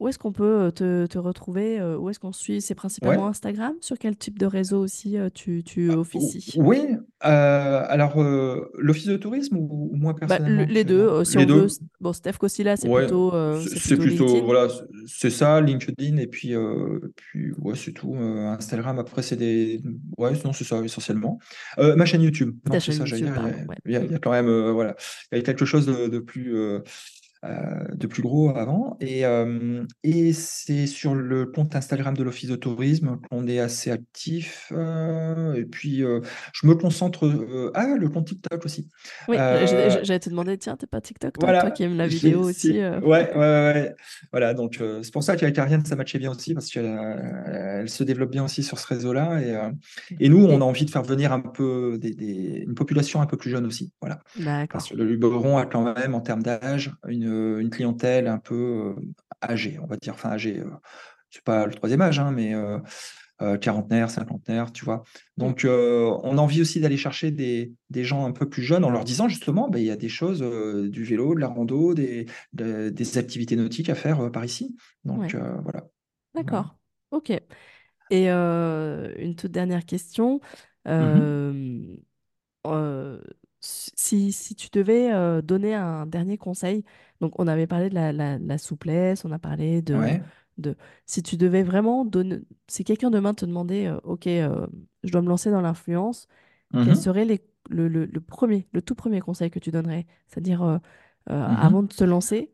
où 0.00 0.06
est-ce 0.06 0.18
qu'on 0.18 0.32
peut 0.32 0.44
euh, 0.44 0.70
te, 0.70 1.06
te 1.06 1.18
retrouver 1.18 1.80
euh, 1.80 1.96
Où 1.96 2.08
est-ce 2.08 2.20
qu'on 2.20 2.32
suit? 2.32 2.60
C'est 2.60 2.76
principalement 2.76 3.26
Instagram 3.26 3.74
Sur 3.80 3.98
quel 3.98 4.16
type 4.16 4.38
de 4.38 4.46
réseau 4.46 4.80
aussi 4.80 5.18
euh, 5.18 5.28
tu, 5.32 5.64
tu 5.64 5.90
ah, 5.90 5.98
officies? 5.98 6.54
Oui, 6.56 6.78
alors 7.20 8.22
l'office 8.78 9.06
de 9.06 9.16
tourisme 9.16 9.56
ou, 9.56 9.90
moi 9.94 10.12
bah, 10.12 10.26
personnellement 10.28 10.66
Les 10.68 10.84
deux, 10.84 11.24
si 11.24 11.36
les 11.38 11.44
on 11.44 11.46
deux. 11.46 11.60
veut. 11.62 11.68
Bon, 12.00 12.12
Steph 12.12 12.34
Cossila, 12.34 12.76
c'est 12.76 12.88
plutôt, 12.88 13.32
c'est 13.60 13.96
plutôt, 13.96 14.26
plutôt 14.26 14.44
voilà, 14.44 14.68
c'est 15.06 15.30
ça, 15.30 15.60
LinkedIn 15.60 16.16
et 16.18 16.28
puis, 16.28 16.54
puis 17.16 17.52
ouais, 17.58 17.74
c'est 17.74 17.92
tout. 17.92 18.14
Instagram, 18.14 18.98
après, 19.00 19.22
c'est 19.22 19.36
des. 19.36 19.82
Ouais, 20.16 20.32
non, 20.44 20.52
c'est 20.52 20.64
ça 20.64 20.80
essentiellement. 20.80 21.40
ma 21.76 22.04
chaîne 22.04 22.22
YouTube. 22.22 22.54
Ta 22.70 22.78
chaîne 22.78 22.98
YouTube, 22.98 23.28
il, 23.84 23.92
y 23.92 23.96
a, 23.96 24.04
il 24.04 24.12
y 24.12 24.14
a 24.14 24.18
quand 24.18 24.30
même, 24.30 24.70
voilà, 24.70 24.94
il 25.32 25.38
y 25.38 25.40
a 25.40 25.44
quelque 25.44 25.64
chose 25.64 25.86
de, 25.86 26.06
de 26.06 26.18
plus 26.20 26.54
de 27.44 28.06
plus 28.06 28.22
gros 28.22 28.50
avant. 28.56 28.96
Et, 29.00 29.24
euh, 29.24 29.84
et 30.02 30.32
c'est 30.32 30.86
sur 30.86 31.14
le 31.14 31.46
compte 31.46 31.76
Instagram 31.76 32.16
de 32.16 32.22
l'Office 32.22 32.48
de 32.48 32.56
tourisme 32.56 33.18
qu'on 33.30 33.46
est 33.46 33.60
assez 33.60 33.90
actif. 33.90 34.72
Euh, 34.72 35.54
et 35.54 35.64
puis, 35.64 35.98
je 36.52 36.66
me 36.66 36.74
concentre. 36.74 37.70
ah, 37.74 37.94
le 37.96 38.08
compte 38.08 38.26
TikTok 38.26 38.64
aussi. 38.64 38.88
Oui, 39.28 39.36
j'allais 39.36 40.18
te 40.18 40.30
demander, 40.30 40.58
tiens, 40.58 40.76
t'es 40.76 40.86
pas 40.86 41.00
TikTok, 41.00 41.38
toi, 41.38 41.60
toi 41.60 41.70
qui 41.70 41.84
aimes 41.84 41.96
la 41.96 42.08
vidéo 42.08 42.40
aussi. 42.40 42.72
Ouais, 42.72 43.02
ouais, 43.02 43.36
ouais, 43.36 43.94
Voilà, 44.32 44.54
donc 44.54 44.82
c'est 45.02 45.12
pour 45.12 45.22
ça 45.22 45.36
qu'avec 45.36 45.58
Ariane, 45.58 45.84
ça 45.84 45.96
matchait 45.96 46.18
bien 46.18 46.30
aussi, 46.30 46.54
parce 46.54 46.70
qu'elle 46.70 46.98
elle 47.46 47.88
se 47.88 48.04
développe 48.04 48.30
bien 48.30 48.44
aussi 48.44 48.62
sur 48.62 48.78
ce 48.78 48.86
réseau-là. 48.86 49.40
Et, 49.40 50.24
et 50.24 50.28
nous, 50.28 50.44
on 50.44 50.60
a 50.60 50.64
envie 50.64 50.84
de 50.84 50.90
faire 50.90 51.02
venir 51.02 51.32
un 51.32 51.40
peu 51.40 51.98
des, 52.00 52.64
une 52.66 52.74
population 52.74 53.20
un 53.20 53.26
peu 53.26 53.36
plus 53.36 53.50
jeune 53.50 53.66
aussi. 53.66 53.92
Voilà. 54.00 54.20
Parce 54.70 54.88
que 54.88 54.96
le 54.96 55.04
Luberon 55.04 55.58
a 55.58 55.66
quand 55.66 55.94
même, 55.94 56.14
en 56.14 56.20
termes 56.20 56.42
d'âge, 56.42 56.92
une 57.06 57.27
une, 57.28 57.70
clientèle 57.70 58.26
un 58.26 58.38
peu 58.38 58.96
âgée, 59.42 59.78
on 59.82 59.86
va 59.86 59.96
dire, 59.96 60.14
enfin 60.14 60.30
âgée. 60.30 60.62
c'est 61.30 61.44
pas 61.44 61.66
le 61.66 61.74
troisième 61.74 62.00
âge, 62.00 62.18
hein, 62.18 62.32
mais 62.32 62.54
quarantenaires, 63.60 64.10
cinquantenaires, 64.10 64.72
tu 64.72 64.84
vois. 64.84 65.04
Donc, 65.36 65.64
on 65.64 66.38
a 66.38 66.40
envie 66.40 66.60
aussi 66.60 66.80
d'aller 66.80 66.96
chercher 66.96 67.30
des, 67.30 67.74
gens 68.04 68.26
un 68.26 68.32
peu 68.32 68.48
plus 68.48 68.62
jeunes 68.62 68.84
en 68.84 68.90
leur 68.90 69.04
disant 69.04 69.28
justement, 69.28 69.68
ben, 69.68 69.78
il 69.78 69.86
y 69.86 69.90
a 69.90 69.96
des 69.96 70.08
choses, 70.08 70.40
du 70.90 71.04
vélo, 71.04 71.34
de 71.34 71.40
la 71.40 71.48
rando, 71.48 71.94
des, 71.94 72.26
des 72.52 73.18
activités 73.18 73.56
nautiques 73.56 73.90
à 73.90 73.94
faire 73.94 74.30
par 74.32 74.44
ici. 74.44 74.76
Donc, 75.04 75.36
voilà. 75.62 75.86
D'accord. 76.34 76.76
Ok. 77.10 77.30
Et 78.10 78.28
une 78.28 79.34
toute 79.36 79.52
dernière 79.52 79.84
question. 79.84 80.40
Mmh 80.86 81.96
si, 83.60 84.32
si, 84.32 84.54
tu 84.54 84.68
devais 84.72 85.10
donner 85.42 85.74
un 85.74 86.06
dernier 86.06 86.38
conseil, 86.38 86.84
donc 87.20 87.38
on 87.38 87.46
avait 87.48 87.66
parlé 87.66 87.90
de 87.90 87.94
la, 87.94 88.58
souplesse, 88.58 89.24
on 89.24 89.32
a 89.32 89.38
parlé 89.38 89.82
de, 89.82 89.96
de... 90.58 90.76
Si 91.06 91.22
tu 91.22 91.36
devais 91.36 91.62
vraiment 91.62 92.04
donner... 92.04 92.38
Si 92.68 92.84
quelqu'un 92.84 93.10
demain 93.10 93.34
te 93.34 93.44
demandait, 93.44 93.90
OK, 94.04 94.24
je 94.26 95.10
dois 95.10 95.22
me 95.22 95.28
lancer 95.28 95.50
dans 95.50 95.60
l'influence, 95.60 96.28
quel 96.72 96.92
mmh 96.92 96.94
serait 96.94 97.24
les, 97.24 97.42
le, 97.70 97.88
le, 97.88 98.20
premier, 98.20 98.68
le 98.72 98.82
tout 98.82 98.94
premier 98.94 99.20
conseil 99.20 99.50
que 99.50 99.58
tu 99.58 99.70
donnerais? 99.70 100.06
C'est-à-dire, 100.28 100.62
mmh 100.62 100.80
avant 101.30 101.82
de 101.82 101.88
te 101.88 102.04
lancer, 102.04 102.52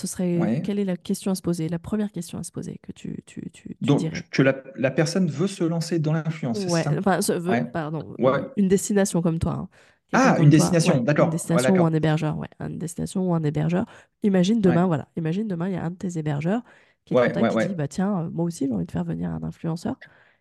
ce 0.00 0.06
serait 0.06 0.62
quelle 0.64 0.78
est 0.78 0.84
la 0.84 0.96
question 0.96 1.32
à 1.32 1.34
se 1.34 1.42
poser, 1.42 1.68
la 1.68 1.78
première 1.78 2.10
question 2.10 2.38
à 2.38 2.42
se 2.42 2.52
poser 2.52 2.78
que 2.82 2.92
tu, 2.92 3.22
tu, 3.26 3.50
tu, 3.52 3.76
Donc, 3.80 3.98
dirais? 3.98 4.22
que 4.30 4.42
la, 4.42 4.62
la, 4.76 4.90
personne 4.90 5.28
veut 5.28 5.46
se 5.46 5.64
lancer 5.64 5.98
dans 5.98 6.12
l'influence, 6.12 6.64
ouais, 6.66 6.82
ça? 6.82 6.92
enfin, 6.98 7.64
pardon, 7.64 8.14
une 8.56 8.68
destination 8.68 9.20
comme 9.20 9.38
toi. 9.38 9.52
Hein. 9.52 9.68
Ah, 10.12 10.36
une 10.40 10.50
destination, 10.50 11.00
d'accord. 11.02 11.26
Une 11.26 11.30
destination 11.32 11.74
ou 11.74 11.84
un 11.84 11.92
hébergeur, 11.92 12.38
ouais. 12.38 12.48
Une 12.60 12.78
destination 12.78 13.30
ou 13.30 13.34
un 13.34 13.42
hébergeur. 13.42 13.86
Imagine 14.22 14.60
demain, 14.60 14.86
voilà. 14.86 15.08
Imagine 15.16 15.46
demain, 15.46 15.68
il 15.68 15.74
y 15.74 15.76
a 15.76 15.84
un 15.84 15.90
de 15.90 15.96
tes 15.96 16.18
hébergeurs 16.18 16.62
qui 17.04 17.14
te 17.14 17.20
contacte, 17.20 17.58
qui 17.60 17.68
dit, 17.68 17.74
bah 17.74 17.88
tiens, 17.88 18.20
euh, 18.20 18.30
moi 18.30 18.44
aussi, 18.44 18.66
j'ai 18.66 18.72
envie 18.72 18.86
de 18.86 18.90
faire 18.90 19.04
venir 19.04 19.30
un 19.30 19.42
influenceur. 19.42 19.96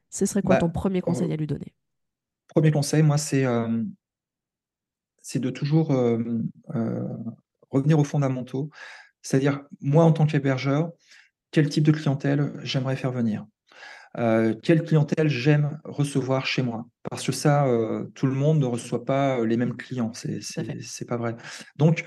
Ce 0.10 0.26
serait 0.26 0.42
quoi 0.42 0.56
bah, 0.56 0.62
ton 0.62 0.70
premier 0.70 1.02
conseil 1.02 1.32
à 1.32 1.36
lui 1.36 1.48
donner? 1.48 1.74
Premier 2.48 2.72
conseil, 2.72 3.04
moi, 3.04 3.18
c'est 3.18 3.46
euh, 3.46 3.84
c'est 5.22 5.40
de 5.40 5.50
toujours 5.50 5.92
euh, 5.92 6.42
revenir 7.70 8.00
aux 8.00 8.04
fondamentaux. 8.04 8.70
C'est-à-dire, 9.22 9.62
moi, 9.82 10.04
en 10.04 10.12
tant 10.12 10.26
qu'hébergeur, 10.26 10.92
quel 11.52 11.70
type 11.70 11.84
de 11.84 11.92
clientèle 11.92 12.54
j'aimerais 12.64 12.96
faire 12.96 13.12
venir? 13.12 13.46
Euh, 14.18 14.56
quelle 14.64 14.84
clientèle 14.84 15.30
j'aime 15.30 15.80
recevoir 15.84 16.46
chez 16.46 16.62
moi? 16.62 16.86
Parce 17.10 17.26
que 17.26 17.32
ça, 17.32 17.68
euh, 17.68 18.06
tout 18.16 18.26
le 18.26 18.34
monde 18.34 18.60
ne 18.60 18.66
reçoit 18.66 19.06
pas 19.06 19.40
euh, 19.40 19.46
les 19.46 19.58
mêmes 19.58 19.76
clients, 19.76 20.12
c'est 20.14 21.06
pas 21.08 21.18
vrai. 21.18 21.36
Donc, 21.76 22.06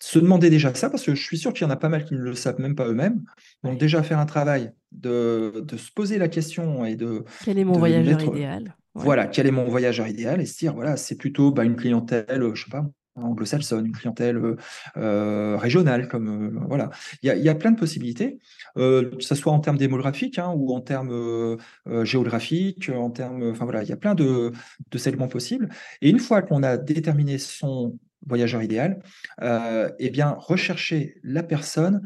se 0.00 0.18
demander 0.18 0.48
déjà 0.48 0.72
ça, 0.74 0.90
parce 0.90 1.04
que 1.04 1.14
je 1.14 1.22
suis 1.22 1.38
sûr 1.38 1.52
qu'il 1.52 1.66
y 1.66 1.66
en 1.66 1.72
a 1.72 1.76
pas 1.76 1.88
mal 1.88 2.04
qui 2.04 2.14
ne 2.14 2.20
le 2.20 2.34
savent 2.34 2.60
même 2.60 2.76
pas 2.76 2.86
eux-mêmes. 2.86 3.22
Donc 3.64 3.78
déjà 3.78 4.02
faire 4.02 4.20
un 4.20 4.26
travail 4.26 4.70
de, 4.92 5.64
de, 5.66 5.76
se 5.76 5.90
poser 5.90 6.18
la 6.18 6.28
question 6.28 6.84
et 6.84 6.94
de... 6.94 7.24
Quel 7.44 7.58
est 7.58 7.64
mon 7.64 7.78
voyageur 7.78 8.22
idéal? 8.22 8.76
Voilà, 8.94 9.26
quel 9.26 9.46
est 9.46 9.52
mon 9.52 9.64
voyageur 9.64 10.06
idéal 10.06 10.40
et 10.40 10.46
se 10.46 10.58
dire, 10.58 10.74
voilà, 10.74 10.96
c'est 10.96 11.16
plutôt 11.16 11.50
bah, 11.50 11.64
une 11.64 11.76
clientèle, 11.76 12.50
je 12.54 12.64
sais 12.64 12.70
pas, 12.70 12.86
anglo-saxonne, 13.22 13.86
une 13.86 13.92
clientèle 13.92 14.36
euh, 14.36 14.56
euh, 14.96 15.56
régionale, 15.56 16.08
comme 16.08 16.28
euh, 16.28 16.60
voilà. 16.68 16.90
Il 17.22 17.28
y, 17.28 17.48
a, 17.48 17.54
plein 17.54 17.72
de 17.72 17.78
possibilités, 17.78 18.38
que 18.76 19.10
ce 19.18 19.34
soit 19.34 19.52
en 19.52 19.58
termes 19.58 19.78
démographiques 19.78 20.38
hein, 20.38 20.52
ou 20.56 20.72
en 20.74 20.80
termes 20.80 21.56
géographiques, 22.04 22.90
en 22.90 23.10
termes, 23.10 23.50
enfin 23.50 23.64
voilà, 23.64 23.82
il 23.82 23.88
y 23.88 23.92
a 23.92 23.96
plein 23.96 24.14
de, 24.14 24.52
de 24.90 24.98
segments 24.98 25.28
possibles. 25.28 25.68
Et 26.00 26.10
une 26.10 26.20
fois 26.20 26.42
qu'on 26.42 26.62
a 26.62 26.76
déterminé 26.76 27.38
son 27.38 27.98
voyageur 28.26 28.62
idéal, 28.62 29.00
eh 29.42 30.10
bien 30.10 30.36
rechercher 30.38 31.16
la 31.22 31.42
personne 31.42 32.02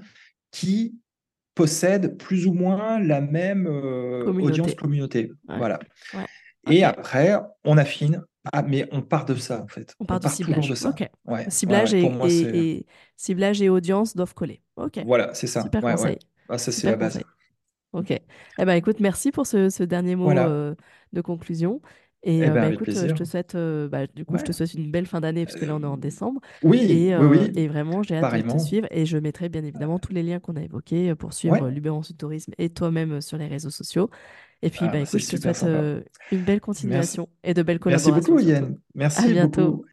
qui 0.50 0.98
possède 1.54 2.16
plus 2.16 2.46
ou 2.46 2.54
moins 2.54 2.98
la 2.98 3.20
même 3.20 3.66
audience 3.66 4.74
communauté. 4.74 5.32
Voilà. 5.46 5.78
Et 6.70 6.84
après, 6.84 7.38
on 7.64 7.76
affine 7.76 8.22
ah, 8.53 8.62
mais 8.62 8.88
on 8.90 9.03
part 9.03 9.24
de 9.24 9.34
ça, 9.34 9.62
en 9.62 9.68
fait. 9.68 9.95
On 10.01 10.05
part, 10.05 10.18
de 10.18 10.28
ciblage. 10.28 10.68
De 10.68 10.74
ça. 10.74 10.93
ciblage, 11.49 11.95
et, 11.95 12.86
ciblage 13.16 13.62
et 13.62 13.68
audience 13.68 14.16
doivent 14.16 14.34
coller. 14.34 14.62
Ok. 14.76 15.01
Voilà, 15.07 15.32
c'est 15.34 15.47
ça. 15.47 15.62
Super 15.62 15.80
conseil. 15.80 16.18
Ah, 16.49 16.59
ça, 16.59 16.72
c'est 16.72 16.88
la 16.88 16.97
base. 16.97 17.20
Ok. 17.93 18.11
Eh 18.11 18.64
ben, 18.64 18.74
écoute, 18.74 19.01
merci 19.01 19.30
pour 19.30 19.47
ce, 19.47 19.82
dernier 19.84 20.16
mot 20.16 20.30
euh, 20.30 20.74
de 21.12 21.20
conclusion. 21.20 21.80
Et 22.24 22.38
eh 22.38 22.45
euh, 22.45 22.47
ben, 22.49 22.55
bah, 22.55 22.68
écoute, 22.72 22.90
je 22.90 23.12
te 23.12 23.24
souhaite, 23.24 23.55
euh, 23.55 23.88
bah, 23.88 24.07
du 24.07 24.24
coup, 24.24 24.38
je 24.38 24.45
te 24.45 24.53
souhaite 24.53 24.74
une 24.74 24.90
belle 24.90 25.07
fin 25.07 25.20
d'année 25.20 25.45
parce 25.45 25.57
que 25.57 25.64
là, 25.64 25.74
on 25.76 25.82
est 25.82 25.86
en 25.86 25.97
décembre. 25.97 26.40
Oui, 26.62 26.80
et, 26.80 27.16
oui, 27.16 27.51
et 27.55 27.68
vraiment, 27.68 28.03
j'ai 28.03 28.16
hâte 28.16 28.45
de 28.45 28.53
te 28.53 28.59
suivre 28.59 28.86
et 28.90 29.07
je 29.07 29.18
mettrai 29.18 29.49
bien 29.49 29.62
évidemment 29.62 29.99
tous 29.99 30.12
les 30.12 30.22
liens 30.22 30.40
qu'on 30.40 30.57
a 30.57 30.62
évoqués 30.62 31.14
pour 31.14 31.32
suivre 31.32 31.68
l'Uber 31.68 31.93
Tourisme 32.18 32.53
et 32.59 32.70
toi-même 32.70 33.20
sur 33.20 33.38
les 33.38 33.47
réseaux 33.47 33.70
sociaux. 33.70 34.11
Et 34.62 34.70
puis, 34.70 34.86
ah, 34.86 34.88
bah, 34.88 35.00
écoute, 35.00 35.18
je 35.18 35.28
te 35.28 35.36
souhaite 35.36 35.64
euh, 35.64 36.00
une 36.30 36.44
belle 36.44 36.60
continuation 36.60 37.28
et 37.42 37.52
de 37.52 37.62
belles 37.62 37.80
collaborations. 37.80 38.14
Merci 38.14 38.30
beaucoup, 38.30 38.40
Yann. 38.40 38.78
Merci 38.94 39.24
à 39.24 39.28
bientôt. 39.28 39.84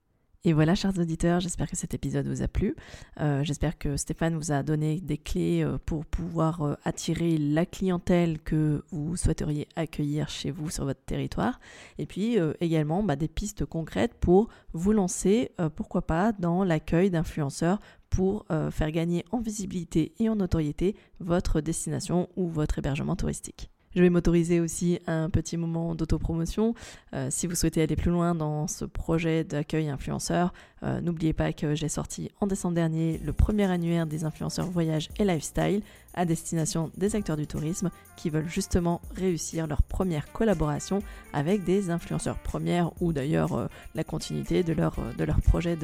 Et 0.46 0.54
voilà, 0.54 0.74
chers 0.74 0.98
auditeurs, 0.98 1.42
j'espère 1.42 1.70
que 1.70 1.76
cet 1.76 1.94
épisode 1.94 2.26
vous 2.28 2.44
a 2.44 2.48
plu. 2.48 2.76
Euh, 3.20 3.44
j'espère 3.44 3.78
que 3.78 3.98
Stéphane 3.98 4.36
vous 4.36 4.54
a 4.54 4.64
donné 4.64 5.02
des 5.02 5.18
clés 5.18 5.64
euh, 5.64 5.78
pour 5.86 6.06
pouvoir 6.06 6.78
attirer 6.86 7.38
la 7.38 7.66
clientèle 7.66 8.40
que 8.40 8.86
vous 8.92 9.18
souhaiteriez 9.18 9.68
accueillir 9.76 10.30
chez 10.30 10.52
vous 10.52 10.70
sur 10.70 10.86
votre 10.86 11.04
territoire. 11.04 11.60
Et 11.98 12.06
puis 12.06 12.38
également 12.62 13.04
bah, 13.04 13.16
des 13.16 13.28
pistes 13.28 13.66
concrètes 13.66 14.14
pour 14.14 14.50
vous 14.72 14.94
lancer, 14.94 15.52
pourquoi 15.76 16.04
pas, 16.04 16.32
dans 16.32 16.64
l'accueil 16.64 17.10
d'influenceurs 17.10 17.80
pour 18.10 18.46
faire 18.72 18.92
gagner 18.92 19.26
en 19.32 19.42
visibilité 19.42 20.14
et 20.20 20.30
en 20.30 20.38
notoriété 20.38 20.96
votre 21.20 21.60
destination 21.60 22.30
ou 22.38 22.48
votre 22.48 22.80
hébergement 22.80 23.18
touristique. 23.18 23.70
Je 23.96 24.02
vais 24.02 24.10
m'autoriser 24.10 24.60
aussi 24.60 25.00
un 25.08 25.30
petit 25.30 25.58
moment 25.58 25.96
d'autopromotion. 25.96 26.76
Euh, 27.14 27.28
si 27.32 27.48
vous 27.48 27.56
souhaitez 27.56 27.82
aller 27.82 27.96
plus 27.96 28.12
loin 28.12 28.36
dans 28.36 28.68
ce 28.68 28.86
projet 28.86 29.44
d'accueil 29.44 29.90
influenceur, 29.90 30.54
euh, 30.84 31.02
n'oubliez 31.02 31.34
pas 31.34 31.54
que 31.54 31.74
j'ai 31.74 31.90
sorti 31.90 32.30
en 32.40 32.48
décembre 32.48 32.76
dernier 32.76 33.20
le 33.26 33.34
premier 33.34 33.66
annuaire 33.66 34.06
des 34.06 34.26
influenceurs 34.26 34.70
voyage 34.70 35.10
et 35.18 35.26
lifestyle 35.26 35.82
à 36.14 36.26
destination 36.26 36.92
des 36.98 37.16
acteurs 37.16 37.36
du 37.36 37.48
tourisme 37.48 37.90
qui 38.16 38.30
veulent 38.30 38.48
justement 38.48 39.02
réussir 39.16 39.66
leur 39.66 39.82
première 39.82 40.32
collaboration 40.32 41.02
avec 41.34 41.64
des 41.64 41.90
influenceurs 41.90 42.38
premières 42.38 42.92
ou 43.02 43.12
d'ailleurs 43.12 43.54
euh, 43.54 43.68
la 43.96 44.04
continuité 44.04 44.64
de 44.64 44.74
leur, 44.74 44.96
de 45.18 45.24
leur 45.24 45.42
projet 45.42 45.76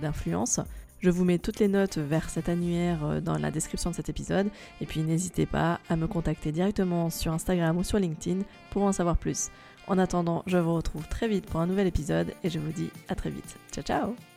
d'influence. 0.00 0.60
Je 1.04 1.10
vous 1.10 1.26
mets 1.26 1.36
toutes 1.36 1.60
les 1.60 1.68
notes 1.68 1.98
vers 1.98 2.30
cet 2.30 2.48
annuaire 2.48 3.04
euh, 3.04 3.20
dans 3.20 3.36
la 3.36 3.50
description 3.50 3.90
de 3.90 3.94
cet 3.94 4.08
épisode. 4.08 4.48
Et 4.80 4.86
puis 4.86 5.02
n'hésitez 5.02 5.44
pas 5.44 5.78
à 5.90 5.96
me 5.96 6.06
contacter 6.06 6.50
directement 6.50 7.10
sur 7.10 7.30
Instagram 7.30 7.76
ou 7.76 7.84
sur 7.84 7.98
LinkedIn 7.98 8.40
pour 8.70 8.84
en 8.84 8.92
savoir 8.92 9.18
plus. 9.18 9.50
En 9.86 9.98
attendant, 9.98 10.42
je 10.46 10.56
vous 10.56 10.74
retrouve 10.74 11.06
très 11.08 11.28
vite 11.28 11.44
pour 11.44 11.60
un 11.60 11.66
nouvel 11.66 11.88
épisode 11.88 12.32
et 12.42 12.48
je 12.48 12.58
vous 12.58 12.72
dis 12.72 12.88
à 13.10 13.14
très 13.14 13.28
vite. 13.28 13.58
Ciao 13.70 13.84
ciao 13.84 14.33